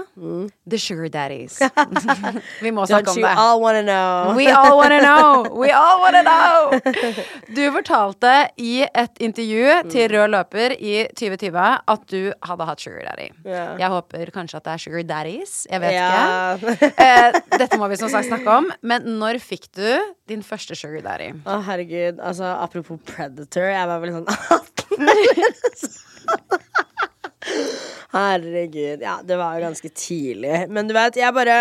The 0.67 0.79
sugar 0.79 1.09
daddies. 1.09 1.61
Vi 2.65 2.73
må 2.75 2.87
snakke 2.87 3.13
om 3.13 3.17
det. 3.17 3.23
Don't 3.23 3.37
you 3.37 3.43
all 3.45 3.61
wanna 3.63 3.83
know? 3.83 4.35
We 4.37 4.49
all 4.51 4.77
wanna 4.79 5.01
know! 5.01 5.47
We 5.55 5.71
all 5.71 6.01
wanna 6.03 6.23
know! 6.27 6.81
Du 7.55 7.63
fortalte 7.75 8.33
i 8.59 8.83
et 8.83 9.21
intervju 9.23 9.91
til 9.93 10.09
Rød 10.11 10.33
løper 10.35 10.75
i 10.75 10.95
2020 11.15 11.59
at 11.95 12.07
du 12.11 12.33
hadde 12.49 12.67
hatt 12.71 12.83
sugar 12.83 13.05
daddy. 13.07 13.29
Yeah. 13.47 13.77
Jeg 13.81 13.93
håper 13.93 14.33
kanskje 14.35 14.59
at 14.59 14.67
det 14.67 14.73
er 14.75 14.83
sugar 14.87 15.07
daddies. 15.09 15.55
Jeg 15.71 15.85
vet 15.85 15.95
yeah. 15.95 16.65
ikke. 16.65 16.91
Eh, 17.05 17.39
dette 17.61 17.79
må 17.79 17.89
vi 17.93 18.01
som 18.01 18.11
sagt 18.13 18.31
snakke 18.31 18.59
om. 18.63 18.71
Men 18.83 19.07
når 19.21 19.39
fikk 19.45 19.69
du 19.77 19.87
din 20.31 20.43
første 20.43 20.75
sugar 20.79 21.05
daddy? 21.05 21.31
Å, 21.45 21.61
herregud. 21.69 22.19
Altså, 22.19 22.49
apropos 22.57 22.99
Predator, 23.07 23.69
jeg 23.71 23.93
var 23.93 24.03
vel 24.03 24.17
sånn 24.19 24.29
18 24.33 26.11
Herregud. 28.15 29.03
Ja, 29.03 29.19
det 29.27 29.37
var 29.41 29.57
jo 29.57 29.65
ganske 29.67 29.91
tidlig. 29.91 30.65
Men 30.71 30.89
du 30.89 30.95
vet, 30.97 31.19
jeg 31.19 31.35
bare 31.35 31.59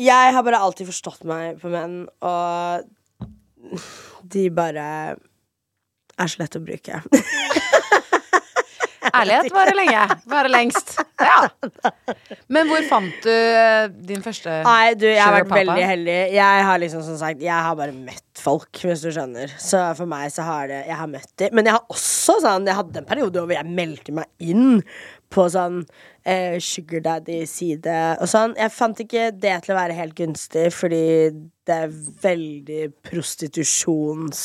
Jeg 0.00 0.34
har 0.34 0.42
bare 0.46 0.62
alltid 0.64 0.88
forstått 0.88 1.26
meg 1.28 1.60
på 1.60 1.68
menn, 1.72 2.06
og 2.24 2.86
de 4.32 4.46
bare 4.54 4.86
er 6.20 6.30
så 6.30 6.40
lett 6.40 6.56
å 6.56 6.64
bruke. 6.64 7.02
Ærlighet 9.16 9.52
varer 9.58 9.76
lenge. 9.78 10.02
Varer 10.30 10.52
lengst. 10.52 10.96
Ja. 11.20 11.38
Men 12.52 12.68
hvor 12.70 12.84
fant 12.88 13.16
du 13.24 13.30
eh, 13.32 13.86
din 14.10 14.22
første 14.24 14.60
Nei, 14.66 14.94
du, 14.98 15.06
jeg 15.08 15.20
har 15.22 15.36
vært 15.40 15.50
pappa? 15.50 15.60
veldig 15.62 15.86
heldig. 15.90 16.18
Jeg 16.36 16.66
har 16.70 16.82
liksom, 16.82 17.04
som 17.06 17.18
sagt, 17.20 17.42
jeg 17.44 17.66
har 17.68 17.76
bare 17.78 17.94
møtt 17.96 18.40
folk, 18.40 18.70
hvis 18.84 19.04
du 19.04 19.10
skjønner. 19.12 19.52
Så 19.60 19.82
for 19.98 20.08
meg 20.10 20.30
så 20.32 20.46
har 20.46 20.70
det 20.70 20.82
Jeg 20.88 20.96
har 21.00 21.10
møtt 21.10 21.32
dem. 21.42 21.54
Men 21.58 21.68
jeg 21.68 21.76
har 21.76 21.84
også 21.92 22.38
sånn 22.44 22.68
Jeg 22.70 22.78
hadde 22.78 23.02
en 23.02 23.08
periode 23.08 23.42
hvor 23.44 23.56
jeg 23.56 23.68
meldte 23.80 24.14
meg 24.16 24.30
inn 24.40 24.80
på 25.30 25.44
sånn 25.52 25.84
eh, 26.26 26.56
sugar 26.58 27.04
daddy-side 27.04 27.96
og 28.18 28.26
sånn. 28.30 28.56
Jeg 28.58 28.72
fant 28.74 28.98
ikke 29.04 29.28
det 29.30 29.52
til 29.62 29.74
å 29.76 29.78
være 29.78 29.94
helt 29.94 30.16
gunstig, 30.18 30.66
fordi 30.74 31.04
det 31.68 31.76
er 31.84 31.92
veldig 32.24 32.88
prostitusjons... 33.06 34.42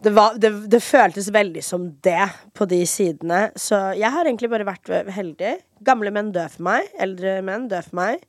Det, 0.00 0.10
var, 0.16 0.36
det, 0.40 0.50
det 0.72 0.80
føltes 0.84 1.28
veldig 1.34 1.62
som 1.64 1.86
det 2.04 2.28
på 2.56 2.66
de 2.70 2.80
sidene. 2.88 3.50
Så 3.58 3.78
jeg 3.98 4.12
har 4.14 4.28
egentlig 4.28 4.50
bare 4.52 4.68
vært 4.68 4.90
heldig. 5.12 5.56
Gamle 5.86 6.12
menn 6.14 6.32
dør 6.34 6.48
for 6.52 6.68
meg. 6.70 6.88
Eldre 7.00 7.38
menn 7.44 7.68
dør 7.70 7.88
for 7.88 8.00
meg. 8.00 8.24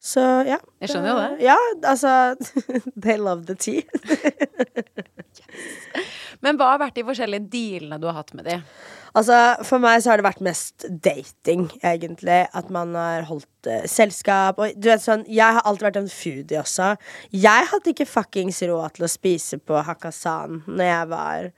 Så 0.00 0.22
ja. 0.48 0.56
Jeg 0.80 0.94
skjønner 0.94 1.10
jo 1.10 1.18
det. 1.20 1.44
Ja, 1.44 1.58
altså 1.84 2.14
They 3.04 3.18
love 3.20 3.44
the 3.50 3.58
tea. 3.58 3.82
Men 6.44 6.56
hva 6.56 6.72
har 6.74 6.80
vært 6.80 6.96
de 6.96 7.04
forskjellige 7.04 7.48
dealene 7.52 7.98
du 8.00 8.06
har 8.08 8.16
hatt 8.20 8.32
med 8.36 8.46
de? 8.48 8.58
Altså, 9.18 9.36
For 9.66 9.82
meg 9.82 10.00
så 10.02 10.12
har 10.12 10.20
det 10.20 10.26
vært 10.28 10.44
mest 10.46 10.86
dating, 11.04 11.66
egentlig. 11.82 12.44
At 12.56 12.70
man 12.72 12.94
har 12.94 13.26
holdt 13.28 13.68
uh, 13.68 13.82
selskap. 13.90 14.60
Og 14.62 14.76
du 14.78 14.88
vet 14.88 15.02
sånn, 15.02 15.24
Jeg 15.28 15.58
har 15.58 15.66
alltid 15.66 15.88
vært 15.88 15.98
en 16.00 16.08
foodie 16.12 16.60
også. 16.62 16.94
Jeg 17.34 17.68
hadde 17.72 17.92
ikke 17.92 18.06
fuckings 18.08 18.62
råd 18.70 18.96
til 18.96 19.08
å 19.08 19.10
spise 19.10 19.58
på 19.58 19.82
Hakkasan 19.86 20.62
når 20.70 20.86
jeg 20.90 21.10
var 21.10 21.50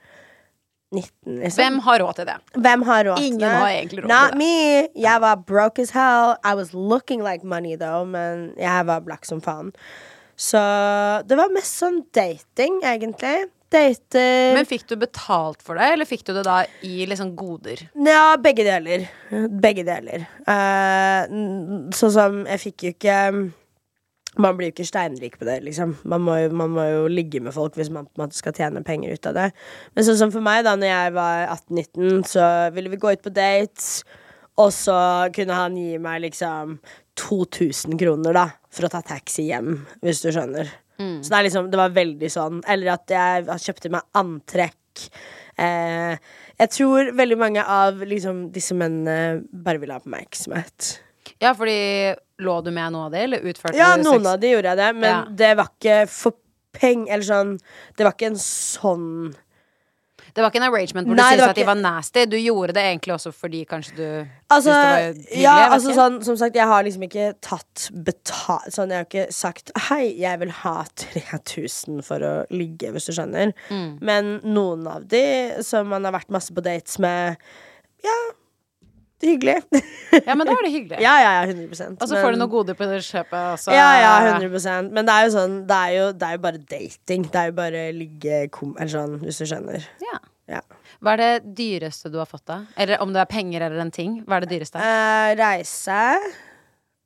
19, 0.93 1.39
liksom. 1.41 1.57
Hvem 1.57 1.77
har 1.87 1.99
råd 2.03 2.17
til 2.19 2.27
det? 2.29 2.35
Hvem 2.65 2.83
har 2.89 3.05
råd 3.07 3.23
Ingen 3.23 3.39
til 3.39 3.47
det? 3.47 3.53
har 3.63 3.71
egentlig 3.73 4.03
råd 4.03 4.11
Not 4.11 4.33
til 4.33 4.37
det. 4.37 4.41
Not 4.41 4.41
me. 4.43 5.03
Jeg 5.07 5.21
var 5.23 5.45
broke 5.53 5.81
as 5.81 5.93
hell. 5.95 6.35
I 6.43 6.53
was 6.59 6.73
looking 6.73 7.23
like 7.23 7.43
money 7.45 7.75
though, 7.77 8.03
men 8.05 8.51
jeg 8.59 8.85
var 8.89 8.99
black 9.05 9.25
som 9.25 9.41
faen. 9.41 9.71
Så 10.37 10.59
det 11.29 11.37
var 11.37 11.53
mest 11.53 11.77
sånn 11.81 12.03
dating, 12.13 12.81
egentlig. 12.85 13.47
Dater 13.73 14.53
Men 14.57 14.67
fikk 14.69 14.85
du 14.89 14.95
betalt 15.01 15.63
for 15.65 15.79
det, 15.79 15.89
eller 15.95 16.09
fikk 16.09 16.25
du 16.27 16.33
det 16.37 16.45
da 16.47 16.61
i 16.85 17.07
liksom 17.09 17.33
goder? 17.37 17.81
Ja, 17.97 18.35
begge 18.41 18.65
deler. 18.67 19.07
Begge 19.49 19.85
deler. 19.87 20.27
Uh, 20.47 21.89
sånn 21.95 22.15
som 22.15 22.39
Jeg 22.45 22.61
fikk 22.61 22.85
jo 22.85 22.93
ikke 22.93 23.17
Man 24.37 24.57
blir 24.57 24.69
jo 24.69 24.75
ikke 24.75 24.87
steinrik 24.89 25.37
på 25.39 25.47
det, 25.49 25.59
liksom. 25.65 25.95
Man 26.09 26.23
må, 26.25 26.37
jo, 26.41 26.51
man 26.57 26.73
må 26.73 26.87
jo 26.89 27.05
ligge 27.11 27.41
med 27.43 27.53
folk 27.55 27.77
hvis 27.77 27.91
man 27.93 28.07
på 28.07 28.17
en 28.17 28.25
måte 28.25 28.39
skal 28.39 28.55
tjene 28.57 28.81
penger 28.85 29.13
ut 29.13 29.29
av 29.29 29.37
det. 29.37 29.47
Men 29.93 30.07
sånn 30.07 30.17
som 30.23 30.33
for 30.33 30.45
meg, 30.45 30.63
da 30.65 30.73
når 30.73 30.89
jeg 30.89 31.13
var 31.19 31.43
18-19, 31.53 32.23
så 32.31 32.47
ville 32.73 32.89
vi 32.89 33.01
gå 33.01 33.13
ut 33.13 33.21
på 33.21 33.33
dates. 33.33 33.91
Og 34.57 34.73
så 34.73 34.97
kunne 35.33 35.57
han 35.57 35.77
gi 35.77 36.01
meg 36.01 36.23
liksom 36.25 36.79
2000 37.21 37.97
kroner, 38.01 38.33
da, 38.37 38.47
for 38.73 38.87
å 38.87 38.93
ta 38.93 39.03
taxi 39.05 39.47
hjem, 39.51 39.83
hvis 40.01 40.25
du 40.25 40.31
skjønner. 40.33 40.69
Så 41.23 41.29
det 41.31 41.37
er 41.39 41.45
liksom, 41.47 41.69
det 41.71 41.79
var 41.79 41.93
veldig 41.95 42.29
sånn 42.31 42.61
Eller 42.67 42.93
at 42.95 43.13
jeg 43.13 43.45
kjøpte 43.67 43.91
meg 43.93 44.01
antrekk. 44.19 45.07
Eh, 45.57 46.17
jeg 46.59 46.69
tror 46.73 47.11
veldig 47.17 47.37
mange 47.41 47.63
av 47.65 48.01
liksom, 48.07 48.47
disse 48.53 48.75
mennene 48.77 49.43
bare 49.51 49.81
ville 49.81 49.93
ha 49.95 50.01
oppmerksomhet. 50.01 50.99
Ja, 51.41 51.53
fordi 51.57 52.13
lå 52.43 52.55
du 52.65 52.71
med 52.75 52.93
noe 52.93 53.07
av 53.07 53.13
det, 53.13 53.23
eller 53.27 53.45
utførte 53.49 53.77
Ja, 53.77 53.93
du 53.97 54.03
noen 54.05 54.25
av 54.27 54.39
de 54.41 54.51
gjorde 54.53 54.73
jeg 54.73 54.77
det, 54.81 54.89
men 54.95 55.09
Ja. 55.09 55.23
det 55.29 55.51
var 55.57 55.69
ikke 55.71 55.97
for 56.09 56.33
peng 56.73 57.07
Eller 57.09 57.23
sånn 57.23 57.51
Det 57.95 58.03
var 58.03 58.13
ikke 58.15 58.31
en 58.31 58.39
sånn 58.41 59.35
Det 60.33 60.41
var 60.41 60.49
ikke 60.49 60.59
en 60.61 60.65
arrangement 60.65 61.07
hvor 61.07 61.17
Nei, 61.17 61.25
du 61.29 61.41
syntes 61.41 61.51
at 61.51 61.59
de 61.59 61.65
var 61.67 61.77
nasty. 61.77 62.23
Du 62.29 62.37
gjorde 62.39 62.73
det 62.73 62.83
egentlig 62.89 63.13
også 63.13 63.31
fordi 63.35 63.63
kanskje 63.69 63.95
du 63.97 64.05
Altså, 64.53 64.69
det 64.69 64.77
var 64.77 65.03
hyggelig. 65.03 65.41
ja, 65.43 65.55
altså 65.67 65.93
sånn, 65.97 66.19
som 66.25 66.37
sagt, 66.41 66.57
jeg 66.57 66.69
har 66.69 66.85
liksom 66.85 67.05
ikke 67.07 67.27
tatt 67.45 67.87
betalt 68.05 68.73
Sånn, 68.73 68.93
jeg 68.93 69.03
har 69.03 69.07
ikke 69.07 69.25
sagt 69.33 69.73
Hei, 69.89 70.03
jeg 70.21 70.41
vil 70.41 70.53
ha 70.63 70.75
3000 71.03 72.01
for 72.05 72.25
å 72.25 72.33
ligge, 72.53 72.91
hvis 72.93 73.09
du 73.09 73.13
skjønner. 73.15 73.53
Mm. 73.69 73.89
Men 74.01 74.31
noen 74.45 74.87
av 74.89 75.05
de 75.09 75.25
som 75.65 75.89
man 75.93 76.05
har 76.07 76.15
vært 76.17 76.33
masse 76.33 76.53
på 76.53 76.63
dates 76.65 76.97
med, 77.03 77.37
ja, 78.05 78.17
hyggelig. 79.27 79.55
Ja, 80.27 80.35
men 80.35 80.47
da 80.47 80.53
er 80.53 80.65
det 80.67 80.71
hyggelig. 80.73 80.99
ja, 81.07 81.13
ja, 81.21 81.31
ja, 81.39 81.45
100 81.49 81.97
Og 81.97 82.09
så 82.09 82.19
får 82.19 82.35
du 82.35 82.39
noe 82.41 82.51
gode 82.51 82.75
på 82.77 82.87
det 82.89 82.99
kjøpet, 83.07 83.39
og 83.39 83.61
så 83.61 83.73
Ja, 83.75 83.87
ja, 84.01 84.13
100% 84.35 84.91
Men 84.93 85.07
det 85.07 85.15
er 85.15 85.25
jo 85.25 85.31
sånn 85.33 85.55
Det 85.69 85.79
er 85.79 85.95
jo, 85.95 86.05
det 86.13 86.27
er 86.27 86.37
jo 86.37 86.43
bare 86.43 86.61
dating. 86.61 87.25
Det 87.33 87.41
er 87.41 87.49
jo 87.49 87.57
bare 87.57 87.83
ligge 87.95 88.43
kom, 88.53 88.75
Eller 88.77 88.93
sånn, 88.93 89.17
hvis 89.23 89.41
du 89.41 89.47
skjønner. 89.49 89.89
Ja. 90.03 90.19
Ja. 90.51 90.59
Hva 91.03 91.15
er 91.15 91.21
det 91.21 91.55
dyreste 91.57 92.11
du 92.11 92.17
har 92.19 92.27
fått, 92.29 92.45
da? 92.49 92.63
Eller 92.79 93.01
om 93.03 93.13
det 93.15 93.21
er 93.23 93.29
penger 93.31 93.63
eller 93.63 93.79
en 93.83 93.93
ting. 93.95 94.19
Hva 94.27 94.37
er 94.37 94.45
det 94.45 94.57
dyreste? 94.57 94.79
Uh, 94.79 95.31
reise 95.39 96.01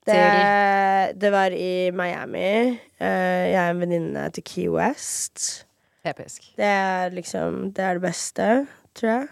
det, 0.08 1.20
det 1.20 1.32
var 1.34 1.52
i 1.52 1.92
Miami. 1.92 2.78
Uh, 3.02 3.44
jeg 3.52 3.60
er 3.60 3.74
en 3.74 3.82
venninne 3.84 4.28
til 4.36 4.46
Key 4.48 4.68
West. 4.72 5.66
Episk. 6.08 6.54
Det 6.56 6.66
er 6.66 7.12
liksom 7.12 7.72
Det 7.76 7.84
er 7.84 7.98
det 7.98 8.06
beste, 8.06 8.48
tror 8.96 9.10
jeg. 9.12 9.28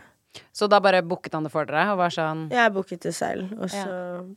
Så 0.55 0.69
da 0.71 0.79
bare 0.83 1.03
booket 1.05 1.33
han 1.37 1.45
det 1.47 1.51
for 1.53 1.67
dere, 1.69 1.87
og 1.93 2.01
var 2.03 2.13
sånn 2.13 2.47
Jeg 2.53 2.73
booket 2.75 3.05
det 3.07 3.15
selv, 3.15 3.51
og 3.59 3.71
så 3.71 3.85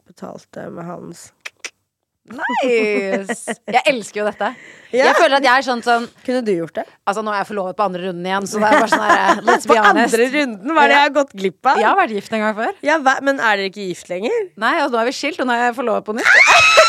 betalte 0.08 0.68
med 0.74 0.86
hans. 0.88 1.28
Nice! 2.28 3.54
Jeg 3.68 3.82
elsker 3.88 4.20
jo 4.20 4.26
dette. 4.26 4.50
Ja. 4.92 5.06
Jeg 5.08 5.16
føler 5.16 5.38
at 5.38 5.46
jeg 5.46 5.60
er 5.62 5.64
sånn 5.64 5.82
sånn 5.84 6.04
Kunne 6.26 6.42
du 6.44 6.50
gjort 6.52 6.74
det? 6.76 6.84
Altså, 7.08 7.22
nå 7.24 7.32
er 7.32 7.40
jeg 7.42 7.48
forlovet 7.50 7.78
på 7.78 7.86
andre 7.86 8.02
runden 8.06 8.28
igjen, 8.28 8.48
så 8.48 8.60
det 8.60 8.68
er 8.68 8.82
bare 8.82 8.90
sånn 8.92 9.04
her 9.04 9.40
Let's 9.48 9.68
be 9.68 9.76
På 9.76 9.86
andre 9.92 10.28
runden? 10.34 10.74
Hva 10.74 10.84
er 10.84 10.92
det 10.92 10.98
jeg 10.98 11.06
har 11.06 11.14
gått 11.16 11.34
glipp 11.40 11.70
av? 11.72 11.80
Jeg 11.80 11.88
har 11.88 11.98
vært 12.02 12.14
gift 12.18 12.36
en 12.36 12.44
gang 12.44 12.58
før. 12.58 12.76
Ja, 12.84 12.98
hva? 13.04 13.16
Men 13.24 13.40
er 13.40 13.60
dere 13.60 13.72
ikke 13.72 13.88
gift 13.88 14.12
lenger? 14.12 14.36
Nei, 14.60 14.74
og 14.84 14.92
nå 14.92 15.00
er 15.00 15.08
vi 15.08 15.16
skilt, 15.16 15.40
og 15.40 15.48
nå 15.48 15.56
er 15.56 15.68
jeg 15.70 15.78
forlovet 15.80 16.08
på 16.08 16.16
nytt. 16.18 16.84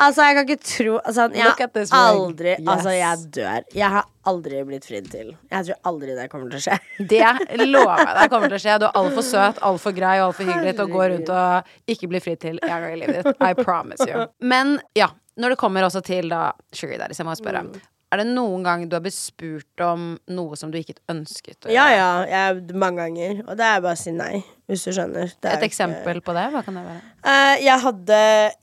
Altså, 0.00 0.24
jeg 0.26 0.36
kan 0.36 0.48
ikke 0.48 0.64
tro 0.64 0.96
altså, 0.98 1.28
Jeg 1.34 1.44
har 1.46 1.88
aldri 1.94 2.50
Yes. 2.54 2.68
Altså, 2.74 2.90
jeg 2.94 3.30
dør. 3.36 3.66
Jeg 3.74 3.90
har 3.94 4.06
aldri 4.26 4.62
blitt 4.68 4.86
fridd 4.88 5.10
til. 5.12 5.32
Jeg 5.50 5.66
tror 5.68 5.90
aldri 5.92 6.14
det 6.16 6.28
kommer 6.32 6.50
til 6.52 6.60
å 6.60 6.64
skje. 6.64 6.78
Det 7.12 7.66
lover 7.68 8.02
jeg 8.02 8.14
deg 8.18 8.30
kommer 8.32 8.48
til 8.52 8.58
å 8.58 8.62
skje. 8.64 8.76
Du 8.80 8.86
er 8.88 9.00
altfor 9.00 9.26
søt, 9.26 9.60
altfor 9.70 9.96
grei 9.96 10.14
og 10.20 10.30
altfor 10.30 10.48
hyggelig 10.50 10.76
til 10.78 10.86
å 10.86 10.92
gå 10.94 11.08
rundt 11.14 11.34
og 11.34 11.90
ikke 11.94 12.10
bli 12.12 12.22
fridd 12.24 12.40
til 12.44 12.62
en 12.62 12.74
gang 12.74 12.92
i 12.94 13.00
livet 13.02 13.20
ditt. 13.20 13.42
I 13.44 13.52
promise 13.58 14.06
you. 14.08 14.26
Men 14.40 14.78
ja, 14.98 15.10
når 15.40 15.54
det 15.54 15.60
kommer 15.60 15.86
også 15.86 16.02
til 16.06 16.30
da 16.32 16.52
Sugar 16.72 16.98
Daddy, 17.04 17.14
så 17.16 17.24
jeg 17.24 17.30
må 17.30 17.36
spørre. 17.38 17.64
Mm. 17.68 17.93
Er 18.14 18.20
det 18.22 18.28
noen 18.30 18.62
gang 18.62 18.84
du 18.86 18.92
har 18.94 19.02
blitt 19.02 19.16
spurt 19.16 19.80
om 19.82 20.12
noe 20.30 20.54
som 20.54 20.70
du 20.70 20.76
ikke 20.78 20.94
ønsket 21.10 21.66
å 21.66 21.70
Ja, 21.72 21.88
gjøre? 21.90 21.98
ja. 21.98 22.10
Jeg, 22.54 22.74
mange 22.78 23.02
ganger. 23.02 23.40
Og 23.48 23.56
det 23.58 23.64
er 23.66 23.80
bare 23.82 23.96
å 23.96 23.98
si 23.98 24.12
nei, 24.14 24.44
hvis 24.70 24.84
du 24.86 24.92
skjønner. 24.94 25.32
Det 25.42 25.50
er 25.50 25.56
Et 25.58 25.64
eksempel 25.66 26.14
ikke- 26.20 26.24
på 26.28 26.32
det? 26.36 26.44
Hva 26.52 26.62
kan 26.64 26.74
det 26.78 26.84
være? 26.86 27.02
Uh, 27.26 27.56
jeg 27.64 27.78
hadde 27.80 28.20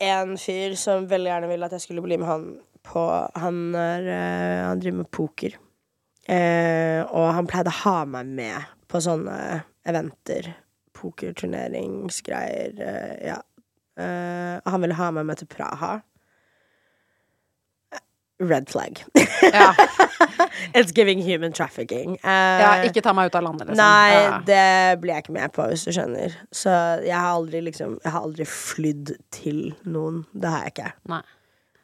en 0.08 0.32
fyr 0.38 0.76
som 0.80 1.04
veldig 1.12 1.28
gjerne 1.34 1.48
ville 1.52 1.66
at 1.68 1.72
jeg 1.76 1.82
skulle 1.82 2.02
bli 2.06 2.16
med 2.22 2.28
han 2.30 2.46
på 2.88 3.04
Han, 3.36 3.76
er, 3.76 4.02
uh, 4.08 4.68
han 4.70 4.80
driver 4.80 4.98
med 5.04 5.12
poker. 5.12 5.52
Uh, 6.30 7.04
og 7.12 7.34
han 7.36 7.48
pleide 7.48 7.68
å 7.68 7.82
ha 7.84 8.06
meg 8.06 8.26
med 8.28 8.64
på 8.88 9.02
sånne 9.04 9.64
eventer. 9.86 10.54
Pokerturneringsgreier. 10.94 12.72
ja. 13.26 13.42
Han 14.66 14.82
ville 14.82 14.94
ha 14.98 15.12
meg 15.12 15.26
med 15.26 15.38
til 15.38 15.48
Praha. 15.48 16.02
Red 18.42 18.70
flag. 18.72 19.04
Ja, 19.54 19.72
It's 20.78 20.92
giving 20.96 21.22
human 21.22 21.54
trafficking. 21.54 22.16
Uh, 22.24 22.62
ja 22.62 22.70
ikke 22.88 23.04
ta 23.06 23.14
meg 23.18 23.30
ut 23.32 23.36
av 23.38 23.44
landet, 23.46 23.68
liksom. 23.70 23.82
Nei, 23.82 24.14
Ja. 24.18 24.38
det 24.48 25.02
blir 25.04 25.14
jeg 25.16 25.26
ikke 25.26 25.36
med 25.38 25.54
på, 25.56 25.66
hvis 25.72 25.84
du 25.86 25.92
skjønner. 25.96 26.34
Så 26.54 26.74
jeg 27.06 27.14
har 27.18 27.32
aldri 27.36 27.62
liksom 27.68 27.98
Jeg 28.04 28.12
har 28.16 28.26
aldri 28.26 28.48
flydd 28.50 29.14
til 29.34 29.62
noen. 29.86 30.24
Det 30.34 30.50
har 30.54 30.66
jeg 30.66 30.74
ikke. 30.76 30.92
Nei. 31.14 31.22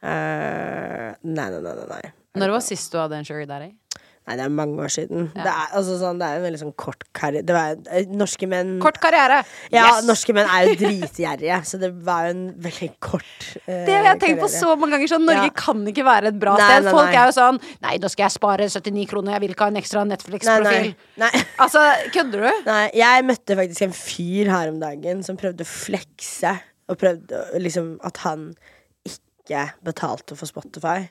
Uh, 0.08 1.14
nei, 1.26 1.48
nei, 1.54 1.62
nei, 1.66 1.88
nei. 1.90 2.02
Når 2.38 2.52
var 2.54 2.62
sist 2.66 2.92
du 2.94 3.00
hadde 3.02 3.18
en 3.18 3.26
Sugar 3.26 3.48
Daddy? 3.50 3.72
Nei, 4.28 4.36
det 4.36 4.44
er 4.44 4.52
mange 4.52 4.82
år 4.84 4.92
siden. 4.92 5.30
Ja. 5.38 5.44
Det, 5.46 5.52
er, 5.54 5.68
altså, 5.80 5.94
sånn, 6.02 6.18
det 6.20 6.28
er 6.28 6.40
en 6.42 6.44
veldig 6.44 6.60
sånn 6.60 6.74
kort 6.76 7.06
karriere. 7.16 7.46
Det 7.48 7.54
var 7.56 7.78
eh, 7.96 8.10
Norske 8.12 8.50
menn 8.52 8.74
Kort 8.84 8.98
karriere! 9.00 9.38
Ja, 9.72 9.86
Yes! 9.88 10.08
norske 10.10 10.36
menn 10.36 10.50
er 10.52 10.68
jo 10.68 10.74
dritgjerrige, 10.82 11.60
så 11.70 11.80
det 11.80 11.90
var 12.04 12.26
jo 12.28 12.34
en 12.36 12.42
veldig 12.66 12.90
kort 13.08 13.46
uh, 13.64 13.72
Det 13.88 13.96
har 13.96 14.10
jeg 14.10 14.20
tenkt 14.26 14.42
på 14.44 14.50
så 14.52 14.74
mange 14.76 14.98
ganger. 14.98 15.12
Sånn, 15.14 15.24
Norge 15.30 15.48
Ja. 15.48 15.54
kan 15.64 15.86
ikke 15.94 16.04
være 16.10 16.34
et 16.34 16.40
bra 16.44 16.58
Nei, 16.60 16.68
sted. 16.68 16.90
nei, 16.90 16.96
Folk 16.98 17.08
nei. 17.08 17.16
er 17.22 17.32
jo 17.32 17.36
sånn 17.40 17.62
Nei, 17.88 17.96
nå 18.04 18.12
skal 18.12 18.26
jeg 18.28 18.36
spare 18.36 18.68
79 18.76 19.08
kroner, 19.14 19.38
jeg 19.38 19.46
vil 19.46 19.56
ikke 19.56 19.70
ha 19.70 19.72
en 19.72 19.80
ekstra. 19.86 20.04
Netflix-profil. 20.12 20.92
Altså, 21.64 21.82
kødder 22.14 22.44
du? 22.50 22.64
Nei, 22.68 22.84
jeg 23.00 23.26
møtte 23.32 23.56
faktisk 23.64 23.88
en 23.88 23.96
fyr 23.96 24.52
her 24.52 24.74
om 24.76 24.82
dagen 24.84 25.24
som 25.26 25.40
prøvde 25.40 25.64
å 25.64 25.72
flekse, 25.72 26.52
og 26.92 27.00
prøvde 27.00 27.46
liksom 27.64 27.94
at 28.08 28.20
han 28.28 28.50
ikke 29.08 29.70
betalte 29.88 30.36
for 30.36 30.52
Spotify. 30.52 31.08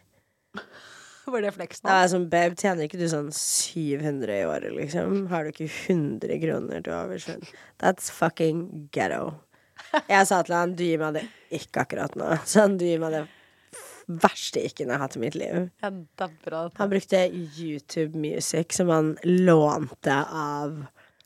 Var 1.33 1.43
det 1.43 1.55
Det 1.59 1.91
er 1.91 2.11
sånn, 2.13 2.29
babe, 2.31 2.55
tjener 2.55 2.87
ikke 2.87 3.01
du 3.01 3.09
sånn 3.11 3.33
700 3.35 4.37
i 4.37 4.45
året, 4.47 4.71
liksom? 4.77 5.25
Har 5.33 5.47
du 5.47 5.51
ikke 5.51 5.67
100 5.67 6.39
kroner 6.45 6.85
til 6.87 6.95
overs? 6.95 7.27
That's 7.83 8.13
fucking 8.15 8.89
ghetto. 8.95 9.35
Jeg 10.07 10.27
sa 10.29 10.43
til 10.47 10.55
han, 10.55 10.77
du 10.79 10.85
gir 10.87 11.01
meg 11.03 11.19
det 11.19 11.25
ikke 11.57 11.83
akkurat 11.85 12.15
nå. 12.19 12.31
Sånn, 12.49 12.79
du 12.79 12.87
gir 12.87 13.03
meg 13.03 13.17
det 13.17 13.25
verste 14.07 14.63
ikke-en 14.63 14.93
jeg 14.93 14.95
har 14.95 15.03
hatt 15.03 15.17
i 15.19 15.23
mitt 15.23 15.39
liv. 15.39 15.71
Dabber 16.19 16.59
av 16.61 16.69
Han 16.79 16.91
brukte 16.93 17.25
YouTube 17.27 18.19
Music, 18.19 18.77
som 18.77 18.93
han 18.95 19.17
lånte 19.27 20.21
av 20.31 20.77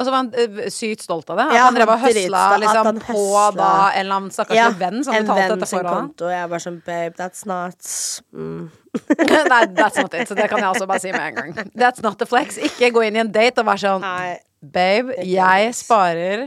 Og 0.01 0.07
så 0.07 0.13
var 0.15 0.17
han 0.23 0.71
sykt 0.73 1.05
stolt 1.05 1.29
av 1.29 1.43
det. 1.43 1.49
At 1.51 1.59
Ja, 1.59 1.65
han 1.69 1.77
drev 1.77 1.93
og 1.93 2.05
høsla 2.07 2.45
liksom, 2.63 3.03
på 3.05 3.25
da 3.59 3.73
en 3.91 4.01
eller 4.01 4.17
annen 4.17 4.33
stakkars 4.33 4.79
venn 4.81 5.03
som 5.05 5.13
betalte 5.13 5.35
venn 5.37 5.51
dette 5.51 5.59
en 5.59 5.65
for 5.67 5.73
sin 5.75 5.89
konto. 5.91 6.31
Jeg 6.33 6.53
bare 6.55 6.65
sånn, 6.65 6.81
babe, 6.87 7.17
that's 7.21 7.45
not 7.49 7.93
mm. 8.33 8.71
Nei, 9.53 9.65
that's 9.77 9.99
not 10.01 10.15
it. 10.15 10.29
Så 10.29 10.35
det 10.35 10.49
kan 10.51 10.59
jeg 10.59 10.69
også 10.69 10.87
bare 10.91 11.03
si 11.03 11.13
med 11.15 11.27
en 11.31 11.35
gang. 11.41 11.73
That's 11.79 12.03
not 12.03 12.19
the 12.19 12.27
flex. 12.27 12.59
Ikke 12.59 12.91
gå 12.95 13.05
inn 13.07 13.19
i 13.19 13.23
en 13.23 13.31
date 13.33 13.63
og 13.63 13.69
være 13.71 13.85
sånn 13.85 14.05
Nei. 14.05 14.39
Babe, 14.61 15.15
jeg 15.25 15.71
sparer 15.73 16.43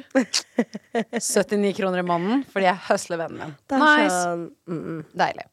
79 1.17 1.71
kroner 1.79 2.03
i 2.03 2.05
måneden 2.05 2.43
fordi 2.53 2.67
jeg 2.67 2.81
høsler 2.91 3.23
vennen 3.23 3.39
min. 3.41 3.55
Nice. 3.73 4.19
sånn 4.19 4.43
mm, 4.69 4.81
mm. 4.83 4.99
Deilig. 5.17 5.47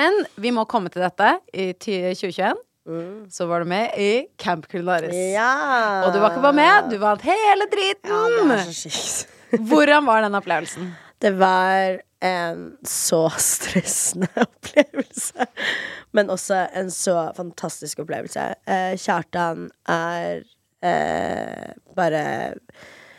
Men 0.00 0.16
vi 0.40 0.54
må 0.56 0.64
komme 0.70 0.88
til 0.94 1.04
dette. 1.04 1.34
I 1.52 1.74
ti- 1.76 2.00
2021 2.16 2.64
så 3.28 3.44
var 3.50 3.60
du 3.60 3.68
med 3.68 3.92
i 4.00 4.10
Camp 4.40 4.64
Culinaris. 4.70 5.12
Mm. 5.12 5.34
Ja. 5.34 5.50
Og 6.06 6.14
du 6.14 6.22
var 6.22 6.32
ikke 6.32 6.46
bare 6.46 6.56
med, 6.56 6.88
du 6.88 6.96
vant 7.02 7.24
hele 7.28 7.68
driten! 7.68 8.08
Ja. 8.40 9.58
Hvordan 9.68 10.08
var 10.08 10.24
den 10.24 10.36
opplevelsen? 10.38 10.88
Det 11.20 11.34
var 11.36 11.98
en 12.24 12.76
så 12.86 13.24
stressende 13.42 14.28
opplevelse. 14.46 15.46
Men 16.16 16.30
også 16.34 16.64
en 16.76 16.90
så 16.90 17.16
fantastisk 17.36 18.02
opplevelse. 18.04 18.46
Eh, 18.66 18.94
Kjartan 18.98 19.68
er 19.88 20.42
eh, 20.82 21.74
bare 21.96 22.22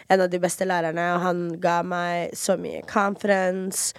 en 0.10 0.24
av 0.24 0.30
de 0.32 0.40
beste 0.42 0.66
lærerne, 0.66 1.06
og 1.16 1.22
han 1.22 1.44
ga 1.62 1.82
meg 1.86 2.34
så 2.38 2.58
mye 2.60 2.82
conference. 2.90 3.94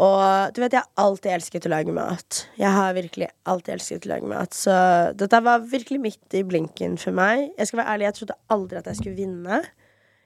Og 0.00 0.54
du 0.54 0.62
vet, 0.62 0.72
jeg 0.72 0.80
har 0.80 1.02
alltid 1.04 1.34
elsket 1.34 1.66
å 1.68 1.72
lage 1.74 1.92
mat. 1.92 2.44
Jeg 2.56 2.72
har 2.72 2.94
virkelig 2.96 3.28
alltid 3.50 3.74
elsket 3.74 4.06
å 4.06 4.12
lage 4.14 4.30
mat. 4.30 4.56
Så 4.56 4.72
dette 5.18 5.42
var 5.44 5.66
virkelig 5.68 6.00
midt 6.00 6.38
i 6.38 6.44
blinken 6.46 6.96
for 7.00 7.16
meg. 7.16 7.50
Jeg 7.58 7.68
skal 7.68 7.82
være 7.82 7.96
ærlig, 7.96 8.06
jeg 8.08 8.18
trodde 8.20 8.38
aldri 8.56 8.80
at 8.80 8.88
jeg 8.88 9.00
skulle 9.02 9.18
vinne. 9.18 9.60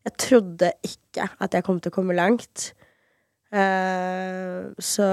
Jeg 0.04 0.16
trodde 0.20 0.70
ikke 0.86 1.26
at 1.42 1.56
jeg 1.56 1.66
kom 1.66 1.80
til 1.80 1.90
å 1.90 1.96
komme 1.96 2.14
langt. 2.14 2.68
Eh, 3.54 4.74
så 4.82 5.08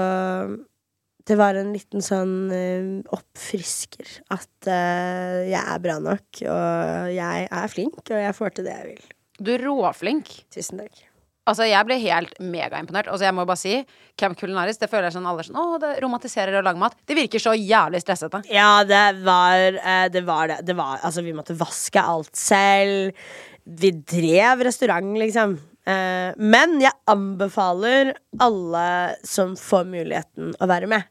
det 1.28 1.38
var 1.38 1.54
en 1.54 1.70
liten 1.70 2.02
sånn 2.02 2.34
uh, 2.50 3.14
oppfrisker 3.14 4.08
at 4.34 4.66
uh, 4.66 5.38
jeg 5.46 5.60
er 5.60 5.82
bra 5.84 6.00
nok, 6.02 6.42
og 6.50 7.12
jeg 7.14 7.46
er 7.46 7.70
flink, 7.70 8.02
og 8.02 8.18
jeg 8.18 8.34
får 8.34 8.56
til 8.56 8.66
det 8.66 8.74
jeg 8.74 8.88
vil. 8.88 9.08
Du 9.42 9.52
er 9.54 9.62
råflink. 9.62 10.32
Tusen 10.52 10.82
takk. 10.82 11.04
Altså, 11.50 11.66
jeg 11.66 11.86
ble 11.86 11.96
helt 11.98 12.36
megaimponert. 12.38 13.08
Altså, 13.10 13.26
jeg 13.26 13.34
må 13.34 13.46
bare 13.46 13.58
si, 13.58 13.78
Camp 14.18 14.38
Culinaris, 14.38 14.78
det 14.78 14.86
føler 14.90 15.08
jeg 15.08 15.16
sånn 15.16 15.26
alle 15.26 15.42
sånn 15.46 15.58
Å, 15.58 15.64
det 15.82 15.96
romantiserer 16.04 16.58
å 16.58 16.62
lage 16.62 16.78
mat. 16.78 16.94
Det 17.06 17.16
virker 17.18 17.42
så 17.42 17.54
jævlig 17.58 18.02
stressete. 18.02 18.44
Ja, 18.50 18.84
det 18.86 19.00
var 19.26 19.78
det. 20.14 20.22
Var 20.26 20.52
det. 20.52 20.60
det 20.68 20.76
var, 20.78 21.00
altså, 21.02 21.24
vi 21.26 21.34
måtte 21.34 21.58
vaske 21.58 22.02
alt 22.02 22.34
selv. 22.38 23.18
Vi 23.66 23.90
drev 23.94 24.62
restaurant, 24.66 25.18
liksom. 25.18 25.58
Eh, 25.88 26.30
men 26.38 26.76
jeg 26.82 26.94
anbefaler 27.10 28.12
alle 28.42 28.86
som 29.26 29.56
får 29.58 29.88
muligheten, 29.90 30.54
å 30.62 30.68
være 30.70 30.90
med. 30.90 31.08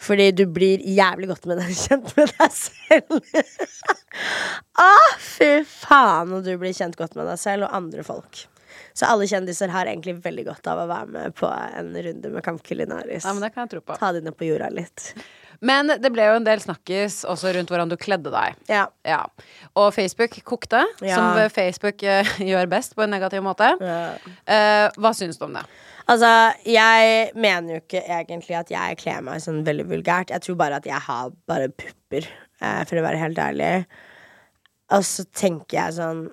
Fordi 0.00 0.30
du 0.32 0.46
blir 0.48 0.80
jævlig 0.80 1.28
godt 1.28 1.48
med 1.50 1.60
deg, 1.60 1.74
kjent 1.84 2.14
med 2.16 2.32
deg 2.38 2.54
selv. 2.56 3.42
ah, 4.86 5.10
fy 5.20 5.50
faen, 5.68 6.32
og 6.38 6.46
du 6.46 6.54
blir 6.60 6.76
kjent 6.76 6.96
godt 7.00 7.18
med 7.18 7.28
deg 7.28 7.40
selv 7.40 7.68
og 7.68 7.76
andre 7.76 8.06
folk. 8.06 8.46
Så 8.96 9.06
alle 9.10 9.26
kjendiser 9.28 9.70
har 9.72 9.88
egentlig 9.90 10.16
veldig 10.24 10.46
godt 10.48 10.70
av 10.70 10.82
å 10.82 10.88
være 10.90 11.12
med 11.14 11.36
på 11.38 11.50
en 11.50 11.92
runde 12.06 12.32
med 12.32 12.44
Kamp 12.46 12.62
Kulinaris. 12.66 13.24
Ja, 13.26 13.34
men 13.34 13.44
det 13.44 13.52
kan 13.54 13.66
jeg 13.66 13.74
tro 13.74 13.84
på. 13.84 13.98
Ta 14.00 14.12
dine 14.16 14.32
på 14.34 14.48
jorda 14.48 14.70
litt. 14.72 15.12
Men 15.60 15.92
det 16.00 16.08
ble 16.12 16.24
jo 16.24 16.38
en 16.38 16.46
del 16.46 16.62
snakkis 16.62 17.20
også 17.28 17.52
rundt 17.52 17.68
hvordan 17.72 17.90
du 17.90 17.96
kledde 18.00 18.32
deg. 18.32 18.56
Ja. 18.70 18.86
Ja. 19.06 19.20
Og 19.76 19.92
Facebook 19.96 20.38
kokte, 20.48 20.86
Ja. 21.04 21.18
som 21.18 21.52
Facebook 21.52 22.02
eh, 22.02 22.34
gjør 22.50 22.70
best 22.72 22.96
på 22.96 23.04
en 23.04 23.12
negativ 23.12 23.44
måte. 23.44 23.68
Ja. 23.80 24.00
Uh, 24.48 24.86
hva 25.00 25.12
syns 25.16 25.40
du 25.40 25.44
om 25.48 25.58
det? 25.58 25.66
Altså, 26.10 26.30
jeg 26.66 27.30
mener 27.38 27.76
jo 27.76 27.82
ikke 27.84 28.00
egentlig 28.02 28.56
at 28.58 28.72
jeg 28.72 28.98
kler 28.98 29.20
meg 29.22 29.44
sånn 29.44 29.60
veldig 29.66 29.86
vulgært. 29.92 30.32
Jeg 30.32 30.42
tror 30.46 30.56
bare 30.58 30.80
at 30.80 30.88
jeg 30.88 30.98
har 31.06 31.30
bare 31.50 31.68
pupper, 31.70 32.26
uh, 32.64 32.82
for 32.88 32.98
å 32.98 33.04
være 33.04 33.20
helt 33.20 33.38
ærlig. 33.38 33.72
Og 34.96 35.04
så 35.06 35.28
tenker 35.28 35.76
jeg 35.76 35.98
sånn 36.00 36.28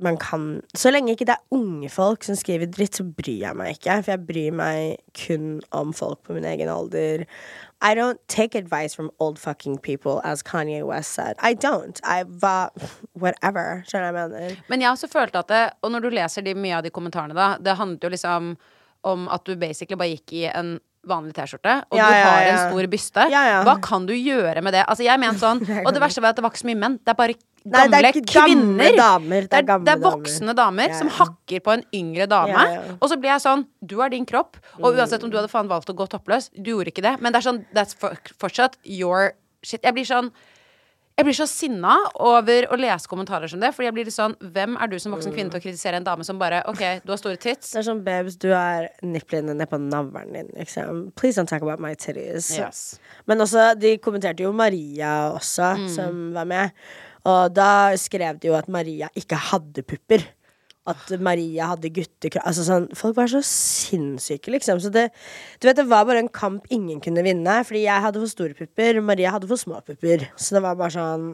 man 0.00 0.16
kan 0.16 0.62
Så 0.72 0.88
lenge 0.88 1.12
ikke 1.12 1.26
det 1.28 1.34
er 1.36 1.56
unge 1.56 1.90
folk 1.92 2.24
som 2.24 2.36
skriver 2.38 2.70
dritt, 2.72 2.96
så 2.96 3.04
bryr 3.04 3.42
jeg 3.44 3.56
meg 3.58 3.74
ikke. 3.76 3.98
For 4.00 4.14
jeg 4.14 4.26
bryr 4.28 4.54
meg 4.56 5.00
kun 5.12 5.58
om 5.76 5.92
folk 5.96 6.22
på 6.24 6.36
min 6.36 6.46
egen 6.48 6.70
alder. 6.72 7.26
I 7.82 7.94
don't 7.94 8.20
take 8.28 8.54
advice 8.54 8.94
from 8.94 9.10
old 9.18 9.38
fucking 9.38 9.78
people, 9.78 10.20
as 10.22 10.42
Kanye 10.42 10.84
West 10.84 11.12
said. 11.12 11.36
I 11.40 11.54
don't. 11.54 11.98
I 12.04 12.24
hva 12.24 12.68
Whatever. 13.14 13.82
Skjønner 13.88 14.10
jeg 14.10 14.16
mener? 14.18 14.60
Men 14.68 14.84
jeg 14.84 14.90
også 14.90 15.08
følt 15.08 15.36
at 15.36 15.48
det, 15.48 15.62
og 15.82 15.94
når 15.94 16.04
du 16.04 16.10
leser 16.12 16.44
de, 16.44 16.54
mye 16.54 16.76
av 16.76 16.84
de 16.84 16.92
kommentarene, 16.92 17.34
da, 17.36 17.54
det 17.60 17.78
handlet 17.80 18.04
jo 18.04 18.12
liksom 18.12 18.54
om 19.08 19.26
at 19.32 19.44
du 19.48 19.54
basically 19.56 19.96
bare 19.96 20.12
gikk 20.12 20.34
i 20.42 20.44
en 20.52 20.74
vanlig 21.08 21.32
T-skjorte, 21.32 21.78
og 21.88 21.96
Ja, 21.96 22.08
du 22.10 22.16
har 22.20 22.42
ja. 22.44 22.48
en 22.52 22.58
stor 22.74 22.86
byste. 22.92 23.22
Hva 23.64 23.76
kan 23.80 24.04
du 24.04 24.12
gjøre 24.12 24.60
med 24.60 24.74
det? 24.76 24.82
Altså, 24.84 25.06
jeg 25.06 25.20
mente 25.22 25.40
sånn, 25.46 25.62
og 25.80 25.94
det 25.96 26.02
verste 26.02 26.20
var 26.20 26.34
at 26.34 26.40
det 26.40 26.44
var 26.44 26.52
ikke 26.52 26.60
så 26.66 26.68
mye 26.68 26.80
menn. 26.82 26.98
Det 27.00 27.14
er 27.14 27.16
bare 27.22 27.38
Nei, 27.64 27.82
det 27.88 27.90
gamle 27.92 28.08
er 28.08 28.14
ikke 28.14 28.32
gamle 28.32 28.54
kvinner. 28.54 28.96
damer, 28.96 29.40
det 29.50 29.58
er 29.58 29.66
gamle 29.68 29.84
det 29.84 29.92
er 29.92 29.98
damer. 30.00 30.16
voksne 30.16 30.54
damer 30.56 30.88
Ja, 30.88 30.98
som 30.98 31.08
hakker 31.08 31.60
på 31.60 31.72
en 31.74 31.82
yngre 31.92 32.26
dame. 32.26 32.48
Ja, 32.56 32.70
ja. 32.78 32.94
Og 33.00 33.10
så 33.12 33.18
blir 33.20 33.30
jeg 33.34 33.42
sånn 33.44 33.66
Du 33.84 34.00
er 34.00 34.08
din 34.08 34.24
kropp, 34.24 34.56
og 34.80 34.94
uansett 34.96 35.22
om 35.22 35.30
du 35.30 35.36
hadde 35.36 35.50
faen 35.52 35.68
valgt 35.68 35.90
å 35.90 35.94
gå 35.94 36.06
toppløs, 36.08 36.48
du 36.56 36.70
gjorde 36.72 36.88
ikke 36.88 37.02
det. 37.04 37.20
Men 37.20 37.32
det 37.32 37.42
er 37.42 37.48
sånn 37.52 37.64
That's 37.74 37.92
for, 37.94 38.16
fortsatt 38.40 38.78
your 38.84 39.32
shit. 39.62 39.82
Jeg 39.84 39.92
blir 39.94 40.04
sånn 40.08 40.30
jeg 41.18 41.26
blir 41.26 41.36
så 41.36 41.44
sinna 41.44 41.98
over 42.16 42.64
å 42.72 42.76
lese 42.80 43.04
kommentarer 43.10 43.50
som 43.50 43.60
det. 43.60 43.74
Fordi 43.76 43.84
jeg 43.90 43.92
blir 43.92 44.06
litt 44.08 44.14
sånn 44.14 44.32
Hvem 44.40 44.78
er 44.80 44.88
du 44.88 44.94
som 44.98 45.12
voksen 45.12 45.34
kvinne 45.34 45.50
til 45.52 45.60
å 45.60 45.64
kritisere 45.66 45.98
en 46.00 46.04
dame 46.06 46.24
som 46.24 46.38
bare 46.40 46.62
OK, 46.70 46.80
du 47.04 47.12
har 47.12 47.18
store 47.20 47.36
tits. 47.36 47.74
Det 47.74 47.82
er 47.82 47.84
sånn, 47.90 48.00
babes, 48.06 48.38
du 48.40 48.48
har 48.54 48.86
nipplene 49.04 49.52
ned 49.52 49.68
på 49.68 49.76
navlen 49.76 50.32
din, 50.32 50.48
liksom. 50.56 51.10
Please 51.20 51.36
don't 51.36 51.50
talk 51.50 51.60
about 51.60 51.78
my 51.78 51.92
titties. 51.94 52.48
Yes. 52.56 52.98
Men 53.28 53.44
også, 53.44 53.74
de 53.78 53.98
kommenterte 53.98 54.46
jo 54.46 54.52
Maria 54.56 55.28
også, 55.34 55.74
Mm. 55.76 55.88
som 55.94 56.32
var 56.32 56.46
med. 56.46 56.70
Og 57.28 57.54
da 57.54 57.96
skrev 58.00 58.38
de 58.40 58.48
jo 58.48 58.56
at 58.56 58.68
Maria 58.72 59.10
ikke 59.18 59.38
hadde 59.50 59.84
pupper. 59.84 60.24
At 60.88 61.10
Maria 61.20 61.66
hadde 61.74 61.90
guttekropp 61.92 62.46
Altså 62.48 62.64
sånn, 62.64 62.86
Folk 62.96 63.18
var 63.18 63.28
så 63.28 63.42
sinnssyke, 63.44 64.48
liksom. 64.54 64.80
Så 64.80 64.88
det, 64.94 65.10
du 65.60 65.68
vet, 65.68 65.76
det 65.76 65.84
var 65.90 66.06
bare 66.08 66.22
en 66.24 66.32
kamp 66.32 66.64
ingen 66.72 67.02
kunne 67.04 67.24
vinne. 67.26 67.58
Fordi 67.68 67.84
jeg 67.84 68.06
hadde 68.06 68.22
for 68.22 68.32
store 68.32 68.56
pupper, 68.56 69.02
Maria 69.04 69.34
hadde 69.34 69.50
for 69.50 69.60
små 69.60 69.82
pupper. 69.84 70.24
Så 70.40 70.56
det 70.56 70.64
var 70.66 70.80
bare 70.80 70.96
sånn 70.96 71.30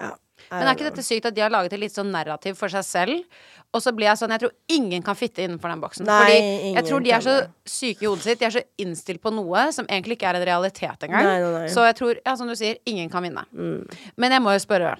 Ja. 0.00 0.14
Men 0.52 0.68
er 0.68 0.76
ikke 0.76 0.90
dette 0.90 1.04
sykt 1.06 1.28
at 1.30 1.36
de 1.36 1.44
har 1.44 1.52
laget 1.52 1.74
et 1.76 1.82
litt 1.82 1.94
sånn 1.94 2.12
narrativ 2.12 2.58
for 2.58 2.72
seg 2.72 2.84
selv? 2.86 3.42
Og 3.72 3.80
så 3.80 3.92
blir 3.96 4.10
jeg 4.10 4.20
sånn 4.20 4.34
Jeg 4.34 4.42
tror 4.42 4.52
ingen 4.76 5.04
kan 5.04 5.16
fitte 5.16 5.44
innenfor 5.46 5.72
den 5.72 5.80
boksen. 5.80 6.08
Nei, 6.08 6.18
fordi 6.20 6.74
jeg 6.76 6.88
tror 6.88 7.06
de 7.06 7.14
er 7.16 7.24
så 7.24 7.36
syke 7.64 8.04
i 8.04 8.10
hodet 8.10 8.26
sitt. 8.26 8.42
De 8.42 8.48
er 8.48 8.56
så 8.58 8.64
innstilt 8.84 9.22
på 9.24 9.32
noe 9.32 9.64
som 9.72 9.88
egentlig 9.88 10.18
ikke 10.18 10.28
er 10.28 10.40
en 10.40 10.46
realitet 10.50 11.08
engang. 11.08 11.30
Nei, 11.30 11.38
nei. 11.56 11.64
Så 11.72 11.86
jeg 11.88 11.96
tror, 11.98 12.20
ja, 12.20 12.36
som 12.36 12.50
du 12.50 12.56
sier, 12.58 12.78
ingen 12.88 13.08
kan 13.12 13.24
vinne. 13.24 13.46
Mm. 13.56 13.80
Men 14.20 14.36
jeg 14.36 14.44
må 14.44 14.54
jo 14.56 14.62
spørre. 14.62 14.94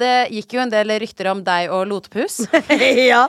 Det 0.00 0.30
gikk 0.32 0.54
jo 0.56 0.62
en 0.62 0.72
del 0.72 0.94
rykter 1.02 1.28
om 1.32 1.42
deg 1.44 1.72
og 1.74 1.84
Lotepus. 1.90 2.40
ja. 3.10 3.26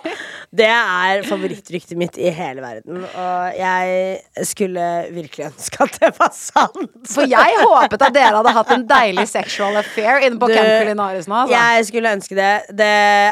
Det 0.51 0.67
er 0.67 1.21
favorittryktet 1.23 1.95
mitt 1.95 2.17
i 2.19 2.27
hele 2.35 2.59
verden. 2.59 3.05
Og 3.07 3.55
jeg 3.55 4.47
skulle 4.49 4.83
virkelig 5.15 5.45
ønske 5.47 5.79
at 5.85 5.93
det 6.01 6.09
var 6.17 6.33
sant. 6.35 6.97
For 7.07 7.23
jeg 7.29 7.61
håpet 7.61 8.03
at 8.07 8.15
dere 8.17 8.33
hadde 8.35 8.53
hatt 8.57 8.73
en 8.75 8.83
deilig 8.89 9.23
sexual 9.31 9.79
affair 9.79 10.25
inne 10.27 10.41
på 10.41 10.49
Du, 10.51 10.55
Camp 10.57 10.71
Culinaris 10.83 11.29
nå. 11.31 11.37
Altså. 11.45 11.55
Jeg 11.55 11.85
skulle 11.87 12.11
ønske 12.17 12.35
det. 12.35 12.49
det. 12.81 12.89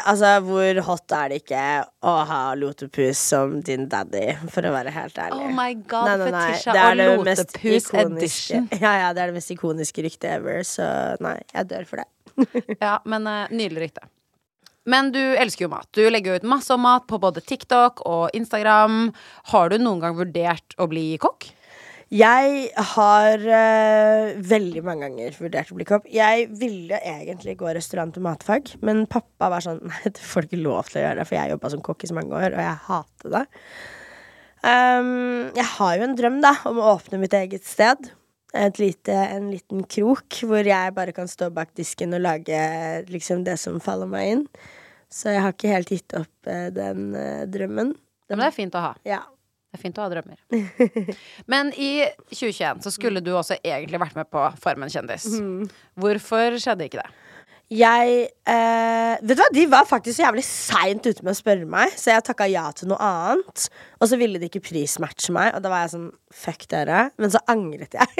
Altså, 0.08 0.30
hvor 0.46 0.80
hot 0.86 1.16
er 1.18 1.34
det 1.34 1.42
ikke 1.42 1.64
å 2.08 2.14
ha 2.30 2.40
Lotepus 2.56 3.20
som 3.20 3.58
din 3.68 3.84
daddy, 3.92 4.30
for 4.54 4.64
å 4.64 4.72
være 4.72 4.94
helt 4.94 5.20
ærlig? 5.20 5.42
Oh 5.44 5.52
my 5.58 5.74
god, 5.82 6.08
Nei, 6.08 6.14
nei, 6.22 6.30
nei. 6.38 6.46
Fetisha 6.54 6.76
Det 6.76 6.86
er 6.86 7.02
og 7.04 7.26
Lotepus 7.28 7.90
edition. 8.04 8.70
Ja, 8.80 8.94
ja, 9.02 9.10
det 9.12 9.26
er 9.26 9.34
det 9.34 9.36
mest 9.36 9.52
ikoniske 9.52 10.06
ryktet 10.06 10.30
ever, 10.38 10.62
så 10.64 10.88
nei, 11.20 11.36
jeg 11.52 11.68
dør 11.74 11.84
for 11.92 12.00
det. 12.00 12.08
Ja, 12.80 12.94
men 13.04 13.28
uh, 13.28 13.44
nydelig 13.52 13.90
rykte. 13.90 14.08
Men 14.88 15.10
du 15.12 15.20
elsker 15.20 15.66
jo 15.66 15.72
mat. 15.74 15.88
Du 15.92 16.02
legger 16.08 16.32
jo 16.32 16.40
ut 16.40 16.50
masse 16.54 16.72
om 16.72 16.84
mat 16.86 17.06
på 17.10 17.20
både 17.20 17.42
TikTok 17.44 18.00
og 18.08 18.36
Instagram. 18.36 19.10
Har 19.52 19.72
du 19.72 19.76
noen 19.80 20.00
gang 20.00 20.16
vurdert 20.16 20.76
å 20.80 20.88
bli 20.90 21.12
kokk? 21.20 21.50
Jeg 22.10 22.70
har 22.96 23.38
uh, 23.38 24.32
veldig 24.42 24.80
mange 24.82 25.06
ganger 25.06 25.36
vurdert 25.38 25.68
å 25.70 25.76
bli 25.78 25.86
kopp. 25.86 26.08
Jeg 26.10 26.48
ville 26.58 26.98
egentlig 27.06 27.54
gå 27.60 27.70
restaurant- 27.70 28.16
og 28.18 28.24
matfag, 28.24 28.72
men 28.82 29.04
pappa 29.06 29.52
var 29.52 29.62
sånn 29.62 29.78
Nei, 29.90 30.10
du 30.10 30.18
får 30.18 30.48
ikke 30.48 30.58
lov 30.58 30.90
til 30.90 30.98
å 30.98 31.04
gjøre 31.04 31.20
det, 31.20 31.28
for 31.28 31.38
jeg 31.38 31.54
jobba 31.54 31.70
som 31.70 31.84
kokk 31.86 32.02
i 32.02 32.10
så 32.10 32.16
mange 32.18 32.34
år, 32.34 32.56
og 32.56 32.64
jeg 32.66 32.84
hater 32.88 33.36
det. 33.36 33.44
Um, 34.60 35.12
jeg 35.54 35.68
har 35.76 35.94
jo 35.96 36.08
en 36.08 36.18
drøm, 36.18 36.40
da, 36.42 36.56
om 36.66 36.82
å 36.82 36.88
åpne 36.96 37.22
mitt 37.22 37.36
eget 37.38 37.68
sted. 37.68 38.10
Lite, 38.50 39.14
en 39.14 39.50
liten 39.52 39.84
krok 39.86 40.40
hvor 40.42 40.66
jeg 40.66 40.94
bare 40.96 41.14
kan 41.14 41.28
stå 41.30 41.52
bak 41.54 41.70
disken 41.78 42.16
og 42.16 42.24
lage 42.24 42.58
liksom 43.06 43.44
det 43.46 43.54
som 43.62 43.78
faller 43.82 44.10
meg 44.10 44.30
inn. 44.32 44.46
Så 45.10 45.34
jeg 45.34 45.42
har 45.44 45.54
ikke 45.54 45.70
helt 45.70 45.90
gitt 45.90 46.14
opp 46.18 46.50
eh, 46.50 46.68
den 46.74 47.12
eh, 47.18 47.44
drømmen. 47.50 47.92
Den, 47.94 48.38
men 48.38 48.42
det 48.44 48.50
er 48.50 48.56
fint 48.56 48.74
å 48.78 48.82
ha. 48.84 48.90
Ja. 49.06 49.22
Det 49.70 49.78
er 49.78 49.82
fint 49.84 49.98
å 49.98 50.02
ha 50.02 50.10
drømmer. 50.10 50.38
Men 51.52 51.68
i 51.78 52.02
2021 52.32 52.80
så 52.82 52.90
skulle 52.90 53.20
du 53.22 53.28
også 53.38 53.54
egentlig 53.62 54.00
vært 54.02 54.16
med 54.18 54.26
på 54.26 54.42
Farmen 54.58 54.90
kjendis. 54.90 55.28
Hvorfor 55.94 56.56
skjedde 56.58 56.88
ikke 56.88 57.04
det? 57.04 57.12
Jeg 57.70 58.14
eh, 58.50 59.14
Vet 59.22 59.36
du 59.36 59.38
hva, 59.38 59.46
De 59.54 59.64
var 59.70 59.86
faktisk 59.86 60.18
så 60.18 60.24
jævlig 60.24 60.42
seint 60.46 61.06
ute 61.06 61.22
med 61.22 61.32
å 61.32 61.38
spørre 61.38 61.66
meg, 61.70 61.94
så 61.98 62.10
jeg 62.16 62.24
takka 62.26 62.48
ja 62.50 62.64
til 62.74 62.90
noe 62.90 62.98
annet. 62.98 63.68
Og 64.00 64.10
så 64.10 64.18
ville 64.18 64.40
de 64.42 64.48
ikke 64.50 64.64
prismatche 64.70 65.30
meg, 65.34 65.54
og 65.54 65.62
da 65.62 65.70
var 65.70 65.84
jeg 65.84 65.94
sånn 65.94 66.10
fuck 66.34 66.66
dere. 66.72 67.10
Men 67.20 67.30
så 67.30 67.38
angret 67.50 67.94
jeg. 67.94 68.08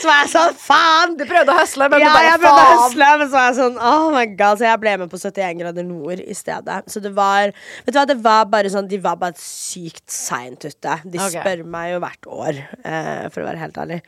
så 0.00 0.08
var 0.08 0.20
jeg 0.20 0.30
sånn 0.34 0.56
faen! 0.60 1.16
Du 1.16 1.24
prøvde 1.28 1.54
å 1.54 1.60
høsle, 1.62 1.88
men 1.92 2.04
ja, 2.04 2.10
du 2.10 2.16
bare 2.16 2.28
jeg 2.28 2.40
prøvde 2.42 2.52
å 2.52 2.68
faen. 2.68 2.82
høsle, 2.82 3.10
men 3.22 3.26
så 3.26 3.38
var 3.38 3.48
jeg 3.48 3.58
sånn 3.60 3.76
oh 3.88 4.06
my 4.12 4.24
god 4.36 4.60
Så 4.60 4.68
jeg 4.68 4.82
ble 4.82 4.94
med 5.02 5.12
på 5.12 5.20
71 5.22 5.60
grader 5.62 5.88
nord 5.88 6.20
i 6.20 6.36
stedet. 6.36 6.78
Så 6.92 7.04
det 7.04 7.12
var 7.16 7.52
Vet 7.52 7.92
du 7.92 7.98
hva, 7.98 8.06
det 8.08 8.18
var 8.24 8.48
bare 8.52 8.72
sånn 8.72 8.90
De 8.90 9.00
var 9.02 9.20
bare 9.20 9.36
sykt 9.40 10.08
seint 10.12 10.66
ute. 10.66 10.98
De 11.06 11.20
okay. 11.20 11.38
spør 11.38 11.64
meg 11.72 11.94
jo 11.94 12.02
hvert 12.04 12.32
år, 12.44 12.64
eh, 12.84 13.28
for 13.32 13.44
å 13.44 13.48
være 13.48 13.64
helt 13.64 13.86
ærlig. 13.86 14.02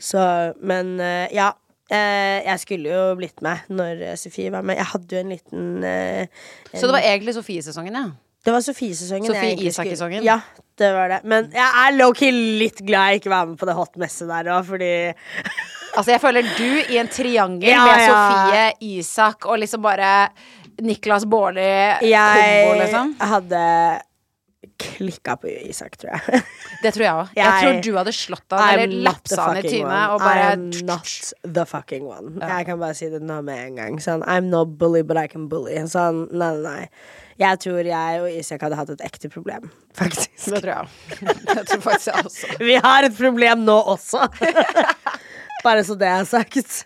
Så 0.00 0.22
Men 0.64 0.96
eh, 1.04 1.26
ja. 1.36 1.52
Eh, 1.90 2.40
jeg 2.46 2.60
skulle 2.62 2.90
jo 2.92 3.04
blitt 3.18 3.40
med 3.42 3.66
når 3.74 4.02
Sofie 4.20 4.52
var 4.54 4.62
med. 4.66 4.78
Jeg 4.78 4.90
hadde 4.92 5.16
jo 5.16 5.22
en 5.24 5.32
liten 5.34 5.86
eh, 5.86 6.42
Så 6.70 6.86
det 6.86 6.94
var 6.94 7.06
egentlig 7.06 7.34
Sofie-sesongen, 7.34 7.96
ja. 7.98 8.04
Det 8.46 8.54
var 8.54 8.62
Sofie-sesongen. 8.64 9.26
Sofie, 9.28 9.56
Sofie 9.56 9.68
Isak-sesongen? 9.72 10.22
Ja, 10.24 10.38
det 10.80 10.92
var 10.96 11.10
det. 11.12 11.18
Men 11.28 11.50
jeg 11.52 11.66
er 11.82 11.96
low-key 11.98 12.30
litt 12.62 12.78
glad 12.86 13.10
jeg 13.10 13.20
ikke 13.24 13.32
var 13.34 13.50
med 13.50 13.58
på 13.60 13.68
det 13.68 13.74
hot-messet 13.76 14.30
der 14.30 14.52
òg, 14.54 14.64
fordi 14.70 14.92
Altså, 15.98 16.12
jeg 16.14 16.20
føler 16.22 16.46
du 16.54 16.94
i 16.94 17.00
en 17.00 17.08
triangel 17.10 17.66
Ja, 17.66 17.80
med 17.82 18.04
ja. 18.04 18.14
Sofie, 18.14 18.92
Isak 18.94 19.48
og 19.50 19.58
liksom 19.58 19.82
bare 19.82 20.12
Niklas 20.80 21.26
Baarli 21.28 21.66
jeg 22.06 22.44
kombo, 22.46 22.76
liksom. 22.78 23.10
hadde 23.32 23.64
klikka 24.80 25.36
på 25.40 25.48
Isak, 25.48 25.96
tror 26.00 26.10
jeg. 26.16 26.42
Det 26.84 26.90
tror 26.94 27.04
jeg 27.04 27.14
òg. 27.16 27.30
Jeg, 27.36 27.44
Jeg- 27.44 27.62
tror 27.64 27.80
du 27.86 27.96
hadde 27.98 28.12
slått 28.16 28.52
han 28.56 28.78
eller 28.80 28.92
lapsa 29.06 29.40
han 29.46 29.56
i 29.56 29.62
trynet 29.64 30.12
og 30.14 30.20
bare 30.20 30.50
I'm 30.52 30.66
not 30.88 31.08
the 31.56 31.64
fucking 31.68 32.04
one. 32.08 32.34
Jeg 32.40 32.66
kan 32.68 32.78
bare 32.82 32.94
si 32.98 33.08
det 33.12 33.22
nå 33.24 33.40
med 33.46 33.58
en 33.70 33.74
gang. 33.80 33.96
Sånn, 34.04 34.22
I'm 34.28 34.50
no 34.52 34.64
bully, 34.66 35.02
but 35.02 35.16
I 35.16 35.26
can 35.32 35.48
bully. 35.48 35.76
Sånn, 35.88 36.26
nei, 36.32 36.52
nei. 36.64 36.82
Jeg 37.40 37.56
tror 37.64 37.80
jeg 37.88 38.20
og 38.20 38.28
Isak 38.36 38.60
hadde 38.66 38.76
hatt 38.76 38.90
et 38.92 39.00
ekte 39.06 39.30
problem, 39.32 39.70
faktisk. 40.00 40.50
Det 40.52 40.60
tror 40.60 40.72
jeg 40.74 40.80
òg. 40.84 40.88
Det 41.54 41.64
tror 41.70 41.80
faktisk 41.88 42.12
jeg 42.12 42.26
også. 42.28 42.46
Vi 42.60 42.76
har 42.84 43.08
et 43.08 43.16
problem 43.16 43.64
nå 43.64 43.78
også. 43.96 44.26
Bare 45.64 45.82
så 45.84 45.96
det 46.00 46.08
er 46.08 46.24
sagt. 46.28 46.84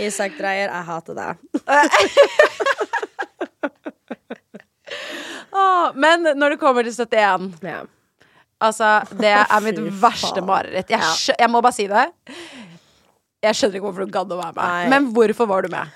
Isak 0.00 0.34
Dreyer, 0.40 0.68
jeg 0.72 0.84
hater 0.88 1.16
deg. 1.16 1.36
Åh, 5.50 5.96
men 5.98 6.30
når 6.38 6.54
det 6.54 6.60
kommer 6.60 6.86
til 6.86 6.94
71 6.94 7.64
Ja. 7.66 7.80
Altså, 8.60 8.90
det 9.16 9.30
er 9.32 9.62
mitt 9.64 9.78
verste 10.02 10.42
mareritt. 10.44 10.90
Jeg, 10.92 11.34
jeg 11.40 11.48
må 11.48 11.62
bare 11.64 11.72
si 11.72 11.86
det. 11.88 12.02
Jeg 13.40 13.56
skjønner 13.56 13.78
ikke 13.78 13.86
hvorfor 13.86 14.04
du 14.04 14.12
gadd 14.12 14.34
å 14.34 14.36
være 14.36 14.52
med. 14.52 14.60
Nei. 14.60 14.88
Men 14.92 15.06
hvorfor 15.16 15.48
var 15.48 15.64
du 15.64 15.70
med? 15.72 15.94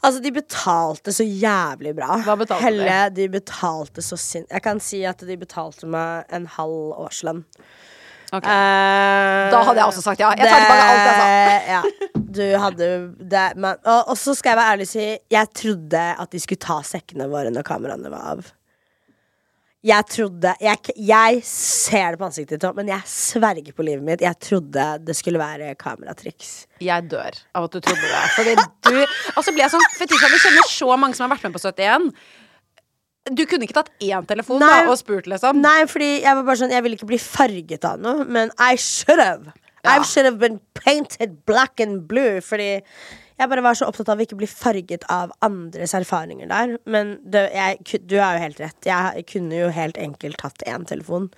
Altså, 0.00 0.22
de 0.24 0.32
betalte 0.32 1.12
så 1.12 1.26
jævlig 1.28 1.92
bra. 1.98 2.14
Hva 2.24 2.38
betalte 2.40 2.64
Helle, 2.64 2.96
de 3.12 3.26
betalte 3.28 4.00
så 4.04 4.16
sin... 4.16 4.46
Jeg 4.48 4.64
kan 4.64 4.80
si 4.80 5.02
at 5.04 5.20
de 5.28 5.36
betalte 5.36 5.88
meg 5.92 6.24
en 6.32 6.48
halv 6.56 6.94
årslønn. 7.04 7.42
Ok. 8.30 8.46
Uh, 8.46 9.50
Da 9.50 9.60
hadde 9.66 9.80
jeg 9.80 9.88
også 9.90 10.04
sagt 10.04 10.22
ja. 10.22 10.30
Jeg 10.38 10.46
tar 10.46 10.62
tilbake 10.62 10.86
alt 10.86 11.02
jeg 11.02 11.18
sa. 11.18 11.72
Ja, 11.74 11.80
du 12.38 12.44
hadde 12.62 12.88
det, 13.32 13.44
men, 13.58 13.80
og, 13.82 14.12
og 14.12 14.16
så 14.20 14.36
skal 14.38 14.54
jeg 14.54 14.60
være 14.60 14.76
ærlig 14.76 14.86
og 14.86 14.92
si 14.94 15.06
Jeg 15.34 15.52
trodde 15.64 16.06
at 16.24 16.30
de 16.30 16.40
skulle 16.42 16.62
ta 16.62 16.78
sekkene 16.86 17.26
våre 17.32 17.50
når 17.54 17.66
kameraene 17.66 18.12
var 18.12 18.32
av. 18.36 18.50
Jeg 19.80 20.04
trodde 20.12 20.50
Jeg, 20.60 20.92
jeg 21.08 21.38
ser 21.48 22.12
det 22.12 22.20
på 22.20 22.26
ansiktet 22.28 22.60
ditt, 22.60 22.76
men 22.76 22.90
jeg 22.92 23.00
sverger 23.08 23.72
på 23.72 23.86
livet 23.86 24.04
mitt. 24.04 24.24
Jeg 24.24 24.36
trodde 24.44 24.84
det 25.06 25.16
skulle 25.16 25.40
være 25.40 25.72
kameratriks. 25.80 26.52
Jeg 26.84 27.08
dør 27.08 27.38
av 27.56 27.66
at 27.66 27.72
du 27.74 27.80
trodde 27.80 28.04
det. 28.04 28.22
Fordi 28.36 28.54
du 28.60 28.98
Og 29.00 29.42
så 29.42 29.54
blir 29.54 29.64
jeg 29.64 29.72
sånn 29.72 29.88
Fetisha, 29.96 30.28
vi 30.34 30.42
kjenner 30.44 30.68
så 30.68 30.90
mange 31.00 31.16
som 31.16 31.26
har 31.26 31.34
vært 31.34 31.48
med 31.48 31.56
på 31.56 31.64
71. 31.64 32.10
Du 33.28 33.42
kunne 33.44 33.66
ikke 33.66 33.76
tatt 33.76 33.90
én 34.00 34.26
telefon 34.28 34.62
Nei. 34.62 34.68
da, 34.70 34.90
og 34.90 34.96
spurt, 34.98 35.26
liksom? 35.28 35.60
Nei, 35.60 35.84
fordi 35.90 36.12
jeg 36.22 36.36
var 36.38 36.46
bare 36.46 36.60
sånn 36.62 36.72
Jeg 36.72 36.84
ville 36.86 36.96
ikke 36.96 37.10
bli 37.10 37.20
farget 37.20 37.84
av 37.84 38.00
noe, 38.00 38.24
men 38.24 38.52
I 38.56 38.78
should 38.80 39.20
have. 39.20 39.52
Ja. 39.84 39.96
I 39.96 40.04
should 40.04 40.28
have 40.28 40.40
been 40.40 40.58
painted 40.78 41.40
black 41.48 41.80
and 41.84 42.06
blue. 42.08 42.40
Fordi 42.44 42.70
jeg 43.40 43.48
bare 43.48 43.64
var 43.64 43.76
så 43.76 43.88
opptatt 43.88 44.10
av 44.12 44.20
å 44.20 44.24
ikke 44.24 44.38
bli 44.40 44.48
farget 44.50 45.04
av 45.12 45.32
andres 45.44 45.94
erfaringer 45.96 46.50
der. 46.50 46.74
Men 46.90 47.14
det, 47.24 47.46
jeg, 47.56 48.00
du 48.08 48.18
har 48.20 48.36
jo 48.36 48.44
helt 48.46 48.60
rett. 48.60 48.78
Jeg 48.88 49.26
kunne 49.30 49.62
jo 49.62 49.70
helt 49.72 50.00
enkelt 50.00 50.40
tatt 50.40 50.64
én 50.68 50.84
telefon. 50.88 51.30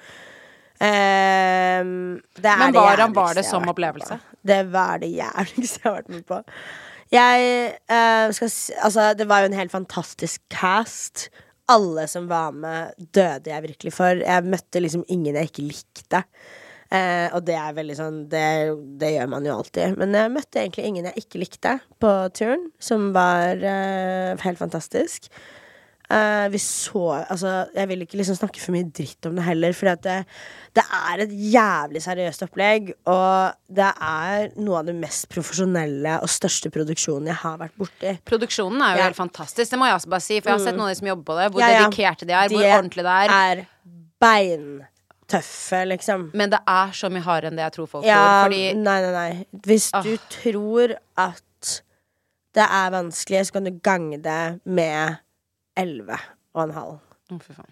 Um, 0.83 2.19
det 2.43 2.55
Men 2.59 2.75
det 2.75 2.83
var 3.15 3.37
det 3.39 3.45
som 3.47 3.69
opplevelse? 3.71 4.19
Det 4.43 4.65
var 4.73 4.99
det 4.99 5.13
jævligste 5.15 5.79
jeg 5.79 5.87
har 5.87 6.01
vært 6.01 6.11
med 6.11 6.27
på. 6.27 6.41
Jeg 7.13 7.47
uh, 7.87 8.33
skal 8.35 8.51
Altså, 8.83 9.13
det 9.15 9.29
var 9.31 9.45
jo 9.45 9.53
en 9.53 9.61
helt 9.61 9.75
fantastisk 9.75 10.43
cast. 10.51 11.29
Alle 11.73 12.05
som 12.11 12.27
var 12.31 12.53
med, 12.57 12.93
døde 13.15 13.53
jeg 13.53 13.65
virkelig 13.69 13.95
for. 13.97 14.21
Jeg 14.21 14.49
møtte 14.49 14.83
liksom 14.83 15.07
ingen 15.13 15.39
jeg 15.39 15.51
ikke 15.51 15.65
likte. 15.71 16.23
Eh, 16.93 17.29
og 17.33 17.41
det 17.49 17.57
er 17.57 17.73
veldig 17.73 17.95
sånn 17.97 18.17
det, 18.29 18.45
det 19.01 19.15
gjør 19.15 19.31
man 19.33 19.49
jo 19.49 19.57
alltid. 19.57 19.97
Men 20.01 20.13
jeg 20.19 20.33
møtte 20.35 20.61
egentlig 20.61 20.85
ingen 20.91 21.09
jeg 21.09 21.25
ikke 21.25 21.41
likte 21.41 21.77
på 22.03 22.13
turen, 22.37 22.69
som 22.83 23.11
var 23.17 23.63
eh, 23.65 24.35
helt 24.45 24.61
fantastisk. 24.61 25.31
Eh, 26.13 26.49
vi 26.53 26.59
så 26.61 27.03
Altså, 27.31 27.51
jeg 27.75 27.89
vil 27.89 28.03
ikke 28.05 28.19
liksom 28.21 28.37
snakke 28.37 28.61
for 28.61 28.75
mye 28.75 28.85
dritt 28.93 29.25
om 29.31 29.37
det 29.39 29.45
heller, 29.47 29.73
for 29.73 29.89
det, 30.03 30.17
det 30.77 30.85
er 30.93 31.23
et 31.25 31.31
jævlig 31.33 32.03
seriøst 32.05 32.45
opplegg. 32.45 32.91
Og 33.09 33.55
det 33.73 33.89
er 33.97 34.51
noe 34.61 34.81
av 34.83 34.91
det 34.91 34.95
mest 34.99 35.29
profesjonelle 35.33 36.19
og 36.21 36.29
største 36.29 36.69
produksjonen 36.75 37.31
jeg 37.33 37.39
har 37.45 37.57
vært 37.63 37.79
borti. 37.81 38.13
Produksjonen 38.29 38.83
er 38.85 38.93
jo 38.97 38.99
Ja. 39.01 39.09
helt 39.09 39.17
fantastisk, 39.17 39.71
det 39.71 39.79
må 39.81 39.87
jeg 39.89 39.95
også 40.01 40.09
bare 40.13 40.21
si. 40.27 40.41
For 40.41 40.51
jeg 40.51 40.59
har 40.59 40.67
sett 40.67 40.77
noen 40.77 40.91
av 40.91 40.95
de 40.95 41.01
som 41.01 41.09
jobber 41.09 41.25
på 41.33 41.39
det, 41.41 41.51
hvor 41.53 41.61
Ja, 41.65 41.69
ja. 41.73 41.89
dedikerte 41.89 42.27
de 42.27 42.33
er, 42.33 42.49
hvor 42.49 42.69
ordentlig 42.77 43.05
det 43.09 43.17
er. 43.23 43.29
er 43.31 43.67
beintøffe, 44.21 45.85
liksom. 45.89 46.31
Men 46.35 46.51
det 46.51 46.61
er 46.69 46.93
så 46.93 47.09
mye 47.13 47.23
hardere 47.25 47.51
enn 47.53 47.57
det 47.57 47.65
jeg 47.67 47.73
tror 47.79 47.89
folk 47.89 48.05
Ja, 48.07 48.21
tror. 48.21 48.51
Fordi 48.51 48.63
nei, 48.77 49.01
nei, 49.01 49.13
nei. 49.13 49.47
Hvis 49.67 49.91
Ah. 49.95 50.03
du 50.03 50.17
tror 50.31 50.95
at 51.17 51.83
det 52.55 52.67
er 52.69 52.91
vanskelig, 52.91 53.47
så 53.49 53.53
kan 53.53 53.65
du 53.65 53.71
gange 53.81 54.21
det 54.23 54.61
med 54.67 55.19
elleve 55.77 56.19
og 56.55 56.63
en 56.67 56.75
halv. 56.77 56.99
Fy 57.41 57.53
faen. 57.57 57.71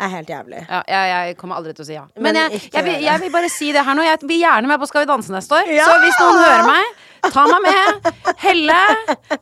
Er 0.00 0.08
helt 0.08 0.30
jævlig. 0.32 0.60
Ja, 0.64 0.78
jeg, 0.88 1.08
jeg 1.28 1.36
kommer 1.36 1.58
aldri 1.60 1.74
til 1.76 1.84
å 1.84 1.86
si 1.86 1.92
ja. 1.92 2.06
Men 2.16 2.22
Men 2.32 2.36
jeg, 2.38 2.60
jeg, 2.72 2.84
vil, 2.86 3.02
jeg 3.04 3.20
vil 3.20 3.32
bare 3.34 3.48
si 3.52 3.66
det 3.76 3.82
her 3.84 3.96
nå. 3.98 4.02
Jeg 4.06 4.18
blir 4.22 4.38
gjerne 4.40 4.68
med 4.70 4.80
på 4.80 4.86
Skal 4.88 5.02
vi 5.04 5.08
danse 5.10 5.32
neste 5.34 5.58
år. 5.58 5.68
Ja! 5.76 5.84
Så 5.90 5.98
hvis 6.00 6.16
noen 6.22 6.38
hører 6.40 6.62
meg, 6.70 7.02
ta 7.34 7.44
meg 7.50 7.66
med. 7.66 8.08
Helle 8.40 8.78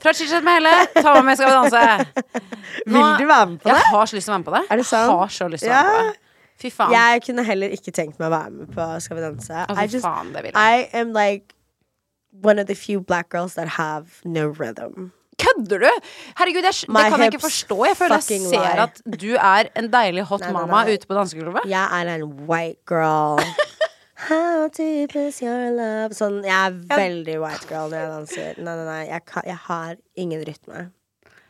fra 0.02 0.12
Chichet 0.18 0.42
med 0.42 0.58
Helle. 0.58 0.72
Ta 0.98 1.12
meg 1.14 1.28
med, 1.28 1.38
Skal 1.38 1.52
vi 1.52 1.58
danse. 1.60 1.84
Nå- 2.90 3.02
Vil 3.04 3.22
du 3.22 3.28
være 3.30 3.46
med 3.52 3.60
på 3.62 3.68
det? 3.70 3.76
Jeg 3.76 3.92
har 3.92 4.10
så 4.10 4.18
lyst 4.18 4.26
til 4.26 4.32
å 4.32 4.34
være 4.34 4.42
med 4.42 4.48
på 4.50 4.56
det. 4.56 4.64
Er 4.74 4.82
det 4.82 4.86
sant? 4.90 5.06
Jeg 5.12 5.18
har 5.22 5.36
så 5.38 5.48
lyst 5.54 5.62
til 5.62 5.70
å 5.70 5.76
være 5.76 5.92
med 5.92 6.00
på 6.00 6.08
det. 6.08 6.24
Fy 6.58 6.70
faen. 6.74 6.90
Jeg 6.96 7.22
kunne 7.28 7.44
heller 7.46 7.76
ikke 7.78 7.94
tenkt 7.94 8.18
meg 8.18 8.26
å 8.26 8.32
være 8.34 8.50
med 8.56 8.72
på 8.74 8.88
Skal 9.06 9.20
vi 9.20 9.22
danse. 9.28 9.62
Å, 9.62 9.78
fy 9.78 10.00
faen, 10.02 10.32
det 10.34 10.42
vil 10.48 10.58
jeg. 10.58 10.58
I 10.58 10.98
am 11.04 11.12
like 11.14 11.54
one 12.42 12.58
of 12.58 12.66
the 12.66 12.74
few 12.74 12.98
black 13.00 13.30
girls 13.30 13.54
that 13.54 13.76
have 13.78 14.18
no 14.24 14.48
rhythm. 14.50 15.12
Kødder 15.38 15.84
du? 15.84 15.90
Herregud, 16.38 16.66
jeg, 16.66 16.74
det 16.88 17.04
kan 17.12 17.22
jeg 17.22 17.32
ikke 17.32 17.44
forstå. 17.44 17.78
Jeg 17.86 17.96
føler 17.96 18.14
jeg 18.18 18.40
ser 18.50 18.82
at 18.84 19.00
du 19.06 19.30
er 19.36 19.70
en 19.78 19.90
deilig 19.92 20.24
hot 20.26 20.42
Nei, 20.42 20.52
nei, 20.52 20.66
mama 20.66 20.82
ute 20.90 21.06
på 21.06 21.18
dansegulvet. 21.18 21.68
Jeg 21.70 22.00
er 22.00 22.12
en 22.16 22.26
white 22.50 22.82
girl. 22.88 23.38
How 24.28 24.66
deep 24.74 25.14
is 25.14 25.38
your 25.44 25.70
love? 25.76 26.16
Sånn, 26.18 26.40
jeg 26.42 26.56
er 26.58 26.78
veldig 26.90 27.36
white 27.38 27.68
girl 27.70 27.86
når 27.92 28.00
jeg 28.00 28.08
danser. 28.16 28.58
Nei, 28.58 28.74
nei, 28.74 28.86
nei. 28.88 29.02
Jeg, 29.12 29.24
kan, 29.30 29.46
jeg 29.46 29.60
har 29.68 29.94
ingen 30.18 30.42
rytme. 30.48 30.88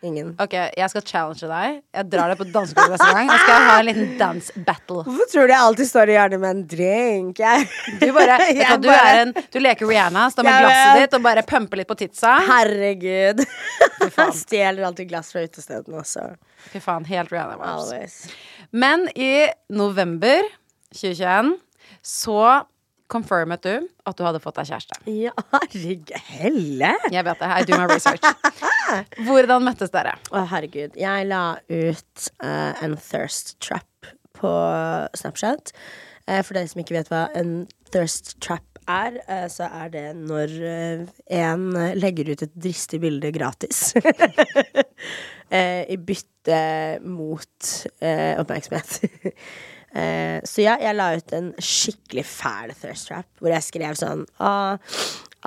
Ingen. 0.07 0.29
Ok, 0.39 0.53
jeg 0.55 0.91
skal 0.93 1.03
challenge 1.03 1.49
deg. 1.51 1.79
Jeg 1.97 2.07
drar 2.13 2.31
deg 2.31 2.39
på 2.39 2.47
dansegulvet 2.55 2.93
neste 2.95 3.09
gang. 3.17 3.31
Og 3.35 3.41
skal 3.43 3.55
jeg 3.57 3.65
ha 3.69 3.79
en 3.81 3.89
liten 3.89 4.13
dance 4.21 4.63
battle. 4.69 5.01
Hvorfor 5.09 5.31
tror 5.33 5.49
du 5.51 5.53
jeg 5.55 5.63
alltid 5.65 5.89
står 5.91 6.13
i 6.13 6.15
hjørnet 6.15 6.43
med 6.45 6.51
en 6.55 6.61
drink? 6.71 7.43
Jeg, 7.43 7.67
Du 7.99 8.07
bare, 8.15 8.37
jeg 8.61 8.79
du, 8.79 8.87
du, 8.87 8.93
er 8.95 9.23
en, 9.25 9.33
du 9.35 9.59
leker 9.59 9.91
Rihanna, 9.91 10.29
står 10.31 10.47
med 10.47 10.55
Jeg 10.55 10.67
glasset 10.69 10.93
vet. 10.93 11.03
ditt 11.09 11.19
og 11.19 11.27
bare 11.27 11.45
pumper 11.51 11.83
litt 11.83 11.91
på 11.91 11.99
titsa. 11.99 12.37
Herregud. 12.47 13.43
Jeg 14.07 14.31
stjeler 14.45 14.87
alltid 14.87 15.11
glass 15.11 15.35
fra 15.35 15.43
utestedene 15.49 15.99
også. 16.05 16.29
Fy 16.71 16.83
faen, 16.85 17.09
helt 17.11 17.35
Rihanna. 17.35 17.99
Men 18.71 19.09
i 19.19 19.33
november 19.75 20.47
2021 20.95 21.57
så 22.07 22.43
confirmet 23.09 23.65
du 23.65 23.75
at 24.09 24.19
du 24.19 24.25
hadde 24.27 24.41
fått 24.43 24.59
deg 24.61 24.69
kjæreste. 24.71 25.01
Ja, 25.11 25.33
herregud. 25.55 26.13
Helle! 26.29 26.93
Jeg 27.13 27.25
vet 27.27 27.43
det. 27.43 27.49
I 27.49 27.67
do 27.69 27.79
my 27.81 27.89
research. 27.91 28.25
Hvordan 29.27 29.65
møttes 29.67 29.93
dere? 29.95 30.15
Å, 30.31 30.45
herregud. 30.53 30.97
Jeg 30.99 31.29
la 31.29 31.43
ut 31.69 32.31
uh, 32.45 32.73
en 32.85 32.97
thirst 33.01 33.57
trap 33.65 34.13
på 34.39 34.53
Snapchat. 35.19 35.73
Uh, 36.29 36.41
for 36.43 36.57
dere 36.57 36.71
som 36.71 36.83
ikke 36.85 36.99
vet 36.99 37.13
hva 37.13 37.27
en 37.39 37.63
thirst 37.93 38.37
trap 38.45 38.65
er, 38.89 39.19
uh, 39.29 39.47
så 39.53 39.71
er 39.83 39.93
det 39.93 40.07
når 40.19 40.55
en 41.41 41.67
legger 41.97 42.33
ut 42.33 42.45
et 42.45 42.55
dristig 42.57 43.01
bilde 43.05 43.33
gratis. 43.35 43.91
I 45.49 45.97
bytte 45.97 46.61
mot 47.09 47.69
oppmerksomhet. 48.05 48.99
Eh, 49.97 50.39
så 50.45 50.65
ja, 50.67 50.77
jeg 50.83 50.97
la 50.99 51.13
ut 51.17 51.33
en 51.37 51.53
skikkelig 51.63 52.27
fæl 52.29 52.75
thirst 52.77 53.09
trap, 53.09 53.29
hvor 53.41 53.55
jeg 53.55 53.65
skrev 53.65 53.97
sånn 53.99 54.27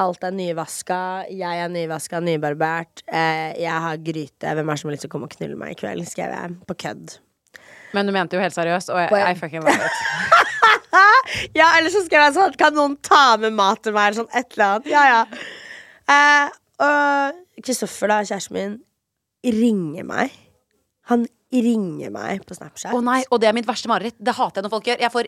alt 0.02 0.24
er 0.24 0.32
nyvaska, 0.34 1.00
jeg 1.30 1.64
er 1.66 1.72
nyvaska, 1.72 2.22
nybarbert, 2.24 3.04
eh, 3.12 3.52
jeg 3.60 3.84
har 3.86 4.00
gryte, 4.02 4.54
hvem 4.56 4.70
er 4.70 4.74
det 4.74 4.82
som 4.82 4.90
har 4.90 4.96
lyst 4.96 5.06
til 5.06 5.12
å 5.12 5.14
komme 5.14 5.28
og 5.28 5.36
knulle 5.36 5.60
meg 5.60 5.76
i 5.76 5.80
kveld? 5.82 6.08
skrev 6.10 6.32
jeg 6.32 6.56
på 6.70 6.78
kødd. 6.86 7.18
Men 7.92 8.08
du 8.08 8.16
mente 8.16 8.38
jo 8.38 8.42
helt 8.42 8.56
seriøst, 8.56 8.90
og 8.94 9.02
jeg, 9.04 9.12
I 9.12 9.36
fucking 9.36 9.66
love 9.68 9.76
it. 9.76 9.92
Ja, 11.56 11.70
eller 11.78 11.92
så 11.94 12.02
skrev 12.04 12.26
jeg 12.26 12.34
sånn 12.36 12.56
Kan 12.60 12.76
noen 12.76 12.98
ta 13.06 13.38
med 13.40 13.54
mat 13.56 13.80
til 13.86 13.94
meg? 13.96 14.10
Eller 14.10 14.22
sånn 14.22 14.34
et 14.36 14.56
eller 14.56 14.66
annet. 14.68 14.90
Ja, 14.92 15.04
ja. 15.08 15.22
Eh, 16.12 16.58
og 16.84 17.64
Kristoffer, 17.64 18.12
da, 18.12 18.18
kjæresten 18.28 18.58
min, 18.58 18.74
ringer 19.46 20.08
meg. 20.08 20.34
Han 21.12 21.26
ringer 21.52 22.10
meg 22.16 22.46
på 22.48 22.56
Snapchat. 22.56 22.94
Å 22.96 23.02
nei, 23.04 23.26
og 23.30 23.40
det 23.44 23.48
er 23.50 23.54
mitt 23.58 23.68
verste 23.68 23.88
mareritt. 23.92 24.16
Det 24.20 24.34
hater 24.38 24.62
jeg 24.62 24.66
når 24.68 24.72
folk 24.72 24.86
gjør. 24.88 25.00
Jeg 25.04 25.12
får 25.12 25.28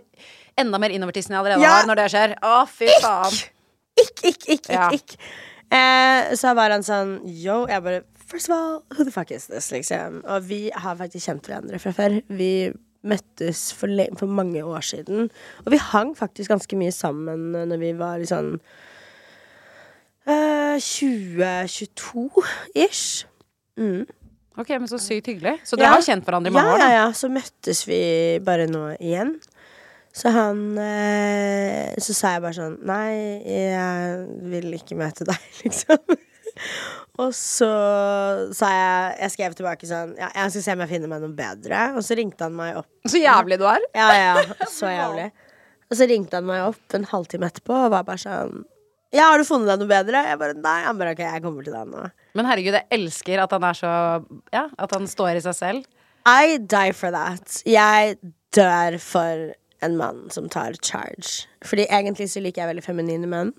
enda 0.63 0.79
mer 0.79 0.89
innovertissen 0.95 1.31
jeg 1.35 1.39
allerede 1.41 1.61
Ja. 1.65 1.69
har 1.81 1.85
når 1.89 1.95
det 1.99 2.05
skjer. 2.13 2.35
Å, 2.39 2.53
fy 2.67 2.87
faen. 3.03 3.35
Ikk, 3.99 4.23
ikk, 4.31 4.43
ikk, 4.55 4.69
Ja. 4.71 4.87
ikk, 4.89 5.03
ikk. 5.03 5.17
Eh, 5.73 6.31
så 6.39 6.53
var 6.55 6.69
han 6.71 6.83
sånn 6.85 7.19
Yo, 7.25 7.65
jeg 7.67 7.83
bare 7.83 8.01
First 8.25 8.49
of 8.49 8.55
all, 8.55 8.83
who 8.95 9.03
the 9.03 9.11
fuck 9.11 9.31
is 9.31 9.47
this? 9.47 9.69
Liksom. 9.71 10.21
Og 10.25 10.43
vi 10.47 10.71
har 10.73 10.95
faktisk 10.95 11.25
kjent 11.27 11.43
hverandre 11.45 11.79
fra 11.79 11.91
før. 11.93 12.21
Vi 12.29 12.71
møttes 13.03 13.73
for, 13.75 13.87
for 14.17 14.27
mange 14.31 14.63
år 14.63 14.79
siden. 14.81 15.29
Og 15.65 15.71
vi 15.71 15.77
hang 15.77 16.15
faktisk 16.15 16.49
ganske 16.49 16.75
mye 16.79 16.91
sammen 16.95 17.51
når 17.51 17.77
vi 17.83 17.91
var 17.99 18.17
litt 18.17 18.29
sånn 18.31 18.59
eh, 20.25 20.77
2022-ish. 20.79 23.25
Mm. 23.77 24.05
Ok, 24.59 24.69
men 24.69 24.85
så 24.89 24.99
sykt 25.01 25.31
hyggelig. 25.31 25.55
Så 25.65 25.77
dere 25.79 25.95
har 25.95 26.03
kjent 26.05 26.27
hverandre 26.27 26.51
i 26.51 26.53
mange 26.53 26.69
ja, 26.69 26.75
år? 26.75 26.81
da? 26.81 26.89
Ja, 26.91 27.01
ja, 27.07 27.07
så 27.17 27.29
møttes 27.33 27.83
vi 27.89 28.03
bare 28.45 28.67
nå 28.69 28.85
igjen. 28.99 29.35
Så 30.13 30.29
han 30.29 30.77
eh, 30.77 31.93
Så 31.97 32.13
sa 32.13 32.35
jeg 32.35 32.43
bare 32.43 32.53
sånn 32.53 32.75
Nei, 32.85 33.41
jeg 33.49 34.19
vil 34.51 34.75
ikke 34.77 34.97
møte 34.99 35.25
deg, 35.25 35.47
liksom. 35.63 36.19
og 37.17 37.31
så 37.33 37.69
sa 38.53 38.69
jeg 38.69 39.15
Jeg 39.23 39.33
skrev 39.33 39.55
tilbake 39.57 39.89
sånn 39.89 40.13
Ja, 40.19 40.29
jeg 40.37 40.53
skal 40.53 40.65
se 40.67 40.75
om 40.77 40.83
jeg 40.85 40.91
finner 40.91 41.09
meg 41.15 41.23
noe 41.25 41.33
bedre. 41.37 41.87
Og 41.97 42.05
så 42.05 42.17
ringte 42.19 42.45
han 42.45 42.53
meg 42.57 42.77
opp. 42.83 42.91
Så 43.09 43.21
jævlig 43.21 43.57
du 43.61 43.65
er. 43.69 43.87
Ja, 43.97 44.11
ja, 44.19 44.67
så 44.69 44.91
jævlig. 44.99 45.31
Og 45.89 45.97
så 45.97 46.09
ringte 46.09 46.37
han 46.37 46.47
meg 46.49 46.67
opp 46.69 46.97
en 46.97 47.09
halvtime 47.09 47.49
etterpå 47.49 47.85
og 47.87 47.95
var 47.95 48.05
bare 48.05 48.21
sånn 48.21 48.61
Ja, 49.13 49.31
har 49.31 49.41
du 49.41 49.49
funnet 49.49 49.73
deg 49.73 49.81
noe 49.81 49.95
bedre? 49.95 50.27
Jeg 50.29 50.41
bare 50.45 50.59
nei. 50.61 50.79
Han 50.85 51.01
bare 51.01 51.17
OK, 51.17 51.25
jeg 51.25 51.41
kommer 51.41 51.65
til 51.65 51.73
deg 51.73 51.89
nå. 51.89 52.05
Men 52.33 52.49
herregud, 52.49 52.77
jeg 52.79 52.89
elsker 52.97 53.43
at 53.43 53.51
han 53.53 53.65
er 53.67 53.77
så 53.77 53.91
Ja, 54.53 54.67
at 54.77 54.95
han 54.95 55.09
står 55.09 55.37
i 55.37 55.43
seg 55.45 55.57
selv. 55.57 55.89
I 56.29 56.57
die 56.57 56.93
for 56.95 57.13
that. 57.13 57.59
Jeg 57.67 58.15
dør 58.55 58.97
for 59.03 59.51
en 59.83 59.97
mann 59.99 60.29
som 60.31 60.47
tar 60.49 60.77
charge. 60.81 61.49
Fordi 61.65 61.85
egentlig 61.89 62.29
så 62.31 62.41
liker 62.43 62.63
jeg 62.63 62.71
veldig 62.71 62.85
feminine 62.85 63.29
menn. 63.29 63.51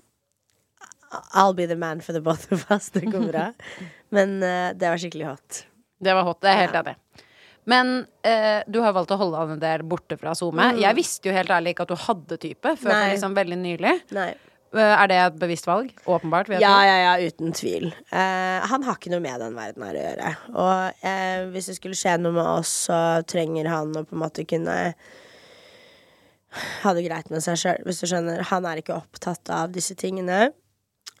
I'll 1.37 1.53
be 1.55 1.67
the 1.67 1.77
man 1.79 2.01
for 2.01 2.13
the 2.13 2.21
both 2.21 2.51
of 2.51 2.65
us. 2.71 2.89
Det 2.89 3.05
går 3.11 3.29
bra. 3.29 3.51
Men 4.15 4.41
uh, 4.43 4.73
det 4.73 4.89
var 4.89 4.99
skikkelig 4.99 5.29
hot. 5.29 5.61
Det 6.01 6.13
var 6.13 6.25
hot, 6.27 6.41
det 6.43 6.51
er 6.51 6.63
helt 6.65 6.75
helt 6.75 6.89
enig. 6.89 7.23
Men 7.65 7.93
uh, 8.27 8.61
du 8.67 8.81
har 8.83 8.93
valgt 8.93 9.13
å 9.13 9.19
holde 9.21 9.39
han 9.41 9.55
en 9.55 9.61
del 9.61 9.85
borte 9.89 10.17
fra 10.21 10.35
SoMe. 10.37 10.73
Jeg 10.81 10.97
visste 10.97 11.29
jo 11.29 11.37
helt 11.37 11.53
ærlig 11.53 11.73
ikke 11.73 11.87
at 11.87 11.93
du 11.93 12.01
hadde 12.07 12.37
type 12.41 12.75
før 12.81 12.99
liksom 13.13 13.37
veldig 13.37 13.61
nylig. 13.61 13.95
Nei. 14.17 14.33
Eh, 14.73 14.81
er 14.81 15.07
det 15.11 15.19
et 15.21 15.37
bevisst 15.39 15.67
valg? 15.69 15.91
Åpenbart. 16.09 16.49
Ja, 16.59 16.73
ja, 16.87 16.95
ja, 17.03 17.13
uten 17.27 17.53
tvil. 17.55 17.91
Eh, 18.09 18.65
han 18.71 18.83
har 18.87 18.97
ikke 18.97 19.13
noe 19.13 19.23
med 19.23 19.43
den 19.43 19.55
verden 19.57 19.85
her 19.85 19.99
å 19.99 20.03
gjøre. 20.05 20.33
Og 20.55 21.05
eh, 21.11 21.45
hvis 21.53 21.69
det 21.71 21.77
skulle 21.77 21.99
skje 21.99 22.17
noe 22.21 22.35
med 22.35 22.49
oss, 22.57 22.73
så 22.89 22.99
trenger 23.29 23.69
han 23.71 23.95
å 23.95 24.03
på 24.03 24.17
en 24.17 24.23
måte 24.25 24.47
kunne 24.49 24.75
ha 26.83 26.93
det 26.95 27.03
greit 27.05 27.31
med 27.31 27.43
seg 27.43 27.59
sjøl, 27.59 27.81
hvis 27.87 28.01
du 28.01 28.07
skjønner. 28.09 28.45
Han 28.51 28.67
er 28.67 28.81
ikke 28.81 28.97
opptatt 28.97 29.51
av 29.53 29.73
disse 29.75 29.95
tingene. 29.99 30.49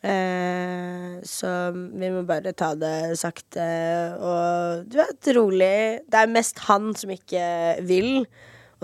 Eh, 0.05 1.15
så 1.25 1.51
vi 1.73 2.09
må 2.13 2.25
bare 2.27 2.53
ta 2.53 2.73
det 2.77 3.15
sakte 3.17 3.63
og 4.19 4.83
du 4.91 4.99
vet, 4.99 5.31
rolig. 5.37 5.77
Det 6.05 6.21
er 6.21 6.33
mest 6.33 6.59
han 6.67 6.91
som 6.97 7.13
ikke 7.15 7.45
vil 7.87 8.27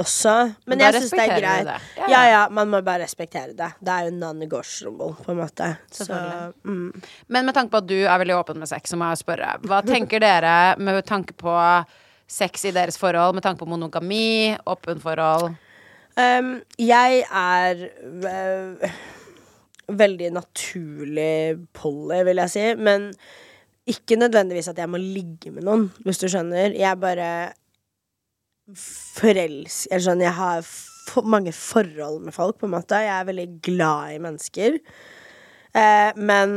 også. 0.02 0.36
Men 0.70 0.84
jeg 0.84 0.98
syns 0.98 1.14
det 1.14 1.24
er 1.24 1.34
greit. 1.40 1.70
det. 1.70 1.78
Ja, 1.98 2.04
Ja, 2.04 2.10
ja. 2.12 2.22
ja, 2.32 2.42
man 2.54 2.70
må 2.72 2.82
bare 2.86 3.06
respektere 3.06 3.56
det. 3.58 3.72
Det 3.80 3.96
er 3.96 4.10
jo 4.10 4.14
non-negotiable, 4.18 5.16
på 5.24 5.34
en 5.34 5.42
måte. 5.42 5.72
Så, 5.94 6.18
mm. 6.64 7.02
Men 7.28 7.50
med 7.50 7.58
tanke 7.58 7.74
på 7.74 7.82
at 7.82 7.90
du 7.90 7.98
er 8.02 8.22
veldig 8.22 8.38
åpen 8.40 8.62
med 8.62 8.70
sex, 8.72 8.92
så 8.92 9.00
må 9.00 9.12
jeg 9.12 9.24
spørre. 9.24 9.56
Hva 9.68 9.82
tenker 9.94 10.24
dere 10.24 10.56
med 10.82 11.02
tanke 11.08 11.38
på 11.38 11.56
sex 12.32 12.66
i 12.70 12.76
deres 12.76 13.00
forhold, 13.00 13.36
med 13.38 13.46
tanke 13.46 13.64
på 13.64 13.70
monogami, 13.70 14.56
åpen 14.70 15.02
forhold? 15.04 15.54
Um, 16.20 16.58
jeg 16.80 17.24
er 17.24 17.86
uh, 18.28 18.92
veldig 19.92 20.34
naturlig 20.36 21.62
polly, 21.76 22.22
vil 22.28 22.44
jeg 22.44 22.54
si. 22.54 22.68
Men 22.80 23.12
ikke 23.90 24.20
nødvendigvis 24.20 24.70
at 24.72 24.80
jeg 24.80 24.90
må 24.92 25.00
ligge 25.02 25.52
med 25.54 25.66
noen, 25.68 25.88
hvis 26.06 26.22
du 26.22 26.28
skjønner. 26.30 26.76
Jeg 26.78 27.00
bare 27.02 27.32
forelsker 28.78 29.92
Eller 29.92 30.06
sånn, 30.06 30.24
jeg 30.24 30.36
har 30.38 30.62
for 31.08 31.28
mange 31.28 31.52
forhold 31.56 32.22
med 32.26 32.36
folk, 32.36 32.60
på 32.60 32.68
en 32.68 32.76
måte. 32.76 33.00
Jeg 33.02 33.14
er 33.16 33.28
veldig 33.28 33.48
glad 33.66 34.14
i 34.16 34.22
mennesker. 34.22 34.78
Eh, 35.72 36.12
men 36.20 36.54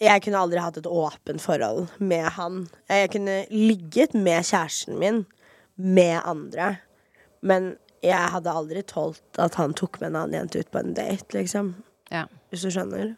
jeg 0.00 0.24
kunne 0.24 0.40
aldri 0.40 0.62
hatt 0.62 0.80
et 0.80 0.88
åpent 0.88 1.42
forhold 1.42 1.86
med 2.00 2.26
han. 2.38 2.64
Jeg 2.90 3.12
kunne 3.14 3.38
ligget 3.52 4.16
med 4.16 4.44
kjæresten 4.44 4.98
min 5.00 5.24
med 5.76 6.20
andre, 6.24 6.76
men 7.42 7.74
jeg 8.04 8.32
hadde 8.34 8.52
aldri 8.52 8.82
tålt 8.86 9.40
at 9.40 9.56
han 9.58 9.74
tok 9.76 9.98
med 10.00 10.10
en 10.10 10.20
annen 10.22 10.38
jente 10.38 10.60
ut 10.60 10.70
på 10.72 10.80
en 10.80 10.94
date, 10.96 11.30
liksom. 11.36 11.74
Ja. 12.12 12.26
Hvis 12.52 12.66
du 12.66 12.70
skjønner? 12.72 13.14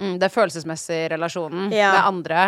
Mm, 0.00 0.18
det 0.22 0.28
følelsesmessige 0.30 1.08
relasjonen 1.10 1.72
Ja. 1.74 1.92
med 1.92 2.04
andre, 2.06 2.42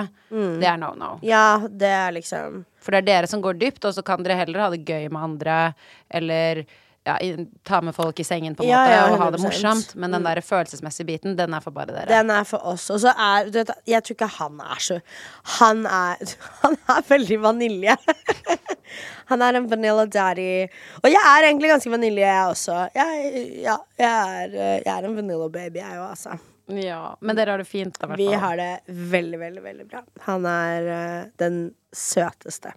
det 0.61 0.67
er 0.71 0.77
no 0.79 0.93
no. 0.95 1.19
Ja, 1.23 1.59
det 1.67 1.89
er 1.89 2.13
liksom 2.15 2.65
For 2.81 2.93
det 2.93 2.99
er 3.03 3.09
dere 3.09 3.27
som 3.27 3.43
går 3.43 3.59
dypt, 3.59 3.85
og 3.85 3.93
så 3.95 4.03
kan 4.07 4.23
dere 4.23 4.37
heller 4.39 4.61
ha 4.61 4.71
det 4.71 4.85
gøy 4.87 5.09
med 5.11 5.23
andre, 5.23 5.75
eller 6.11 6.65
ja, 7.07 7.17
ta 7.65 7.81
med 7.81 7.95
folk 7.97 8.21
i 8.21 8.25
sengen 8.25 8.55
på 8.57 8.65
en 8.65 8.69
Ja, 8.69 8.81
måte, 8.83 8.93
ja, 8.93 9.05
og 9.09 9.23
ha 9.23 9.29
det 9.33 9.41
morsomt. 9.41 9.95
Men 9.97 10.13
den 10.13 10.27
der 10.27 10.41
følelsesmessige 10.45 11.07
biten, 11.09 11.37
den 11.39 11.55
er 11.57 11.65
for 11.65 11.73
bare 11.73 11.95
dere. 11.95 12.09
Den 12.11 12.33
er 12.35 12.45
for 12.45 12.61
oss. 12.69 12.91
Og 12.93 13.01
så 13.01 13.15
er 13.17 13.49
vet, 13.55 13.73
Jeg 13.89 14.05
tror 14.05 14.19
ikke 14.19 14.29
han 14.37 14.61
er 14.61 14.83
så 14.85 14.99
Han 15.61 15.87
er, 15.87 16.35
han 16.63 16.77
er 16.93 17.09
veldig 17.09 17.41
vanilje. 17.41 17.97
han 19.33 19.47
er 19.47 19.61
en 19.61 19.71
vanilla 19.71 20.05
daddy. 20.05 20.69
Og 21.01 21.09
jeg 21.09 21.25
er 21.25 21.49
egentlig 21.49 21.73
ganske 21.73 21.95
vanilje, 21.95 22.27
jeg 22.27 22.53
også. 22.53 22.79
Jeg, 22.95 23.33
ja, 23.65 23.79
jeg, 23.99 24.45
er, 24.45 24.61
jeg 24.85 24.93
er 24.99 25.09
en 25.09 25.17
vanilla 25.17 25.49
baby, 25.49 25.81
jeg 25.81 26.03
òg, 26.03 26.11
altså. 26.11 26.37
Ja, 26.71 27.17
men 27.21 27.35
dere 27.35 27.57
har 27.57 27.63
det 27.65 27.67
fint, 27.67 27.97
da, 27.99 28.13
Vi 28.15 28.29
har 28.31 28.61
det 28.61 28.71
veldig, 28.87 29.41
veldig, 29.41 29.63
veldig 29.65 29.87
bra. 29.91 30.05
Han 30.29 30.47
er 30.47 30.91
uh, 30.91 31.33
den 31.41 31.63
søteste. 31.97 32.77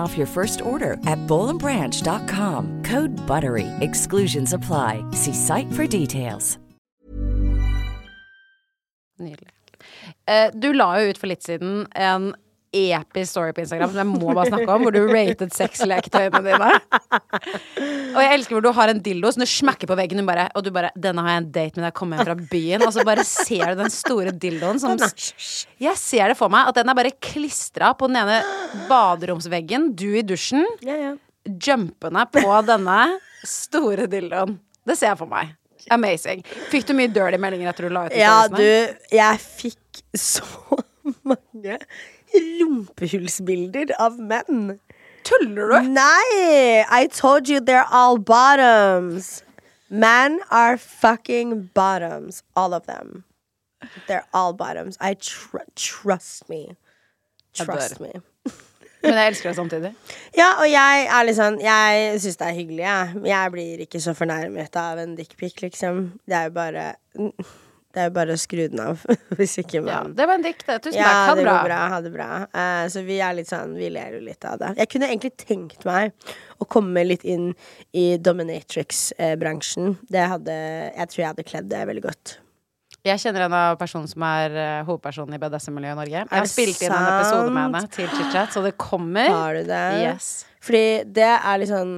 off 0.00 0.18
your 0.18 0.26
first 0.26 0.60
order 0.62 0.94
at 1.06 1.20
bowlandbranch.com. 1.28 2.82
Code 2.82 3.14
BUTTERY. 3.28 3.68
Exclusions 3.80 4.52
apply. 4.52 5.04
See 5.12 5.34
site 5.34 5.72
for 5.72 5.86
details. 5.86 6.58
Nydelig. 9.20 9.50
Eh, 10.26 10.50
du 10.50 10.72
la 10.72 10.98
jo 10.98 11.10
ut 11.12 11.18
for 11.20 11.30
litt 11.30 11.44
siden 11.46 11.84
en 11.94 12.32
episk 12.74 13.30
story 13.30 13.52
på 13.56 13.62
Instagram 13.64 13.90
som 13.92 14.00
jeg 14.02 14.08
må 14.10 14.34
bare 14.34 14.50
snakke 14.50 14.74
om, 14.74 14.82
hvor 14.86 14.94
du 14.94 15.00
rated 15.10 15.52
sexleketøyene 15.54 16.40
dine. 16.44 16.70
Og 18.14 18.20
jeg 18.22 18.32
elsker 18.36 18.56
hvor 18.56 18.64
du 18.66 18.70
har 18.76 18.92
en 18.92 19.00
dildo 19.04 19.30
som 19.34 19.44
du 19.44 19.48
smekker 19.50 19.90
på 19.90 19.96
veggen, 19.98 20.22
bare, 20.26 20.48
og 20.54 20.64
du 20.66 20.70
bare 20.74 20.90
'Denne 20.96 21.22
har 21.24 21.34
jeg 21.34 21.42
en 21.42 21.50
date 21.52 21.76
med 21.78 21.84
da 21.84 21.90
jeg 21.90 21.98
kommer 22.00 22.16
hjem 22.18 22.28
fra 22.28 22.36
byen', 22.52 22.86
og 22.86 22.92
så 22.94 23.04
bare 23.06 23.24
ser 23.24 23.74
du 23.74 23.82
den 23.82 23.90
store 23.90 24.30
dildoen 24.32 24.80
som 24.80 24.96
Jeg 25.80 25.96
ser 26.00 26.28
det 26.28 26.36
for 26.38 26.48
meg, 26.52 26.68
at 26.68 26.74
den 26.74 26.88
er 26.88 26.94
bare 26.94 27.14
klistra 27.20 27.94
på 27.98 28.06
den 28.10 28.16
ene 28.22 28.40
baderomsveggen, 28.88 29.94
du 29.96 30.08
i 30.18 30.22
dusjen, 30.22 30.64
Ja, 30.82 30.96
ja. 30.96 31.12
jumpende 31.46 32.24
på 32.32 32.46
denne 32.66 33.18
store 33.44 34.06
dildoen. 34.10 34.58
Det 34.86 34.96
ser 34.98 35.12
jeg 35.12 35.18
for 35.18 35.26
meg. 35.30 35.54
Amazing. 35.92 36.40
Fikk 36.72 36.86
du 36.88 36.94
mye 36.96 37.10
dirty 37.12 37.36
meldinger 37.40 37.68
etter 37.68 37.88
du 37.88 37.92
la 37.92 38.06
ut 38.06 38.14
Ja, 38.16 38.48
du, 38.48 38.62
jeg 39.12 39.40
fikk 39.44 40.00
så 40.16 40.44
mange 41.28 41.76
rumpehullsbilder 42.32 43.94
av 43.98 44.18
menn. 44.18 44.78
Tuller 45.24 45.70
du? 45.72 45.88
Nei! 45.88 46.84
I 46.88 47.06
told 47.06 47.48
you 47.48 47.60
they're 47.60 47.86
all 47.90 48.18
bottoms. 48.18 49.42
Men 49.88 50.40
are 50.50 50.76
fucking 50.76 51.70
bottoms. 51.74 52.42
All 52.56 52.74
of 52.74 52.86
them. 52.86 53.24
They're 54.06 54.26
all 54.32 54.52
bottoms. 54.52 54.96
I 55.00 55.14
tr 55.14 55.58
trust 55.76 56.48
me. 56.48 56.76
Trust 57.54 58.00
me. 58.00 58.12
Men 59.04 59.18
jeg 59.20 59.34
elsker 59.34 59.50
deg 59.50 59.56
samtidig. 59.58 59.90
Ja, 60.36 60.54
og 60.62 60.68
jeg 60.70 61.02
er 61.12 61.26
litt 61.28 61.36
sånn 61.36 61.58
Jeg 61.60 62.20
syns 62.24 62.38
det 62.40 62.46
er 62.46 62.56
hyggelig, 62.56 62.84
jeg. 62.86 63.18
Jeg 63.28 63.52
blir 63.52 63.82
ikke 63.84 64.00
så 64.00 64.14
fornærmet 64.16 64.78
av 64.80 65.02
en 65.02 65.12
dickpic, 65.18 65.60
liksom. 65.60 66.06
Det 66.24 66.38
er 66.38 66.48
jo 66.48 66.54
bare 66.56 66.86
Det 67.94 68.02
er 68.02 68.08
jo 68.08 68.14
bare 68.16 68.34
å 68.34 68.40
skru 68.40 68.64
den 68.72 68.80
av, 68.82 69.02
hvis 69.38 69.56
ikke 69.62 69.82
man 69.84 69.92
Ja, 69.92 69.98
det 70.18 70.26
var 70.26 70.40
en 70.40 70.46
dikt, 70.46 70.64
det. 70.66 70.78
Tusen 70.88 70.98
Ja, 70.98 71.10
takk. 71.10 71.28
Ha 71.28 71.34
det 71.38 71.44
bra. 71.46 71.56
bra. 71.62 71.80
Ha 71.92 72.00
det 72.02 72.14
bra. 72.14 72.28
Uh, 72.50 72.84
så 72.90 73.04
vi 73.06 73.20
er 73.22 73.36
litt 73.38 73.50
sånn 73.50 73.76
Vi 73.78 73.90
ler 73.94 74.16
jo 74.16 74.22
litt 74.26 74.46
av 74.48 74.58
det. 74.62 74.72
Jeg 74.82 74.90
kunne 74.94 75.10
egentlig 75.12 75.34
tenkt 75.38 75.86
meg 75.86 76.14
å 76.58 76.66
komme 76.66 77.04
litt 77.06 77.22
inn 77.22 77.52
i 77.94 78.06
dominatrix-bransjen. 78.18 79.94
Det 80.10 80.24
hadde 80.34 80.56
Jeg 80.56 81.12
tror 81.12 81.22
jeg 81.22 81.30
hadde 81.30 81.46
kledd 81.46 81.70
det 81.70 81.84
veldig 81.92 82.04
godt. 82.08 82.38
Jeg 83.04 83.20
kjenner 83.20 83.44
en 83.44 83.54
av 83.58 83.74
personen 83.76 84.08
som 84.08 84.22
er 84.24 84.54
uh, 84.56 84.86
hovedpersonen 84.88 85.36
i 85.36 85.40
BDSM-miljøet 85.42 85.92
i 85.92 86.00
Norge. 86.00 86.20
Jeg 86.24 86.40
har 86.40 86.48
spilt 86.48 86.82
inn 86.86 86.94
en 86.96 87.08
episode 87.18 87.52
med 87.52 87.66
henne 87.66 87.92
til 87.92 88.08
chit-chat, 88.08 88.54
så 88.54 88.62
det 88.64 88.74
kommer. 88.80 89.28
Har 89.28 89.58
du 89.58 89.66
det? 89.68 89.84
Yes. 90.00 90.30
Fordi 90.64 90.86
det 91.12 91.30
er 91.36 91.60
litt 91.60 91.68
sånn 91.68 91.96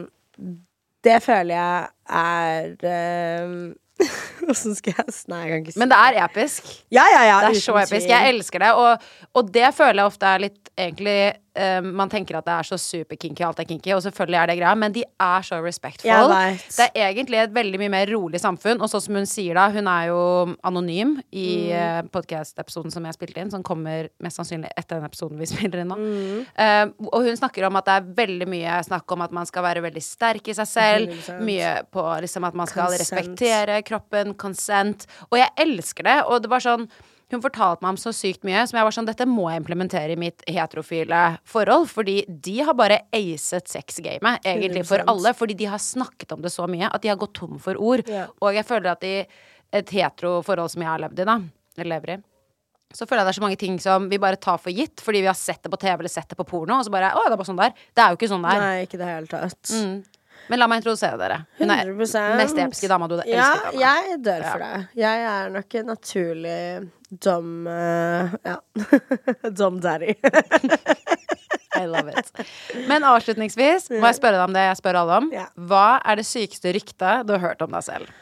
Det 1.07 1.21
føler 1.23 1.55
jeg 1.55 1.91
er 2.19 2.89
eh, 2.91 3.53
Åssen 4.51 4.77
skal 4.77 4.95
jeg 4.99 5.15
Nei, 5.31 5.41
jeg 5.43 5.51
kan 5.51 5.65
ikke 5.65 5.75
si 5.75 5.81
Men 5.81 5.91
det 5.93 5.99
er 5.99 6.19
episk. 6.27 6.69
Ja, 6.93 7.07
ja, 7.13 7.23
ja. 7.27 7.39
Det 7.47 7.57
er 7.57 7.65
så 7.65 7.77
episk. 7.81 8.09
Jeg 8.11 8.35
elsker 8.35 8.63
det. 8.63 8.73
Og, 8.77 9.09
og 9.35 9.53
det 9.55 9.73
føler 9.75 10.03
jeg 10.03 10.13
ofte 10.13 10.31
er 10.31 10.45
litt 10.47 10.71
egentlig 10.77 11.19
eh, 11.57 11.81
Man 11.85 12.11
tenker 12.13 12.39
at 12.39 12.47
det 12.47 12.55
er 12.55 12.69
så 12.69 12.79
superkinky, 12.81 13.45
alt 13.47 13.61
er 13.63 13.69
kinky, 13.69 13.93
og 13.97 14.03
selvfølgelig 14.05 14.39
er 14.41 14.51
det 14.51 14.57
greia, 14.61 14.75
men 14.79 14.95
de 14.95 15.05
er 15.05 15.47
så 15.47 15.59
respectful. 15.65 16.35
Det 16.77 16.89
er 16.93 17.09
egentlig 17.09 17.41
et 17.43 17.55
veldig 17.55 17.81
mye 17.83 17.93
mer 17.97 18.13
rolig 18.13 18.41
samfunn, 18.43 18.81
og 18.81 18.91
sånn 18.93 19.05
som 19.07 19.19
hun 19.21 19.29
sier 19.31 19.59
da, 19.59 19.69
hun 19.75 19.91
er 19.91 20.11
jo 20.11 20.21
anonym 20.67 21.17
i 21.31 21.49
mm. 21.73 22.13
podkast-episoden 22.15 22.95
som 22.95 23.09
jeg 23.09 23.19
spilte 23.19 23.43
inn, 23.43 23.53
som 23.53 23.65
kommer 23.67 24.11
mest 24.23 24.41
sannsynlig 24.41 24.71
etter 24.77 25.01
den 25.01 25.09
episoden 25.09 25.41
vi 25.41 25.51
spiller 25.53 25.83
inn 25.83 25.93
nå. 25.93 25.99
Mm. 26.01 26.45
Uh, 26.59 27.11
og 27.11 27.27
hun 27.29 27.41
snakker 27.41 27.69
om 27.69 27.81
at 27.81 27.89
det 27.89 27.99
er 27.99 28.13
veldig 28.23 28.51
mye 28.53 28.79
snakk 28.87 29.17
om 29.17 29.27
at 29.27 29.35
man 29.37 29.49
skal 29.49 29.67
være 29.67 29.85
veldig 29.87 30.05
sterk 30.05 30.53
i 30.53 30.57
seg 30.57 30.71
selv, 30.71 31.11
100%. 31.17 31.43
mye 31.47 31.75
på 31.93 32.07
liksom 32.25 32.47
at 32.49 32.57
man 32.59 32.71
skal 32.71 32.91
Consent. 32.91 33.03
respektere 33.03 33.83
kroppen, 33.87 34.35
consent, 34.39 35.09
og 35.31 35.41
jeg 35.41 35.53
elsker 35.67 36.07
det, 36.07 36.19
og 36.27 36.43
det 36.45 36.53
var 36.53 36.65
sånn 36.65 36.89
hun 37.33 37.43
fortalte 37.43 37.83
meg 37.83 37.95
om 37.95 37.99
så 37.99 38.13
sykt 38.15 38.45
mye 38.47 38.61
som 38.71 38.79
jeg 38.79 38.87
var 38.87 38.95
sånn 38.95 39.09
Dette 39.09 39.27
må 39.27 39.49
jeg 39.51 39.65
implementere 39.65 40.15
i 40.15 40.21
mitt 40.21 40.45
heterofile 40.47 41.23
forhold. 41.49 41.89
Fordi 41.91 42.21
de 42.29 42.61
har 42.63 42.77
bare 42.79 43.01
acet 43.17 43.67
sexgamet, 43.73 44.47
egentlig, 44.47 44.85
for 44.87 45.03
100%. 45.03 45.11
alle. 45.11 45.35
Fordi 45.35 45.59
de 45.59 45.67
har 45.73 45.83
snakket 45.83 46.37
om 46.37 46.45
det 46.45 46.55
så 46.55 46.69
mye 46.71 46.87
at 46.87 47.03
de 47.03 47.11
har 47.11 47.19
gått 47.19 47.35
tom 47.41 47.59
for 47.63 47.79
ord. 47.83 48.07
Ja. 48.07 48.29
Og 48.41 48.55
jeg 48.55 48.67
føler 48.69 48.93
at 48.95 49.05
i 49.07 49.17
et 49.75 49.91
hetero-forhold 49.91 50.71
som 50.71 50.85
jeg 50.87 50.93
har 50.93 51.03
levd 51.03 51.25
i, 51.25 51.27
da, 51.27 51.41
eller 51.77 51.93
lever 51.97 52.15
i, 52.15 52.19
så 52.95 53.03
føler 53.03 53.25
jeg 53.25 53.27
det 53.27 53.33
er 53.33 53.39
så 53.41 53.43
mange 53.43 53.59
ting 53.61 53.79
som 53.83 54.07
vi 54.09 54.19
bare 54.23 54.39
tar 54.41 54.61
for 54.63 54.71
gitt 54.71 55.03
fordi 55.03 55.25
vi 55.25 55.27
har 55.27 55.35
sett 55.37 55.59
det 55.67 55.73
på 55.73 55.79
TV 55.83 55.99
eller 55.99 56.13
sett 56.13 56.31
det 56.31 56.39
på 56.39 56.47
porno, 56.47 56.79
og 56.79 56.87
så 56.87 56.93
bare 56.95 57.11
Å, 57.11 57.25
det 57.27 57.35
er 57.35 57.41
bare 57.41 57.49
sånn 57.49 57.59
der. 57.59 57.75
Det 57.91 58.05
er 58.05 58.13
jo 58.13 58.19
ikke 58.21 58.31
sånn 58.31 58.47
der. 58.47 58.63
Nei, 58.63 58.85
ikke 58.87 59.01
det 59.01 59.09
hele 59.11 59.31
tatt. 59.33 59.73
Mm. 59.75 59.97
Men 60.51 60.61
la 60.63 60.67
meg 60.71 60.83
introdusere 60.83 61.19
dere. 61.21 61.39
Hun 61.59 61.73
er 61.75 61.89
100%. 61.91 62.37
mest 62.41 62.59
episke 62.63 62.89
dama 62.91 63.09
du 63.11 63.17
Ja, 63.19 63.25
elsker. 63.25 63.71
dama. 63.73 63.81
jeg 63.83 64.19
dør 64.27 64.45
for 64.51 64.65
det. 64.65 64.89
Jeg 65.03 65.25
er 65.31 65.51
nok 65.57 65.75
en 65.81 65.87
naturlig 65.93 66.91
dum 67.27 67.51
uh, 67.67 68.37
Ja. 68.47 68.57
dum 69.59 69.81
daddy. 69.83 70.15
I 71.77 71.85
love 71.87 72.09
it. 72.09 72.31
Men 72.89 73.05
avslutningsvis 73.05 73.91
må 73.93 74.07
jeg 74.09 74.17
spørre 74.17 74.39
deg 74.39 74.47
om 74.49 74.55
det 74.57 74.63
jeg 74.65 74.79
spør 74.81 74.97
alle 75.03 75.19
om. 75.21 75.27
Ja. 75.35 75.49
Hva 75.69 75.99
er 76.09 76.17
det 76.23 76.25
sykeste 76.29 76.73
ryktet 76.73 77.27
du 77.29 77.35
har 77.37 77.43
hørt 77.51 77.65
om 77.67 77.75
deg 77.77 77.85
selv? 77.85 78.15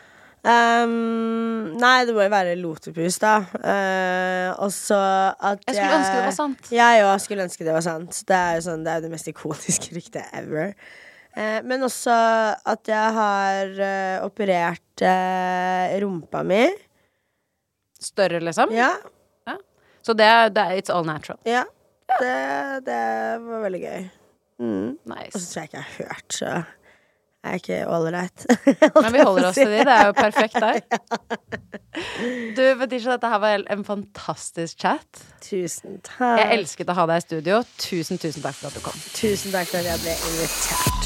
Um, 0.44 1.70
nei, 1.80 2.02
det 2.04 2.12
må 2.12 2.20
jo 2.26 2.32
være 2.32 2.52
Lotepus, 2.60 3.16
da. 3.22 3.38
Uh, 3.56 4.50
og 4.60 4.68
så 4.74 4.98
at 5.38 5.62
Jeg 5.70 5.78
skulle 5.78 5.96
ønske 6.00 6.18
det 6.18 6.26
var 6.26 6.36
sant. 6.36 6.68
Jeg 6.74 7.06
òg 7.06 7.22
skulle 7.24 7.46
ønske 7.46 7.64
det 7.64 7.72
var 7.78 7.86
sant. 7.86 8.18
Det 8.28 8.36
er 8.36 8.58
jo 8.58 8.66
sånn, 8.66 8.84
det 8.84 8.92
er 8.98 9.06
det 9.06 9.12
mest 9.14 9.30
ikoniske 9.32 9.94
ryktet 9.96 10.34
ever. 10.36 10.74
Eh, 11.36 11.60
men 11.66 11.82
også 11.82 12.14
at 12.74 12.90
jeg 12.90 13.14
har 13.18 13.72
eh, 13.88 14.18
operert 14.24 15.02
eh, 15.02 15.96
rumpa 16.04 16.44
mi. 16.46 16.62
Større, 18.00 18.40
liksom? 18.44 18.72
Ja. 18.74 18.92
Så 20.04 20.12
det, 20.12 20.28
det 20.52 20.64
It's 20.76 20.92
all 20.92 21.06
natural. 21.08 21.40
ja. 21.48 21.64
Det, 22.20 22.80
det 22.84 22.96
var 23.40 23.62
veldig 23.64 23.78
gøy. 23.80 24.02
Mm. 24.60 24.90
Og 25.08 25.32
så 25.40 25.46
tror 25.48 25.62
jeg 25.62 25.70
ikke 25.70 25.78
jeg 25.78 25.84
har 25.86 25.94
hørt, 26.04 26.34
så 26.36 26.50
jeg 27.44 27.48
er 27.48 27.54
ikke 27.62 27.78
ålreit. 27.90 28.44
Men 29.02 29.08
vi 29.16 29.24
holder 29.24 29.48
oss 29.48 29.56
til 29.58 29.72
de. 29.72 29.80
Det 29.88 29.94
er 29.94 30.06
jo 30.06 30.12
perfekt 30.26 30.60
der. 30.60 30.78
Du, 32.54 32.62
Fetisha, 32.82 33.16
dette 33.16 33.32
her 33.32 33.42
var 33.42 33.64
en 33.72 33.84
fantastisk 33.88 34.84
chat. 34.84 35.24
Tusen 35.48 35.98
takk. 36.04 36.38
Jeg 36.44 36.60
elsket 36.60 36.92
å 36.92 36.98
ha 37.00 37.08
deg 37.10 37.24
i 37.24 37.26
studio. 37.26 37.64
Tusen, 37.80 38.20
tusen 38.20 38.44
takk 38.44 38.60
for 38.60 38.68
at 38.70 38.78
du 38.78 38.84
kom. 38.84 39.02
Tusen 39.16 39.56
takk 39.56 39.72
for 39.72 39.80
at 39.80 39.90
jeg 39.94 40.04
ble 40.04 40.14
invitert. 40.30 41.03